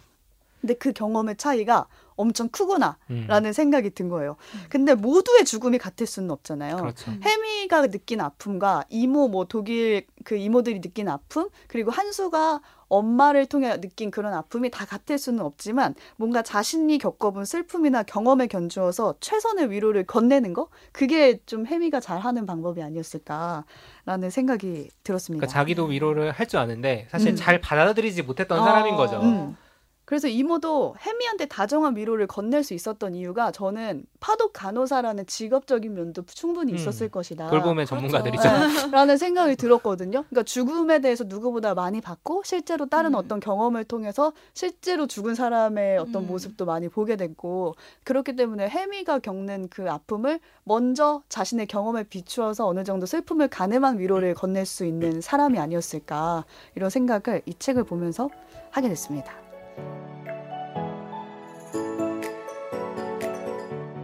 근데 0.61 0.73
그 0.75 0.93
경험의 0.93 1.35
차이가 1.37 1.87
엄청 2.15 2.49
크구나. 2.49 2.97
음. 3.09 3.25
라는 3.27 3.53
생각이 3.53 3.91
든 3.91 4.09
거예요. 4.09 4.35
근데 4.69 4.93
모두의 4.95 5.45
죽음이 5.45 5.77
같을 5.77 6.05
수는 6.07 6.31
없잖아요. 6.31 6.77
그렇죠. 6.77 7.11
혜미가 7.23 7.87
느낀 7.87 8.21
아픔과 8.21 8.85
이모 8.89 9.27
뭐 9.27 9.45
독일 9.45 10.05
그 10.23 10.35
이모들이 10.35 10.81
느낀 10.81 11.07
아픔 11.09 11.49
그리고 11.67 11.91
한수가 11.91 12.61
엄마를 12.89 13.47
통해 13.47 13.81
느낀 13.81 14.11
그런 14.11 14.35
아픔이 14.35 14.69
다 14.69 14.85
같을 14.85 15.17
수는 15.17 15.39
없지만 15.43 15.95
뭔가 16.15 16.43
자신이 16.43 16.99
겪어본 16.99 17.45
슬픔이나 17.45 18.03
경험에 18.03 18.45
견주어서 18.45 19.15
최선의 19.19 19.71
위로를 19.71 20.05
건네는 20.05 20.53
거 20.53 20.67
그게 20.91 21.39
좀 21.47 21.65
혜미가 21.65 21.99
잘하는 22.01 22.45
방법이 22.45 22.83
아니었을까라는 22.83 24.29
생각이 24.29 24.89
들었습니다. 25.03 25.39
그러니까 25.39 25.59
자기도 25.59 25.85
위로를 25.85 26.31
할 26.31 26.43
줄 26.47 26.59
아는데 26.59 27.07
사실 27.09 27.29
음. 27.31 27.35
잘 27.35 27.59
받아들이지 27.61 28.21
못했던 28.23 28.59
어. 28.59 28.63
사람인 28.63 28.95
거죠. 28.95 29.19
음. 29.21 29.55
그래서 30.05 30.27
이모도 30.27 30.95
혜미한테 30.99 31.45
다정한 31.45 31.95
위로를 31.95 32.27
건넬 32.27 32.63
수 32.63 32.73
있었던 32.73 33.15
이유가 33.15 33.51
저는 33.51 34.05
파독 34.19 34.51
간호사라는 34.53 35.25
직업적인 35.27 35.93
면도 35.93 36.23
충분히 36.25 36.73
음. 36.73 36.75
있었을 36.75 37.09
것이다. 37.09 37.49
돌봄의 37.49 37.85
그렇죠. 37.85 37.95
전문가들이죠. 37.95 38.43
네, 38.43 38.91
라는 38.91 39.17
생각이 39.17 39.55
들었거든요. 39.55 40.23
그러니까 40.23 40.43
죽음에 40.43 40.99
대해서 40.99 41.23
누구보다 41.23 41.73
많이 41.73 42.01
봤고 42.01 42.43
실제로 42.45 42.85
다른 42.85 43.11
음. 43.11 43.15
어떤 43.15 43.39
경험을 43.39 43.85
통해서 43.85 44.33
실제로 44.53 45.07
죽은 45.07 45.35
사람의 45.35 45.97
어떤 45.99 46.23
음. 46.23 46.27
모습도 46.27 46.65
많이 46.65 46.89
보게 46.89 47.15
됐고 47.15 47.75
그렇기 48.03 48.35
때문에 48.35 48.67
혜미가 48.67 49.19
겪는 49.19 49.69
그 49.69 49.89
아픔을 49.89 50.39
먼저 50.65 51.21
자신의 51.29 51.67
경험에 51.67 52.03
비추어서 52.03 52.67
어느 52.67 52.83
정도 52.83 53.05
슬픔을 53.05 53.47
가늠한 53.47 53.99
위로를 53.99 54.33
건넬 54.33 54.65
수 54.65 54.85
있는 54.85 55.21
사람이 55.21 55.59
아니었을까 55.59 56.45
이런 56.75 56.89
생각을 56.89 57.41
이 57.45 57.53
책을 57.57 57.83
보면서 57.83 58.29
하게 58.71 58.89
됐습니다. 58.89 59.42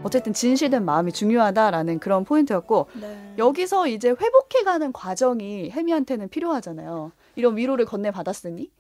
어쨌든 0.04 0.34
진실된 0.34 0.86
마음이 0.86 1.12
중요하다라는 1.12 2.00
그런 2.00 2.24
포인트였고 2.24 2.88
네. 3.00 3.34
여기서 3.38 3.88
이제 3.88 4.10
회복해가는 4.10 4.94
과정이 4.94 5.70
혜미한테는 5.72 6.30
필요하잖아요. 6.30 7.12
이런 7.36 7.58
위로를 7.58 7.86
건네 7.86 8.12
받았으니 8.12 8.72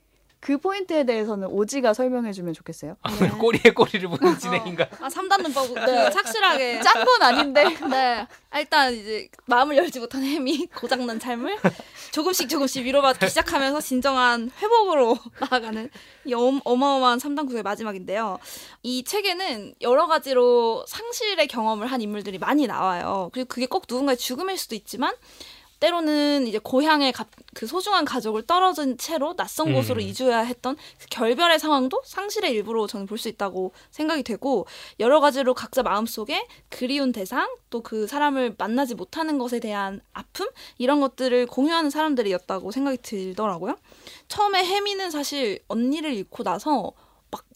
그 0.41 0.57
포인트에 0.57 1.03
대해서는 1.05 1.47
오지가 1.49 1.93
설명해주면 1.93 2.53
좋겠어요. 2.53 2.95
네. 3.19 3.29
꼬리에 3.29 3.73
꼬리를 3.75 4.07
무는 4.07 4.39
진행인가? 4.39 4.87
아 5.01 5.07
3단 5.09 5.41
문법 5.41 5.73
네. 5.73 6.09
착실하게 6.11 6.79
짠 6.83 7.03
건 7.05 7.21
아닌데. 7.21 7.65
네. 7.89 8.25
아, 8.51 8.59
일단 8.59 8.93
이제 8.93 9.27
마음을 9.45 9.75
열지 9.77 9.99
못한 9.99 10.23
햄이 10.23 10.67
고장난 10.67 11.19
삶을 11.19 11.57
조금씩 12.11 12.47
조금씩 12.49 12.85
위로받기 12.85 13.27
시작하면서 13.27 13.81
진정한 13.81 14.49
회복으로 14.61 15.17
나아가는 15.51 15.89
이 16.25 16.33
엄- 16.33 16.61
어마어마한 16.63 17.19
3단 17.19 17.45
구조의 17.45 17.63
마지막인데요. 17.63 18.39
이 18.81 19.03
책에는 19.03 19.75
여러 19.81 20.07
가지로 20.07 20.85
상실의 20.87 21.47
경험을 21.47 21.87
한 21.87 22.01
인물들이 22.01 22.37
많이 22.37 22.65
나와요. 22.65 23.29
그리고 23.33 23.47
그게 23.49 23.65
꼭 23.65 23.83
누군가의 23.89 24.17
죽음일 24.17 24.57
수도 24.57 24.73
있지만 24.75 25.13
때로는 25.79 26.45
이제 26.47 26.59
고향의 26.59 27.11
가- 27.13 27.25
그 27.53 27.65
소중한 27.67 28.03
가족을 28.05 28.43
떨어진 28.45 28.97
채로 28.97 29.35
낯선 29.35 29.69
음. 29.69 29.73
곳으로 29.73 30.01
이주해야 30.01 30.39
했던 30.39 30.75
그 30.99 31.05
결별의 31.09 31.57
상황도 31.59 32.01
상실의 32.05 32.51
일부로 32.53 32.85
저는 32.87 33.05
볼 33.05 33.17
수 33.17 33.27
있다고 33.29 33.73
생각이 33.91 34.23
되고 34.23 34.65
여러 34.99 35.19
가지로 35.19 35.53
각자 35.53 35.83
마음속에 35.83 36.45
그리운 36.69 37.11
대상 37.11 37.49
또 37.69 37.81
그 37.81 38.07
사람을 38.07 38.55
만나지 38.57 38.95
못하는 38.95 39.37
것에 39.37 39.59
대한 39.59 40.01
아픔 40.13 40.47
이런 40.77 40.99
것들을 41.01 41.45
공유하는 41.47 41.89
사람들이었다고 41.89 42.71
생각이 42.71 42.97
들더라고요. 43.01 43.75
처음에 44.27 44.65
혜미는 44.65 45.11
사실 45.11 45.59
언니를 45.67 46.13
잃고 46.13 46.43
나서 46.43 46.81
막 46.81 47.08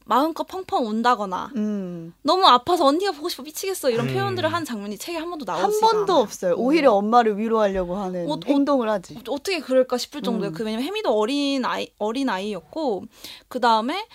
마음껏 0.06 0.44
펑펑 0.46 0.88
운다거나 0.88 1.52
음. 1.56 2.14
너무 2.22 2.46
아파서 2.46 2.86
언니가 2.86 3.12
보고 3.12 3.30
싶어 3.30 3.44
미치겠어 3.44 3.90
이런 3.90 4.08
음. 4.08 4.14
표현들을 4.14 4.52
한 4.52 4.66
장면이 4.66 4.98
책에 4.98 5.18
한 5.18 5.30
번도 5.30 5.46
나오지 5.46 5.62
한 5.62 5.80
번도 5.80 6.16
없어요. 6.16 6.56
오히려 6.56 6.94
엄마를 6.94 7.38
위로하려고 7.38 7.96
하는 7.96 8.30
어, 8.30 8.34
어, 8.34 8.40
행동을 8.46 8.90
하지. 8.90 9.16
어 9.16 9.22
떻게 9.24 9.60
그럴까 9.60 9.98
싶을 9.98 10.22
정도예요. 10.22 10.52
음. 10.52 10.54
그 10.54 10.64
왜냐면 10.64 10.86
혜미도 10.86 11.12
어린 11.18 11.66
아이 11.66 11.88
어린 11.98 12.30
아이였고 12.30 13.04
그 13.48 13.60
다음에 13.60 14.06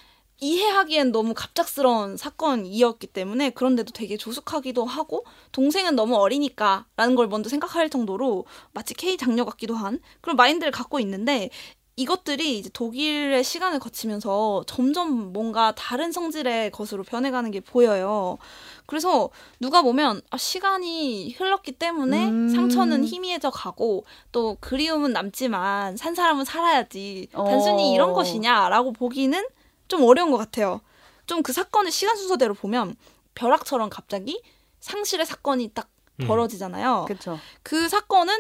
이해하기엔 0.41 1.11
너무 1.11 1.35
갑작스러운 1.35 2.17
사건이었기 2.17 3.09
때문에 3.09 3.51
그런데도 3.51 3.93
되게 3.93 4.17
조숙하기도 4.17 4.85
하고 4.85 5.25
동생은 5.53 5.97
너무 5.97 6.15
어리니까라는 6.17 7.17
걸 7.17 7.27
먼저 7.27 7.49
생각할 7.51 7.91
정도로 7.91 8.45
마치 8.73 8.95
K 8.95 9.17
장녀 9.17 9.45
같기도 9.45 9.75
한 9.75 9.99
그런 10.21 10.37
마인드를 10.37 10.71
갖고 10.71 11.01
있는데 11.01 11.51
이것들이 11.99 12.59
이제 12.59 12.71
독일의 12.73 13.43
시간을 13.43 13.81
거치면서 13.81 14.63
점점 14.69 15.33
뭔가 15.33 15.75
다른 15.75 16.13
성질의 16.13 16.71
것으로 16.71 17.03
변해가는 17.03 17.51
게 17.51 17.59
보여요. 17.59 18.39
그래서 18.87 19.31
누가 19.59 19.83
보면 19.83 20.23
아, 20.31 20.37
시간이 20.37 21.35
흘렀기 21.37 21.73
때문에 21.73 22.29
음. 22.29 22.49
상처는 22.51 23.05
희미해져 23.05 23.51
가고 23.51 24.05
또 24.31 24.57
그리움은 24.61 25.13
남지만 25.13 25.97
산 25.97 26.15
사람은 26.15 26.45
살아야지 26.45 27.29
어. 27.33 27.45
단순히 27.45 27.93
이런 27.93 28.13
것이냐라고 28.13 28.93
보기는 28.93 29.45
좀 29.89 30.05
어려운 30.05 30.31
것 30.31 30.37
같아요. 30.37 30.81
좀 31.27 31.43
그 31.43 31.53
사건을 31.53 31.91
시간 31.91 32.17
순서대로 32.17 32.55
보면 32.55 32.95
벼락처럼 33.35 33.91
갑자기 33.91 34.41
상실의 34.79 35.27
사건이 35.27 35.73
딱 35.75 35.89
음. 36.21 36.29
벌어지잖아요. 36.29 37.07
그렇죠. 37.09 37.41
그 37.65 37.89
사건은 37.89 38.35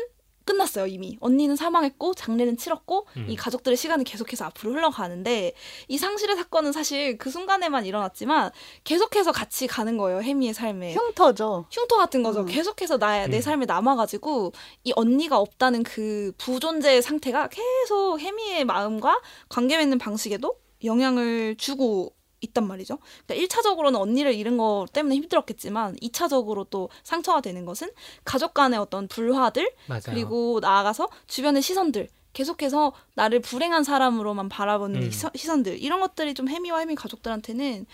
끝났어요 0.48 0.86
이미 0.86 1.18
언니는 1.20 1.56
사망했고 1.56 2.14
장례는 2.14 2.56
치렀고 2.56 3.06
음. 3.18 3.26
이 3.28 3.36
가족들의 3.36 3.76
시간이 3.76 4.04
계속해서 4.04 4.46
앞으로 4.46 4.72
흘러가는데 4.72 5.52
이 5.88 5.98
상실의 5.98 6.36
사건은 6.36 6.72
사실 6.72 7.18
그 7.18 7.28
순간에만 7.28 7.84
일어났지만 7.84 8.50
계속해서 8.84 9.32
같이 9.32 9.66
가는 9.66 9.98
거예요 9.98 10.22
혜미의 10.22 10.54
삶에 10.54 10.94
흉터죠. 10.94 11.66
흉터 11.70 11.98
같은 11.98 12.22
거죠. 12.22 12.40
음. 12.40 12.46
계속해서 12.46 12.96
나의 12.96 13.28
내 13.28 13.36
음. 13.36 13.42
삶에 13.42 13.66
남아가지고 13.66 14.52
이 14.84 14.92
언니가 14.96 15.38
없다는 15.38 15.82
그 15.82 16.32
부존재의 16.38 17.02
상태가 17.02 17.48
계속 17.48 18.18
혜미의 18.18 18.64
마음과 18.64 19.20
관계 19.50 19.76
맺는 19.76 19.98
방식에도 19.98 20.56
영향을 20.84 21.56
주고 21.56 22.14
있단 22.40 22.66
말이죠. 22.66 22.98
그러니까 23.26 23.46
1차적으로는 23.46 23.96
언니를 24.00 24.34
잃은 24.34 24.56
거 24.58 24.86
때문에 24.92 25.14
힘들었겠지만 25.16 25.96
2차적으로 25.96 26.66
또 26.70 26.88
상처가 27.02 27.40
되는 27.40 27.64
것은 27.64 27.90
가족 28.24 28.54
간의 28.54 28.78
어떤 28.78 29.08
불화들 29.08 29.70
맞아요. 29.86 30.02
그리고 30.06 30.58
나아가서 30.60 31.08
주변의 31.26 31.62
시선들 31.62 32.08
계속해서 32.32 32.92
나를 33.14 33.40
불행한 33.40 33.82
사람으로만 33.84 34.48
바라보는 34.48 35.02
이 35.02 35.06
음. 35.06 35.10
시선- 35.10 35.30
시선들 35.34 35.82
이런 35.82 36.00
것들이 36.00 36.34
좀 36.34 36.48
혜미와 36.48 36.80
혜미 36.80 36.94
가족들한테는 36.94 37.86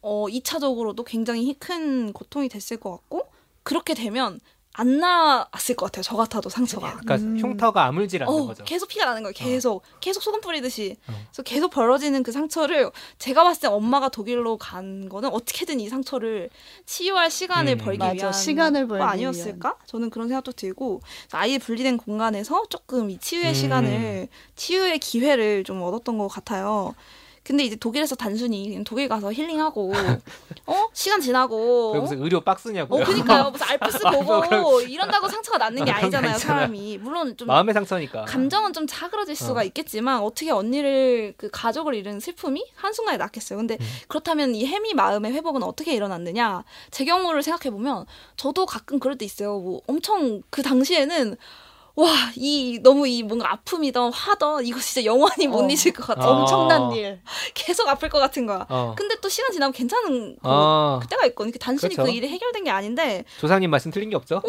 어 0.00 0.26
2차적으로도 0.28 1.04
굉장히 1.06 1.54
큰 1.54 2.12
고통이 2.12 2.48
됐을 2.48 2.78
것 2.78 2.90
같고 2.92 3.28
그렇게 3.62 3.94
되면 3.94 4.40
안 4.74 4.98
나았을 4.98 5.76
것 5.76 5.86
같아요. 5.86 6.02
저 6.02 6.16
같아도 6.16 6.48
상처가. 6.48 6.96
그러니까 6.96 7.16
음. 7.16 7.38
흉터가 7.38 7.84
아물질 7.84 8.22
않는 8.22 8.34
어, 8.34 8.46
거죠. 8.46 8.64
계속 8.64 8.88
피가 8.88 9.04
나는 9.04 9.22
거예요. 9.22 9.34
계속 9.36 9.82
계속 10.00 10.22
소금 10.22 10.40
뿌리듯이. 10.40 10.96
어. 11.08 11.12
그래서 11.12 11.42
계속 11.42 11.70
벌어지는 11.70 12.22
그 12.22 12.32
상처를 12.32 12.90
제가 13.18 13.44
봤을 13.44 13.62
때 13.62 13.68
엄마가 13.68 14.08
독일로 14.08 14.56
간 14.56 15.08
거는 15.10 15.28
어떻게든 15.30 15.78
이 15.80 15.88
상처를 15.88 16.48
치유할 16.86 17.30
시간을 17.30 17.74
음. 17.74 17.78
벌기 17.78 17.98
맞아, 17.98 18.12
위한 18.14 18.32
시간을 18.32 18.88
벌기 18.88 19.04
거 19.04 19.10
아니었을까? 19.10 19.76
저는 19.86 20.08
그런 20.08 20.28
생각도 20.28 20.52
들고 20.52 21.02
아예 21.32 21.58
분리된 21.58 21.98
공간에서 21.98 22.64
조금 22.70 23.10
이 23.10 23.18
치유의 23.18 23.48
음. 23.48 23.54
시간을 23.54 24.28
치유의 24.56 24.98
기회를 25.00 25.64
좀 25.64 25.82
얻었던 25.82 26.16
것 26.16 26.28
같아요. 26.28 26.94
근데 27.44 27.64
이제 27.64 27.74
독일에서 27.74 28.14
단순히 28.14 28.68
그냥 28.68 28.84
독일 28.84 29.08
가서 29.08 29.32
힐링하고 29.32 29.92
어 30.66 30.88
시간 30.92 31.20
지나고 31.20 31.92
왜 31.92 32.00
무슨 32.00 32.22
의료 32.22 32.38
어 32.38 32.40
박스냐고요. 32.40 33.04
그니까요 33.04 33.50
무슨 33.52 33.66
알프스 33.68 34.06
뭐 34.06 34.40
보고 34.40 34.80
이런다고 34.80 35.28
상처가 35.28 35.58
낫는 35.58 35.84
게 35.84 35.90
아, 35.90 35.96
거 35.96 36.02
아니잖아요. 36.02 36.38
사람이 36.38 36.98
물론 36.98 37.36
좀 37.36 37.48
마음의 37.48 37.74
상처니까. 37.74 38.24
감정은 38.26 38.72
좀 38.72 38.86
차그러질 38.86 39.34
수가 39.34 39.60
어. 39.60 39.64
있겠지만 39.64 40.20
어떻게 40.20 40.52
언니를 40.52 41.34
그 41.36 41.48
가족을 41.52 41.94
잃은 41.94 42.20
슬픔이 42.20 42.64
한 42.76 42.92
순간에 42.92 43.18
낫겠어요. 43.18 43.56
근데 43.56 43.76
음. 43.80 43.86
그렇다면 44.06 44.54
이 44.54 44.64
혜미 44.66 44.94
마음의 44.94 45.32
회복은 45.32 45.64
어떻게 45.64 45.94
일어났느냐? 45.94 46.62
제 46.92 47.04
경우를 47.04 47.42
생각해 47.42 47.72
보면 47.72 48.06
저도 48.36 48.66
가끔 48.66 49.00
그럴 49.00 49.18
때 49.18 49.24
있어요. 49.24 49.58
뭐 49.58 49.80
엄청 49.88 50.42
그 50.50 50.62
당시에는 50.62 51.36
와, 51.94 52.10
이 52.36 52.78
너무 52.82 53.06
이 53.06 53.22
뭔가 53.22 53.52
아픔이던 53.52 54.12
화던 54.12 54.64
이거 54.66 54.80
진짜 54.80 55.04
영원히 55.04 55.46
못 55.46 55.60
어. 55.64 55.68
잊을 55.68 55.92
것 55.92 56.06
같아. 56.06 56.26
어. 56.26 56.40
엄청난 56.40 56.90
일. 56.92 57.20
계속 57.52 57.86
아플 57.86 58.08
것 58.08 58.18
같은 58.18 58.46
거야. 58.46 58.66
어. 58.70 58.94
근데 58.96 59.14
또 59.20 59.28
시간 59.28 59.52
지나면 59.52 59.72
괜찮은 59.72 60.36
그, 60.36 60.40
어. 60.42 60.98
그때가 61.02 61.26
있거든요. 61.26 61.52
단순히 61.60 61.94
그렇죠. 61.94 62.10
그 62.10 62.16
일이 62.16 62.28
해결된 62.28 62.64
게 62.64 62.70
아닌데 62.70 63.24
조상님 63.40 63.70
말씀 63.70 63.90
틀린 63.90 64.08
게 64.08 64.16
없죠? 64.16 64.36
어, 64.36 64.42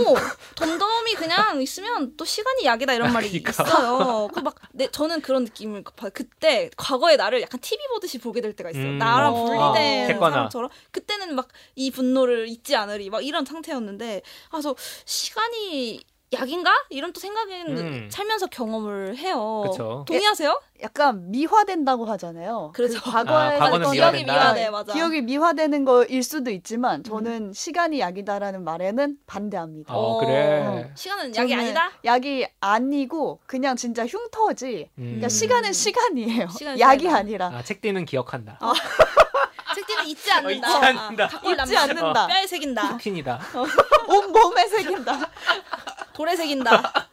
덤덤이 0.56 1.16
그냥 1.16 1.62
있으면 1.62 2.16
또 2.16 2.24
시간이 2.24 2.64
약이다 2.66 2.94
이런 2.94 3.12
말이 3.12 3.28
그러니까. 3.30 3.52
있어요. 3.64 4.30
그 4.34 4.42
막 4.42 4.56
내 4.76 4.88
저는 4.90 5.22
그런 5.22 5.44
느낌을 5.44 5.84
봐요. 5.96 6.10
그때 6.14 6.70
과거의 6.78 7.16
나를 7.18 7.42
약간 7.42 7.60
TV 7.60 7.78
보듯이 7.94 8.18
보게 8.18 8.42
될 8.42 8.54
때가 8.56 8.70
있어요. 8.72 8.84
음. 8.86 8.98
나랑 8.98 9.34
어. 9.36 9.46
분리된. 9.74 10.18
사람처럼 10.20 10.70
그때는 10.92 11.36
막 11.36 11.50
이 11.76 11.92
분노를 11.92 12.48
잊지 12.48 12.76
않으리 12.76 13.10
막 13.10 13.24
이런 13.26 13.46
상태였는데 13.46 14.22
아 14.52 14.62
저 14.62 14.76
시간이 15.06 16.00
약인가 16.34 16.72
이런 16.90 17.14
또 17.14 17.20
생각은 17.20 17.78
음. 17.78 18.10
살면서 18.12 18.48
경험을 18.48 19.18
해요. 19.18 19.64
그쵸. 19.70 20.04
동의하세요? 20.08 20.60
약간 20.82 21.32
미화된다고 21.32 22.06
하잖아요. 22.06 22.72
그렇죠. 22.76 23.02
그 23.02 23.12
과거에 23.12 23.58
아, 23.58 23.70
기억이 23.70 23.92
미화된다. 23.96 24.34
미화돼 24.34 24.70
맞아. 24.70 24.94
기억이 24.94 25.22
미화되는 25.22 25.86
거일 25.86 26.24
수도 26.24 26.52
있지만 26.52 27.04
저는 27.04 27.54
시간이 27.54 28.00
약이다라는 28.00 28.64
말에는 28.64 29.18
반대합니다. 29.28 29.94
어, 29.96 30.20
그래. 30.20 30.92
시간은 30.96 31.36
약이 31.36 31.54
아니다. 31.56 31.92
약이 32.04 32.48
아니고 32.60 33.40
그냥 33.46 33.76
진짜 33.76 34.06
흉터지. 34.06 34.90
음. 34.98 35.04
그러니까 35.04 35.30
시간은 35.30 35.72
시간이에요. 35.74 36.48
시간은 36.50 36.80
약이 36.80 37.00
시간이다. 37.02 37.18
아니라 37.18 37.48
아, 37.48 37.64
책띠는 37.64 38.06
기억한다. 38.06 38.60
책디는 39.76 40.06
잊지 40.06 40.32
않는다. 40.32 40.68
잊지 40.68 40.86
않는다. 40.86 41.28
각골 41.28 41.54
잊지. 41.60 41.78
않는다. 41.78 42.28
뼈에 42.28 42.46
새긴다. 42.48 42.90
푸킨이다. 42.90 43.40
온 44.08 44.32
몸에 44.32 44.68
새긴다. 44.68 45.14
돌에 46.14 46.36
새긴다. 46.36 47.10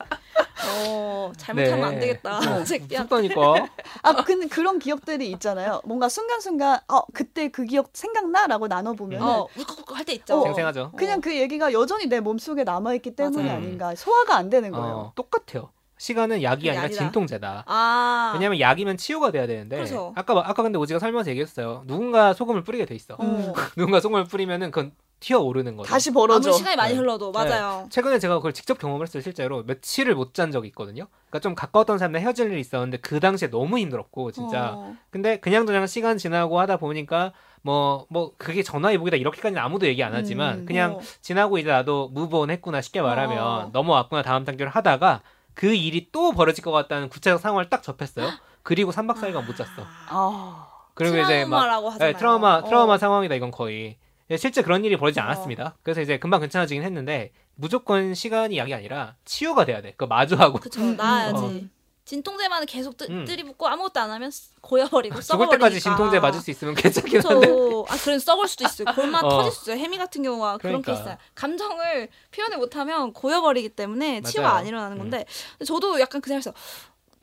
어, 0.69 1.33
잘못하면 1.37 1.81
네. 1.81 1.87
안 1.87 2.01
되겠다. 2.01 2.65
새끼야. 2.65 3.03
쑥다니까. 3.03 3.41
아, 4.03 4.13
근데 4.25 4.47
그런 4.47 4.79
기억들이 4.79 5.31
있잖아요. 5.33 5.81
뭔가 5.85 6.09
순간순간 6.09 6.81
어 6.89 7.03
그때 7.13 7.49
그 7.49 7.65
기억 7.65 7.91
생각나라고 7.93 8.69
나눠 8.69 8.93
보면 8.93 9.23
어, 9.23 9.49
울컥울컥 9.57 9.97
할때 9.97 10.13
있죠. 10.15 10.41
어. 10.41 10.45
생생하죠. 10.45 10.93
그냥 10.97 11.21
그 11.21 11.35
얘기가 11.37 11.73
여전히 11.73 12.07
내 12.07 12.21
몸속에 12.21 12.65
남아 12.65 12.95
있기 12.95 13.17
때문이 13.17 13.45
맞아요. 13.45 13.57
아닌가. 13.57 13.95
소화가 13.95 14.37
안 14.37 14.51
되는 14.51 14.71
거예요. 14.71 14.95
어, 14.95 15.13
똑같아요. 15.15 15.71
시간은 15.99 16.43
약이 16.43 16.69
아니라 16.71 16.85
아니다. 16.85 16.99
진통제다. 17.05 17.65
아. 17.67 18.31
왜냐면 18.35 18.59
약이면 18.59 18.97
치유가 18.97 19.31
돼야 19.31 19.47
되는데 19.47 19.77
그렇죠. 19.77 20.15
아까 20.17 20.33
아까 20.47 20.63
근데 20.63 20.79
오지가 20.79 20.99
설명서 20.99 21.31
얘기했어요. 21.31 21.83
누군가 21.87 22.33
소금을 22.33 22.65
뿌리게 22.65 22.87
돼 22.87 22.95
있어. 22.95 23.17
어. 23.19 23.53
누군가 23.77 24.01
소금을 24.01 24.25
뿌리면은 24.25 24.71
그건 24.71 24.93
튀어 25.21 25.39
오르는 25.39 25.77
거죠. 25.77 25.89
다시 25.89 26.11
벌어져. 26.13 26.49
아무리 26.49 26.59
시간이 26.59 26.77
많이 26.77 26.93
네. 26.95 26.99
흘러도 26.99 27.31
맞아요. 27.31 27.87
최근에 27.91 28.19
제가 28.19 28.37
그걸 28.37 28.53
직접 28.55 28.79
경험을 28.79 29.07
했어요. 29.07 29.23
실제로 29.23 29.63
며칠을 29.65 30.15
못 30.15 30.33
잔 30.33 30.51
적이 30.51 30.69
있거든요. 30.69 31.07
그러니까 31.29 31.39
좀 31.41 31.55
가까웠던 31.55 31.99
사람들 31.99 32.21
헤어질 32.21 32.51
일이 32.51 32.61
있었는데 32.61 32.99
그 32.99 33.21
당시에 33.21 33.51
너무 33.51 33.79
힘들었고 33.79 34.33
진짜. 34.33 34.73
어. 34.75 34.97
근데 35.11 35.39
그냥 35.39 35.67
그냥 35.67 35.87
시간 35.87 36.17
지나고 36.19 36.59
하다 36.61 36.79
보니까 36.79 37.33
뭐뭐 37.63 38.33
그게 38.39 38.63
전화위복이다 38.63 39.17
이렇게까지는 39.19 39.61
아무도 39.61 39.87
얘기 39.87 40.03
안 40.03 40.15
하지만 40.15 40.61
음, 40.61 40.65
그냥 40.67 40.95
어. 40.95 41.01
지나고 41.21 41.59
이제 41.59 41.69
나도 41.69 42.09
무브온 42.09 42.51
했구나 42.51 42.81
쉽게 42.81 43.03
말하면 43.03 43.39
어. 43.39 43.71
넘어왔구나 43.73 44.23
다음 44.23 44.45
단계를 44.45 44.71
하다가 44.73 45.21
그 45.53 45.75
일이 45.75 46.09
또 46.13 46.33
벌어질 46.33 46.65
것 46.65 46.71
같다는 46.71 47.09
구체적 47.11 47.39
상황을 47.41 47.69
딱 47.69 47.83
접했어요. 47.83 48.31
그리고 48.63 48.93
3박 48.93 49.17
4일간 49.17 49.45
못 49.45 49.57
잤어. 49.57 49.67
아. 50.09 50.67
그리고 50.95 51.17
이제 51.19 51.45
막. 51.45 51.99
네, 51.99 52.13
트라우마 52.15 52.57
어. 52.59 52.65
트라우마 52.65 52.97
상황이다 52.99 53.35
이건 53.35 53.51
거의 53.51 53.85
예, 53.87 53.97
실제 54.37 54.63
그런 54.63 54.85
일이 54.85 54.97
벌어지지 54.97 55.21
어. 55.21 55.25
않았습니다. 55.25 55.77
그래서 55.83 56.01
이제 56.01 56.19
금방 56.19 56.41
괜찮아지긴 56.41 56.83
했는데 56.83 57.33
무조건 57.55 58.15
시간이 58.15 58.57
약이 58.59 58.73
아니라 58.75 59.17
치유가 59.25 59.65
돼야 59.65 59.83
돼. 59.83 59.95
그 59.97 60.05
마주하고 60.05 60.59
그쵸 60.59 60.81
음, 60.81 60.97
나아야지. 60.97 61.45
어. 61.45 61.61
진통제만 62.07 62.67
계속 62.67 62.97
뜨, 62.97 63.05
음. 63.09 63.25
들이붓고 63.25 63.69
아무것도 63.69 64.01
안 64.01 64.11
하면 64.11 64.33
고여버리고 64.63 65.15
죽을 65.15 65.23
썩어버리니까. 65.23 65.69
때까지 65.69 65.81
진통제 65.81 66.19
맞을 66.19 66.41
수 66.41 66.51
있으면 66.51 66.75
괜찮긴 66.75 67.21
한데. 67.25 67.47
아, 67.89 67.97
그래 68.03 68.19
썩을 68.19 68.49
수도 68.49 68.65
있어요. 68.65 68.87
골만 68.97 69.25
어. 69.25 69.29
터질 69.29 69.53
수 69.53 69.63
있어요. 69.71 69.81
해미 69.81 69.97
같은 69.97 70.23
경우가 70.25 70.59
그런 70.59 70.83
그러니까. 70.83 70.93
케이스야. 70.95 71.19
감정을 71.37 72.09
표현을 72.35 72.59
못하면 72.59 73.13
고여버리기 73.13 73.69
때문에 73.71 74.23
치유가. 74.23 74.57
안 74.57 74.67
일어나는 74.67 74.97
음. 74.97 74.99
건데 75.03 75.25
저도 75.65 76.01
약간 76.01 76.21
그 76.21 76.29
생각했어. 76.31 76.53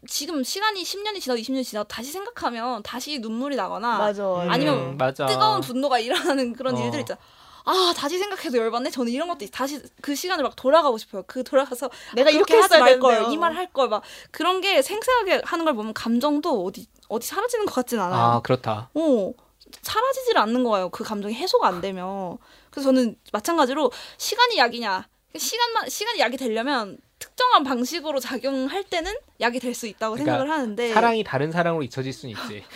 지금 0.08 0.44
시간이 0.44 0.84
10년이 0.84 1.20
지나고 1.22 1.40
20년이 1.42 1.64
지나고 1.66 1.88
다시 1.88 2.12
생각하면 2.12 2.84
다시 2.84 3.20
눈물이 3.20 3.56
나거나 3.56 3.98
맞아. 3.98 4.24
음, 4.44 4.50
아니면 4.50 4.98
맞아. 4.98 5.26
뜨거운 5.26 5.62
분노가 5.62 5.98
일어나는 6.00 6.54
그런 6.54 6.76
어. 6.76 6.80
일들 6.84 7.00
있잖아. 7.00 7.20
아 7.66 7.94
다시 7.98 8.18
생각해도 8.18 8.58
열받네. 8.58 8.92
저는 8.92 9.12
이런 9.12 9.28
것도 9.28 9.44
있- 9.44 9.50
다시 9.52 9.82
그 10.02 10.16
시간을 10.16 10.44
막 10.44 10.56
돌아가고 10.56 10.98
싶어요. 10.98 11.24
그 11.28 11.44
돌아가서 11.44 11.90
내가 12.16 12.32
그렇게 12.32 12.36
이렇게 12.38 12.54
하지 12.56 12.64
했어야 12.76 12.80
말 12.80 13.00
걸, 13.00 13.16
되는데, 13.16 13.34
이말 13.34 13.56
할 13.56 13.68
걸 13.74 13.90
막 13.90 14.04
그런 14.32 14.62
게 14.62 14.82
생생하게 14.82 15.42
하는 15.44 15.66
걸 15.66 15.74
보면 15.74 15.94
감정도 15.94 16.64
어디 16.64 16.88
어디 17.10 17.28
사라지는 17.28 17.66
것 17.66 17.74
같진 17.76 18.00
않아요. 18.00 18.22
아 18.36 18.42
그렇다. 18.42 18.90
어, 18.94 19.34
사라지질 19.82 20.38
않는 20.38 20.64
거예요. 20.64 20.90
그 20.90 21.04
감정이 21.04 21.34
해소가 21.34 21.68
안 21.68 21.82
되면. 21.82 22.38
그래서 22.70 22.88
저는 22.90 23.18
마찬가지로 23.34 23.92
시간이 24.18 24.58
약이냐. 24.58 25.08
시간만 25.36 25.90
시간이 25.90 26.20
약이 26.20 26.38
되려면 26.38 26.98
특정한 27.20 27.64
방식으로 27.64 28.20
작용할 28.20 28.84
때는 28.84 29.14
약이 29.40 29.60
될 29.60 29.74
수 29.74 29.88
있다고 29.88 30.16
그러니까 30.16 30.34
생각을 30.38 30.52
하는데 30.52 30.94
사랑이 30.94 31.24
다른 31.24 31.52
사랑으로 31.52 31.84
잊혀질 31.84 32.14
수는 32.14 32.36
있지. 32.36 32.64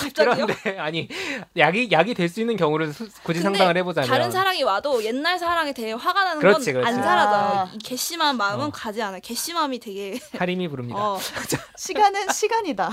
갑자기요? 0.00 0.46
그런데 0.46 0.78
아니 0.78 1.08
약이 1.56 1.88
약이 1.92 2.14
될 2.14 2.28
수 2.28 2.40
있는 2.40 2.56
경우를 2.56 2.92
수- 2.92 3.08
굳이 3.22 3.40
상상을 3.40 3.76
해보자면 3.76 4.08
다른 4.08 4.30
사랑이 4.30 4.62
와도 4.62 5.02
옛날 5.04 5.38
사랑에 5.38 5.72
대해 5.72 5.92
화가 5.92 6.24
나는 6.24 6.40
건 6.40 6.54
안. 6.84 6.94
사라져요. 6.94 7.40
아. 7.40 7.70
이 7.74 7.78
괘씸한 7.78 8.36
마음은 8.36 8.66
어. 8.66 8.70
가지 8.70 9.02
않아요. 9.02 9.20
괘씸함이 9.22 9.78
되게 9.78 10.18
하림이 10.38 10.68
부릅니다. 10.68 10.98
어, 10.98 11.18
시간은 11.76 12.28
시간이다. 12.32 12.90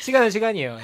시간은 0.00 0.30
시간이에요. 0.30 0.78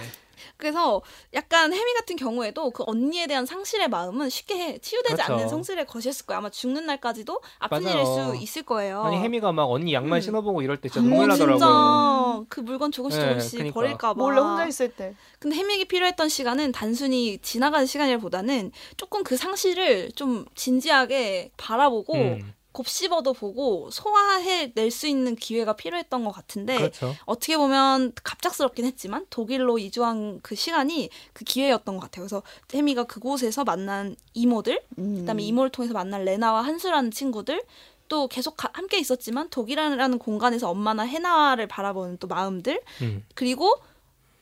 예. 0.49 0.53
그래서 0.57 1.03
약간 1.35 1.73
혜미 1.73 1.95
같은 1.95 2.17
경우에도 2.17 2.71
그 2.71 2.85
언니에 2.87 3.27
대한 3.27 3.47
상실의 3.47 3.89
마음은 3.89 4.29
쉽게 4.29 4.79
치유되지 4.79 5.15
그렇죠. 5.15 5.33
않는 5.35 5.49
성실의 5.49 5.87
것이었을 5.87 6.27
거예요. 6.27 6.39
아마 6.39 6.51
죽는 6.51 6.87
날까지도 6.87 7.41
아픈 7.59 7.83
맞아요. 7.83 7.95
일일 7.95 8.07
수 8.07 8.43
있을 8.43 8.63
거예요. 8.63 9.03
아니 9.03 9.19
혜미가 9.19 9.53
막 9.53 9.65
언니 9.65 9.93
양말 9.95 10.19
음. 10.19 10.21
신어보고 10.21 10.63
이럴 10.63 10.81
때 10.81 10.89
진짜 10.89 11.01
음, 11.01 11.11
눈물 11.11 11.29
나더라고요. 11.29 11.59
진짜 11.59 12.45
그 12.49 12.61
물건 12.61 12.93
조금씩 12.93 13.21
네, 13.21 13.29
조금씩 13.29 13.53
그러니까. 13.59 13.75
버릴까 13.75 14.15
봐. 14.15 14.15
몰래 14.15 14.41
혼자 14.41 14.67
있을 14.67 14.93
때. 14.93 15.15
근데 15.39 15.57
혜미에게 15.57 15.85
필요했던 15.85 16.29
시간은 16.29 16.73
단순히 16.73 17.39
지나가는 17.39 17.87
시간이라보다는 17.87 18.73
조금 18.97 19.23
그 19.25 19.37
상실을 19.37 20.13
좀 20.13 20.45
진지하게 20.55 21.51
바라보고 21.57 22.15
음, 22.15 22.53
곱씹어도 22.73 23.33
보고 23.35 23.91
소화해 23.91 24.73
낼 24.75 24.91
수 24.91 25.07
있는 25.07 25.37
기회가 25.37 25.75
필요했던 25.75 26.25
것 26.25 26.33
같은데 26.33 26.77
그렇죠. 26.77 27.15
어떻게 27.25 27.57
보면 27.57 28.13
갑작스럽긴 28.23 28.85
했지만 28.85 29.27
독일로 29.31 29.79
이주한 29.79 30.41
그 30.43 30.55
시간이 30.55 31.09
그 31.33 31.45
기회였던 31.45 31.97
것 31.97 32.03
같아요. 32.03 32.23
그래서 32.25 32.43
혜미가 32.73 33.05
그곳에서 33.05 33.65
만난 33.65 34.17
이모들, 34.35 34.83
음. 34.99 35.17
그다음에 35.21 35.43
이모를 35.43 35.71
통해서 35.71 35.95
만난 35.95 36.25
레나와 36.25 36.63
한수라는 36.63 37.11
친구들, 37.11 37.63
또 38.09 38.29
계속 38.29 38.57
가- 38.57 38.71
함께 38.75 38.99
있었지만 38.99 39.49
독일이라는 39.49 40.19
공간에서 40.19 40.69
엄마나 40.69 41.03
해나를 41.05 41.67
바라보는 41.69 42.19
또 42.19 42.27
마음들, 42.27 42.81
음, 43.01 43.25
그리고 43.35 43.73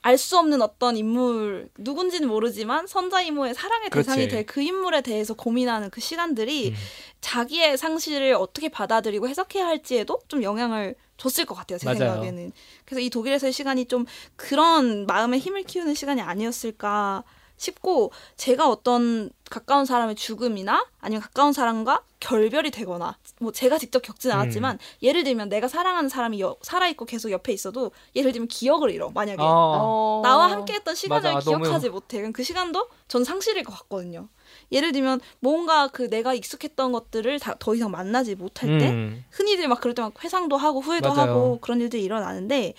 알 0.02 0.16
수 0.16 0.38
없는 0.38 0.62
어떤 0.62 0.96
인물 0.96 1.68
누군지는 1.78 2.26
모르지만 2.28 2.86
선자 2.86 3.20
이모의 3.22 3.54
사랑의 3.54 3.90
그렇지. 3.90 4.08
대상이 4.08 4.28
될 4.28 4.46
그 4.46 4.62
인물에 4.62 5.02
대해서 5.02 5.34
고민하는 5.34 5.90
그 5.90 6.00
시간들이 6.00 6.70
음. 6.70 6.74
자기의 7.20 7.76
상실을 7.76 8.32
어떻게 8.34 8.68
받아들이고 8.70 9.28
해석해야 9.28 9.66
할지에도 9.66 10.18
좀 10.28 10.42
영향을 10.42 10.94
줬을 11.18 11.44
것 11.44 11.54
같아요 11.54 11.78
제 11.78 11.84
맞아요. 11.84 11.98
생각에는 11.98 12.52
그래서 12.86 13.00
이 13.00 13.10
독일에서의 13.10 13.52
시간이 13.52 13.84
좀 13.86 14.06
그런 14.36 15.04
마음의 15.06 15.38
힘을 15.38 15.64
키우는 15.64 15.94
시간이 15.94 16.22
아니었을까 16.22 17.22
싶고 17.64 18.10
제가 18.38 18.68
어떤 18.68 19.30
가까운 19.50 19.84
사람의 19.84 20.14
죽음이나 20.14 20.86
아니면 21.00 21.20
가까운 21.20 21.52
사람과 21.52 22.02
결별이 22.20 22.70
되거나 22.70 23.18
뭐 23.40 23.52
제가 23.52 23.76
직접 23.78 24.00
겪지는 24.00 24.34
음. 24.36 24.40
않았지만 24.40 24.78
예를 25.02 25.24
들면 25.24 25.48
내가 25.50 25.68
사랑하는 25.68 26.08
사람이 26.08 26.40
여- 26.40 26.56
살아있고 26.62 27.04
계속 27.04 27.30
옆에 27.30 27.52
있어도 27.52 27.90
예를 28.16 28.32
들면 28.32 28.48
기억을 28.48 28.90
잃어 28.90 29.10
만약에 29.10 29.42
어, 29.42 29.46
어. 29.46 30.20
나와 30.22 30.50
함께했던 30.50 30.94
시간을 30.94 31.34
맞아, 31.34 31.50
너무- 31.50 31.64
기억하지 31.64 31.90
못해. 31.90 32.18
그럼 32.18 32.32
그 32.32 32.42
시간도 32.42 32.88
전 33.08 33.24
상실일 33.24 33.64
것 33.64 33.72
같거든요. 33.80 34.28
예를 34.72 34.92
들면 34.92 35.20
뭔가 35.40 35.88
그 35.88 36.08
내가 36.08 36.32
익숙했던 36.34 36.92
것들을 36.92 37.38
다, 37.40 37.56
더 37.58 37.74
이상 37.74 37.90
만나지 37.90 38.34
못할 38.36 38.78
때 38.78 38.88
음, 38.90 39.24
흔히들 39.30 39.68
막 39.68 39.80
그럴 39.80 39.94
때 39.94 40.02
막 40.02 40.12
회상도 40.24 40.56
하고 40.56 40.80
후회도 40.80 41.12
맞아요. 41.12 41.30
하고 41.30 41.58
그런 41.60 41.80
일들이 41.80 42.02
일어나는데 42.04 42.74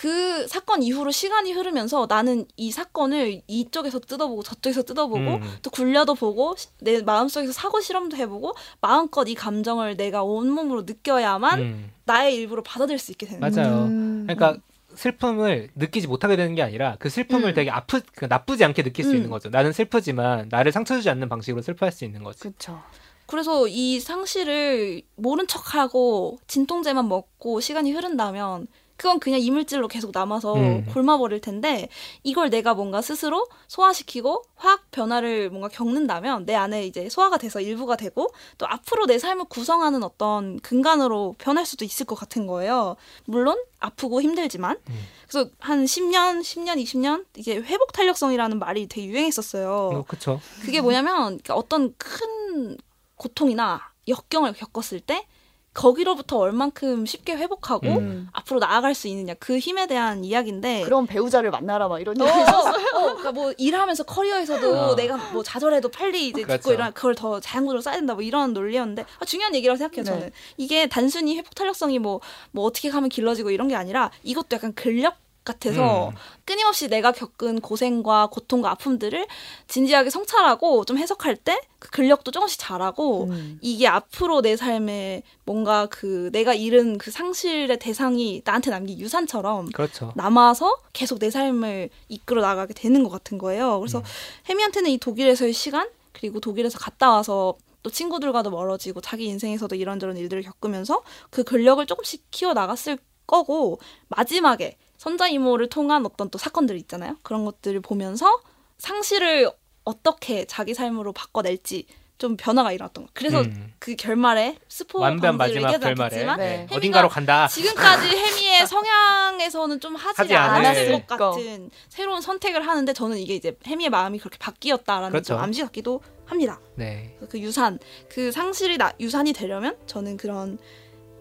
그 0.00 0.46
사건 0.48 0.82
이후로 0.82 1.10
시간이 1.10 1.52
흐르면서 1.52 2.06
나는 2.08 2.46
이 2.56 2.72
사건을 2.72 3.42
이쪽에서 3.46 3.98
뜯어보고 3.98 4.42
저쪽에서 4.42 4.82
뜯어보고 4.82 5.18
음. 5.20 5.42
또 5.60 5.68
굴려도 5.68 6.14
보고 6.14 6.56
시- 6.56 6.68
내 6.80 7.02
마음속에서 7.02 7.52
사고 7.52 7.82
실험도 7.82 8.16
해보고 8.16 8.54
마음껏 8.80 9.28
이 9.28 9.34
감정을 9.34 9.98
내가 9.98 10.22
온몸으로 10.22 10.84
느껴야만 10.86 11.58
음, 11.60 11.90
나의 12.06 12.34
일부로 12.34 12.62
받아들일 12.62 12.98
수 12.98 13.12
있게 13.12 13.26
되는 13.26 13.40
거예요. 13.40 13.54
맞아요. 13.68 13.84
음. 13.88 14.24
그러니까 14.26 14.56
슬픔을 14.94 15.68
느끼지 15.74 16.06
못하게 16.06 16.36
되는 16.36 16.54
게 16.54 16.62
아니라 16.62 16.96
그 16.98 17.10
슬픔을 17.10 17.50
음. 17.50 17.54
되게 17.54 17.68
아프 17.70 18.00
그 18.14 18.24
나쁘지 18.24 18.64
않게 18.64 18.82
느낄 18.82 19.04
수 19.04 19.10
음. 19.10 19.16
있는 19.16 19.28
거죠. 19.28 19.50
나는 19.50 19.74
슬프지만 19.74 20.48
나를 20.50 20.72
상처 20.72 20.96
주지 20.96 21.10
않는 21.10 21.28
방식으로 21.28 21.60
슬퍼할 21.60 21.92
수 21.92 22.06
있는 22.06 22.24
거지. 22.24 22.40
그쵸. 22.40 22.80
그래서 23.26 23.68
이 23.68 24.00
상실을 24.00 25.02
모른 25.16 25.46
척하고 25.46 26.38
진통제만 26.46 27.06
먹고 27.06 27.60
시간이 27.60 27.92
흐른다면 27.92 28.66
그건 29.00 29.18
그냥 29.18 29.40
이물질로 29.40 29.88
계속 29.88 30.10
남아서 30.12 30.56
음. 30.56 30.84
곪아버릴 30.84 31.40
텐데 31.40 31.88
이걸 32.22 32.50
내가 32.50 32.74
뭔가 32.74 33.00
스스로 33.00 33.48
소화시키고 33.66 34.44
화학 34.56 34.90
변화를 34.90 35.48
뭔가 35.48 35.68
겪는다면 35.68 36.44
내 36.44 36.54
안에 36.54 36.84
이제 36.84 37.08
소화가 37.08 37.38
돼서 37.38 37.62
일부가 37.62 37.96
되고 37.96 38.28
또 38.58 38.66
앞으로 38.68 39.06
내 39.06 39.18
삶을 39.18 39.46
구성하는 39.46 40.02
어떤 40.02 40.60
근간으로 40.60 41.34
변할 41.38 41.64
수도 41.64 41.86
있을 41.86 42.04
것 42.04 42.14
같은 42.14 42.46
거예요. 42.46 42.96
물론 43.24 43.56
아프고 43.78 44.20
힘들지만 44.20 44.76
음. 44.90 45.00
그래서 45.26 45.48
한 45.60 45.86
10년, 45.86 46.42
10년, 46.42 46.76
20년 46.82 47.24
이게 47.38 47.56
회복 47.56 47.94
탄력성이라는 47.94 48.58
말이 48.58 48.86
되게 48.86 49.06
유행했었어요. 49.06 49.70
어, 49.70 50.04
그쵸. 50.06 50.42
그게 50.60 50.82
뭐냐면 50.82 51.38
그러니까 51.38 51.54
어떤 51.54 51.94
큰 51.96 52.76
고통이나 53.16 53.80
역경을 54.08 54.52
겪었을 54.52 55.00
때 55.00 55.26
거기로부터 55.72 56.38
얼만큼 56.38 57.06
쉽게 57.06 57.36
회복하고 57.36 57.86
음. 57.86 58.28
앞으로 58.32 58.58
나아갈 58.58 58.94
수 58.94 59.06
있느냐 59.08 59.34
그 59.34 59.58
힘에 59.58 59.86
대한 59.86 60.24
이야기인데 60.24 60.82
그런 60.82 61.06
배우자를 61.06 61.50
만나라 61.50 61.88
막 61.88 62.00
이런 62.00 62.20
어, 62.20 62.24
얘기. 62.24 62.34
어, 62.36 63.00
그러니까 63.00 63.32
뭐 63.32 63.52
일하면서 63.56 64.02
커리어에서도 64.04 64.72
어. 64.76 64.96
내가 64.96 65.16
뭐 65.32 65.42
좌절해도 65.42 65.90
빨리 65.90 66.28
이제 66.28 66.42
그렇죠. 66.42 66.62
듣고 66.62 66.72
이런 66.74 66.92
그걸 66.92 67.14
더 67.14 67.38
자양분으로 67.40 67.80
써야 67.80 67.94
된다 67.94 68.14
뭐 68.14 68.22
이런 68.22 68.52
논리였는데 68.52 69.04
아, 69.20 69.24
중요한 69.24 69.54
얘기라고 69.54 69.76
생각해요 69.78 70.04
저는 70.04 70.20
네. 70.26 70.30
이게 70.56 70.88
단순히 70.88 71.36
회복 71.36 71.54
탄력성이 71.54 71.98
뭐 71.98 72.20
뭐 72.52 72.64
어떻게 72.64 72.88
하면 72.88 73.08
길러지고 73.08 73.50
이런 73.50 73.68
게 73.68 73.74
아니라 73.74 74.10
이것도 74.22 74.56
약간 74.56 74.74
근력 74.74 75.16
같아서 75.44 76.08
음. 76.08 76.14
끊임없이 76.44 76.88
내가 76.88 77.12
겪은 77.12 77.60
고생과 77.60 78.28
고통과 78.28 78.70
아픔들을 78.70 79.26
진지하게 79.68 80.10
성찰하고 80.10 80.84
좀 80.84 80.98
해석할 80.98 81.36
때 81.36 81.60
그 81.80 81.88
근력도 81.90 82.30
조금씩 82.30 82.60
자라고 82.60 83.24
음. 83.24 83.58
이게 83.62 83.88
앞으로 83.88 84.42
내 84.42 84.54
삶에 84.54 85.22
뭔가 85.44 85.86
그 85.86 86.28
내가 86.30 86.52
잃은 86.52 86.98
그 86.98 87.10
상실의 87.10 87.78
대상이 87.78 88.42
나한테 88.44 88.70
남긴 88.70 88.98
유산처럼 88.98 89.70
그렇죠. 89.70 90.12
남아서 90.14 90.76
계속 90.92 91.18
내 91.18 91.30
삶을 91.30 91.88
이끌어 92.08 92.42
나가게 92.42 92.74
되는 92.74 93.02
것 93.02 93.08
같은 93.08 93.38
거예요. 93.38 93.80
그래서 93.80 93.98
음. 93.98 94.04
혜미한테는 94.50 94.90
이 94.90 94.98
독일에서의 94.98 95.54
시간 95.54 95.88
그리고 96.12 96.38
독일에서 96.38 96.78
갔다 96.78 97.10
와서 97.10 97.56
또 97.82 97.88
친구들과도 97.88 98.50
멀어지고 98.50 99.00
자기 99.00 99.24
인생에서도 99.24 99.74
이런저런 99.74 100.18
일들을 100.18 100.42
겪으면서 100.42 101.02
그 101.30 101.44
근력을 101.44 101.84
조금씩 101.86 102.30
키워 102.30 102.52
나갔을 102.52 102.98
거고 103.26 103.80
마지막에 104.08 104.76
선자 105.00 105.28
이모를 105.28 105.70
통한 105.70 106.04
어떤 106.04 106.28
또 106.28 106.36
사건들 106.36 106.76
있잖아요. 106.76 107.16
그런 107.22 107.46
것들을 107.46 107.80
보면서 107.80 108.42
상실을 108.76 109.50
어떻게 109.82 110.44
자기 110.44 110.74
삶으로 110.74 111.14
바꿔낼지 111.14 111.86
좀 112.18 112.36
변화가 112.36 112.72
일어났던 112.72 113.06
거. 113.06 113.10
그래서 113.14 113.40
음. 113.40 113.72
그 113.78 113.96
결말에 113.96 114.58
스포 114.68 114.98
완변 114.98 115.38
마지막 115.38 115.78
결말에 115.78 116.24
네. 116.24 116.36
네. 116.36 116.66
어딘가로 116.70 117.08
간다. 117.08 117.48
지금까지 117.48 118.08
혜미의 118.14 118.66
성향에서는 118.66 119.80
좀 119.80 119.96
하지, 119.96 120.16
하지 120.18 120.36
않을 120.36 120.66
않았을 120.66 121.06
것 121.06 121.16
거. 121.16 121.30
같은 121.30 121.70
새로운 121.88 122.20
선택을 122.20 122.66
하는데 122.66 122.92
저는 122.92 123.16
이게 123.16 123.34
이제 123.34 123.56
혜미의 123.66 123.88
마음이 123.88 124.18
그렇게 124.18 124.36
바뀌었다라는 124.36 125.12
그렇죠. 125.12 125.32
좀 125.32 125.38
암시 125.38 125.62
같기도 125.62 126.02
합니다. 126.26 126.60
네. 126.74 127.16
그 127.30 127.38
유산, 127.38 127.78
그 128.10 128.30
상실이 128.32 128.76
나, 128.76 128.92
유산이 129.00 129.32
되려면 129.32 129.78
저는 129.86 130.18
그런 130.18 130.58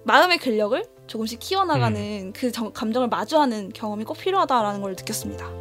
마음의 0.04 0.38
근력을 0.40 0.84
조금씩 1.08 1.40
키워나가는 1.40 2.34
그 2.34 2.52
정- 2.52 2.72
감정을 2.72 3.10
마주하는 3.10 3.70
경험이 3.74 4.04
꼭 4.06 4.18
필요하다라는 4.18 4.82
걸 4.82 4.92
느꼈습니다. 4.92 5.60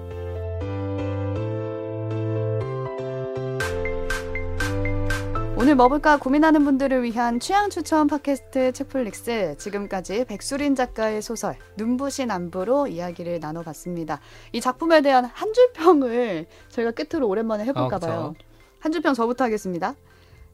오늘 5.56 5.74
뭐 5.74 5.88
볼까 5.88 6.18
고민하는 6.18 6.64
분들을 6.64 7.02
위한 7.02 7.40
취향 7.40 7.68
추천 7.68 8.06
팟캐스트 8.06 8.72
책플릭스 8.72 9.56
지금까지 9.58 10.24
백수린 10.26 10.76
작가의 10.76 11.20
소설 11.20 11.56
눈부신 11.76 12.30
안부로 12.30 12.86
이야기를 12.86 13.40
나눠봤습니다. 13.40 14.20
이 14.52 14.60
작품에 14.60 15.00
대한 15.02 15.24
한 15.24 15.52
줄평을 15.52 16.46
저희가 16.68 16.92
끝으로 16.92 17.26
오랜만에 17.28 17.64
해볼까 17.64 17.96
아. 17.96 17.98
봐요. 17.98 18.34
한 18.78 18.92
줄평 18.92 19.14
저부터 19.14 19.44
하겠습니다. 19.44 19.94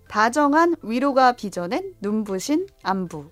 다정한 0.08 0.74
위로가 0.82 1.32
빚어낸 1.32 1.94
눈부신 2.00 2.66
안부. 2.82 3.26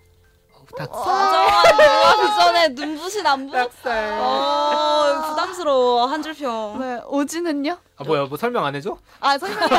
다 0.77 0.87
다정한 0.87 1.77
누가 1.77 2.17
비전에 2.23 2.69
눈부신 2.69 3.27
안부? 3.27 3.53
닭살. 3.53 4.19
어, 4.21 5.23
부담스러워 5.29 6.07
한 6.07 6.23
줄 6.23 6.35
평. 6.35 6.79
네, 6.81 7.01
오지는요? 7.09 7.77
아 7.97 8.05
뭐야 8.05 8.25
뭐 8.25 8.39
설명 8.39 8.65
안 8.65 8.75
해줘? 8.75 8.97
아 9.21 9.37
설명이요? 9.37 9.79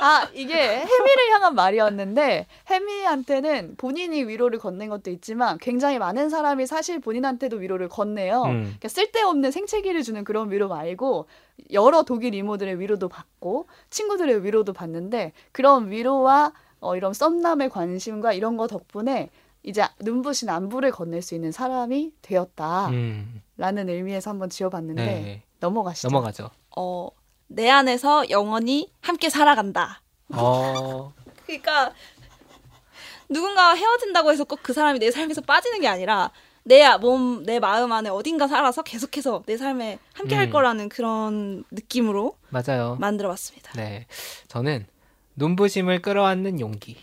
아 0.00 0.28
이게 0.32 0.54
해미를 0.56 1.30
향한 1.32 1.54
말이었는데 1.54 2.46
해미한테는 2.68 3.74
본인이 3.76 4.24
위로를 4.24 4.58
건넨 4.58 4.88
것도 4.88 5.10
있지만 5.10 5.58
굉장히 5.58 5.98
많은 5.98 6.30
사람이 6.30 6.66
사실 6.66 7.00
본인한테도 7.00 7.56
위로를 7.58 7.88
건네요. 7.88 8.42
음. 8.44 8.62
그러니까 8.64 8.88
쓸데없는 8.88 9.50
생채기를 9.50 10.02
주는 10.02 10.24
그런 10.24 10.50
위로 10.50 10.68
말고 10.68 11.26
여러 11.72 12.02
독일 12.04 12.34
이모들의 12.34 12.80
위로도 12.80 13.08
받고 13.08 13.66
친구들의 13.90 14.44
위로도 14.44 14.72
받는데 14.72 15.32
그런 15.52 15.90
위로와 15.90 16.52
어, 16.80 16.96
이런 16.96 17.12
썸남의 17.14 17.70
관심과 17.70 18.32
이런 18.34 18.56
거 18.56 18.66
덕분에 18.66 19.30
이제 19.64 19.82
눈부신 20.00 20.48
안부를 20.50 20.90
건넬 20.92 21.22
수 21.22 21.34
있는 21.34 21.50
사람이 21.50 22.12
되었다라는 22.22 22.92
음. 22.92 23.42
의미에서 23.58 24.30
한번 24.30 24.50
지어봤는데 24.50 25.04
네. 25.04 25.42
넘어가시죠. 25.60 26.08
넘어가죠. 26.08 26.50
어, 26.76 27.08
내 27.48 27.68
안에서 27.70 28.28
영원히 28.30 28.92
함께 29.00 29.30
살아간다. 29.30 30.02
어. 30.34 31.12
그러니까 31.46 31.92
누군가 33.28 33.74
헤어진다고 33.74 34.30
해서 34.32 34.44
꼭 34.44 34.60
그 34.62 34.72
사람이 34.72 34.98
내 34.98 35.10
삶에서 35.10 35.40
빠지는 35.40 35.80
게 35.80 35.88
아니라 35.88 36.30
내 36.64 36.84
몸, 36.98 37.42
내 37.44 37.58
마음 37.58 37.92
안에 37.92 38.08
어딘가 38.10 38.46
살아서 38.48 38.82
계속해서 38.82 39.42
내 39.46 39.56
삶에 39.56 39.98
함께 40.14 40.34
할 40.34 40.46
음. 40.46 40.50
거라는 40.50 40.88
그런 40.88 41.64
느낌으로 41.70 42.36
맞아요. 42.50 42.96
만들어 43.00 43.28
봤습니다. 43.30 43.72
네. 43.76 44.06
저는 44.48 44.86
눈부심을 45.36 46.00
끌어안는 46.02 46.60
용기. 46.60 46.96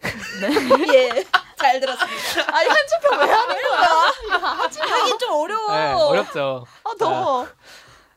예. 0.94 1.24
잘 1.64 1.80
들었습니다. 1.80 2.56
아니 2.56 2.68
한주평 2.68 3.18
왜 3.18 3.24
하는 3.24 3.56
거야? 3.56 4.96
하긴 4.98 5.18
좀 5.18 5.32
어려워. 5.32 5.74
네, 5.74 5.92
어렵죠. 5.92 6.66
아 6.84 6.90
더워. 6.98 7.48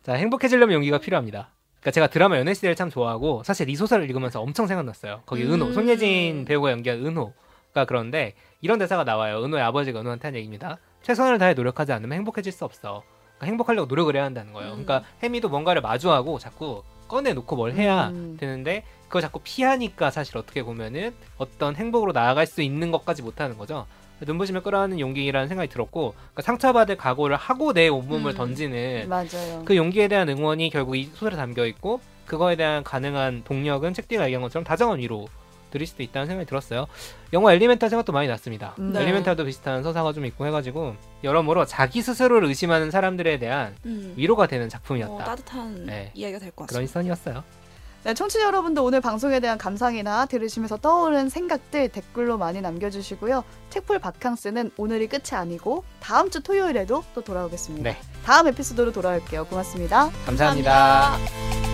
자, 0.04 0.14
행복해지려면 0.14 0.76
용기가 0.76 0.98
필요합니다. 0.98 1.50
그러니까 1.80 1.91
제가 1.91 2.08
드라마 2.08 2.38
연애 2.38 2.54
시대를 2.54 2.76
참 2.76 2.89
좋아하고 2.89 3.43
사실 3.43 3.70
이 3.70 3.76
소설을 3.76 4.06
읽으면서 4.10 4.41
엄청 4.41 4.68
생각났어요. 4.68 5.22
거기 5.26 5.43
음. 5.43 5.54
은호, 5.54 5.72
손예진 5.72 6.43
배우가 6.45 6.72
연기한 6.72 7.06
은호가 7.06 7.86
그런데 7.88 8.34
이런 8.60 8.80
대사가 8.80 9.06
나와요. 9.06 9.41
은호의 9.43 9.64
아버지가 9.64 10.02
은호한테 10.02 10.28
한 10.28 10.36
얘기입니다. 10.36 10.78
최선을 11.04 11.38
다해 11.38 11.54
노력하지 11.54 11.93
않으면 11.93 12.18
행복해질 12.18 12.52
수 12.52 12.66
없어. 12.66 13.04
그러니까 13.38 13.45
행복하려고 13.45 13.88
노력을 13.88 14.14
해야 14.14 14.26
한다는 14.26 14.52
거예요. 14.52 14.74
음. 14.74 14.84
그러니까 14.84 15.08
혜미도 15.24 15.48
뭔가를 15.48 15.82
마주하고 15.82 16.38
자꾸 16.39 16.84
꺼내놓고 17.08 17.56
뭘 17.56 17.72
해야 17.74 18.10
음. 18.10 18.36
되는데 18.38 18.84
그걸 19.08 19.22
자꾸 19.22 19.39
피하니까 19.43 20.12
사실 20.12 20.38
어떻게 20.38 20.64
보면은 20.64 21.14
어떤 21.38 21.76
행복으로 21.76 22.12
나아갈 22.12 22.45
수 22.45 22.62
있는 22.62 22.91
것까지 22.91 23.22
못하는 23.22 23.58
거죠. 23.58 23.86
눈부심을 24.20 24.62
끌어안는 24.64 24.99
용기라는 24.99 25.47
생각이 25.47 25.70
들었고 25.70 26.14
그러니까 26.16 26.41
상처받을 26.41 26.97
각오를 26.97 27.36
하고 27.36 27.74
내 27.74 27.88
온몸을 27.88 28.32
음. 28.34 28.38
던지는 28.38 29.08
맞아요. 29.08 29.62
그 29.64 29.76
용기에 29.76 30.08
대한 30.08 30.28
응원이 30.28 30.70
결국 30.72 30.95
이 30.95 31.05
소설에 31.14 31.36
담겨 31.36 31.66
있고 31.68 32.01
그거에 32.26 32.55
대한 32.55 32.84
가능한 32.84 33.43
동력은 33.45 33.93
책디가 33.93 34.26
얘기한 34.26 34.41
것처럼 34.41 34.64
다정한 34.64 34.99
위로 34.99 35.28
드릴 35.70 35.86
수도 35.86 36.01
있다는 36.01 36.28
생각이 36.28 36.47
들었어요. 36.47 36.88
영화 37.34 37.53
엘리멘탈 37.53 37.89
생각도 37.89 38.12
많이 38.12 38.28
났습니다. 38.28 38.74
음. 38.80 38.93
네. 38.93 39.03
엘리멘탈도 39.03 39.45
비슷한 39.45 39.84
서사가 39.84 40.14
좀 40.14 40.26
있고 40.26 40.47
해가지고 40.47 40.95
여러모로 41.24 41.66
자기 41.66 42.01
스스로를 42.01 42.47
의심하는 42.47 42.89
사람들에 42.89 43.38
대한 43.38 43.76
음. 43.86 44.14
위로가 44.18 44.47
되는 44.47 44.66
어, 44.66 44.70
작품이었다. 44.70 45.24
따뜻한 45.26 45.86
네. 45.86 46.12
이야기가 46.16 46.39
될것 46.39 46.68
그런 46.68 46.86
같습니다. 46.86 46.88
시선이었어요. 46.88 47.66
네, 48.08 48.14
청취자 48.14 48.45
여러분도 48.45 48.86
오늘 48.86 49.01
방송에 49.01 49.41
대한 49.41 49.58
감상이나 49.58 50.28
들으시면서 50.28 50.78
떠오른 50.78 51.28
생각들 51.28 51.89
댓글로 51.89 52.38
많이 52.38 52.62
남겨주시고요. 52.62 53.43
책풀 53.70 53.99
바캉스는 53.99 54.72
오늘이 54.78 55.08
끝이 55.08 55.32
아니고 55.38 55.84
다음 55.99 56.30
주 56.30 56.41
토요일에도 56.41 57.03
또 57.14 57.22
돌아오겠습니다. 57.22 57.91
네. 57.91 57.97
다음 58.24 58.47
에피소드로 58.47 58.93
돌아올게요. 58.93 59.47
고맙습니다. 59.47 60.10
감사합니다. 60.26 61.18
감사합니다. 61.18 61.66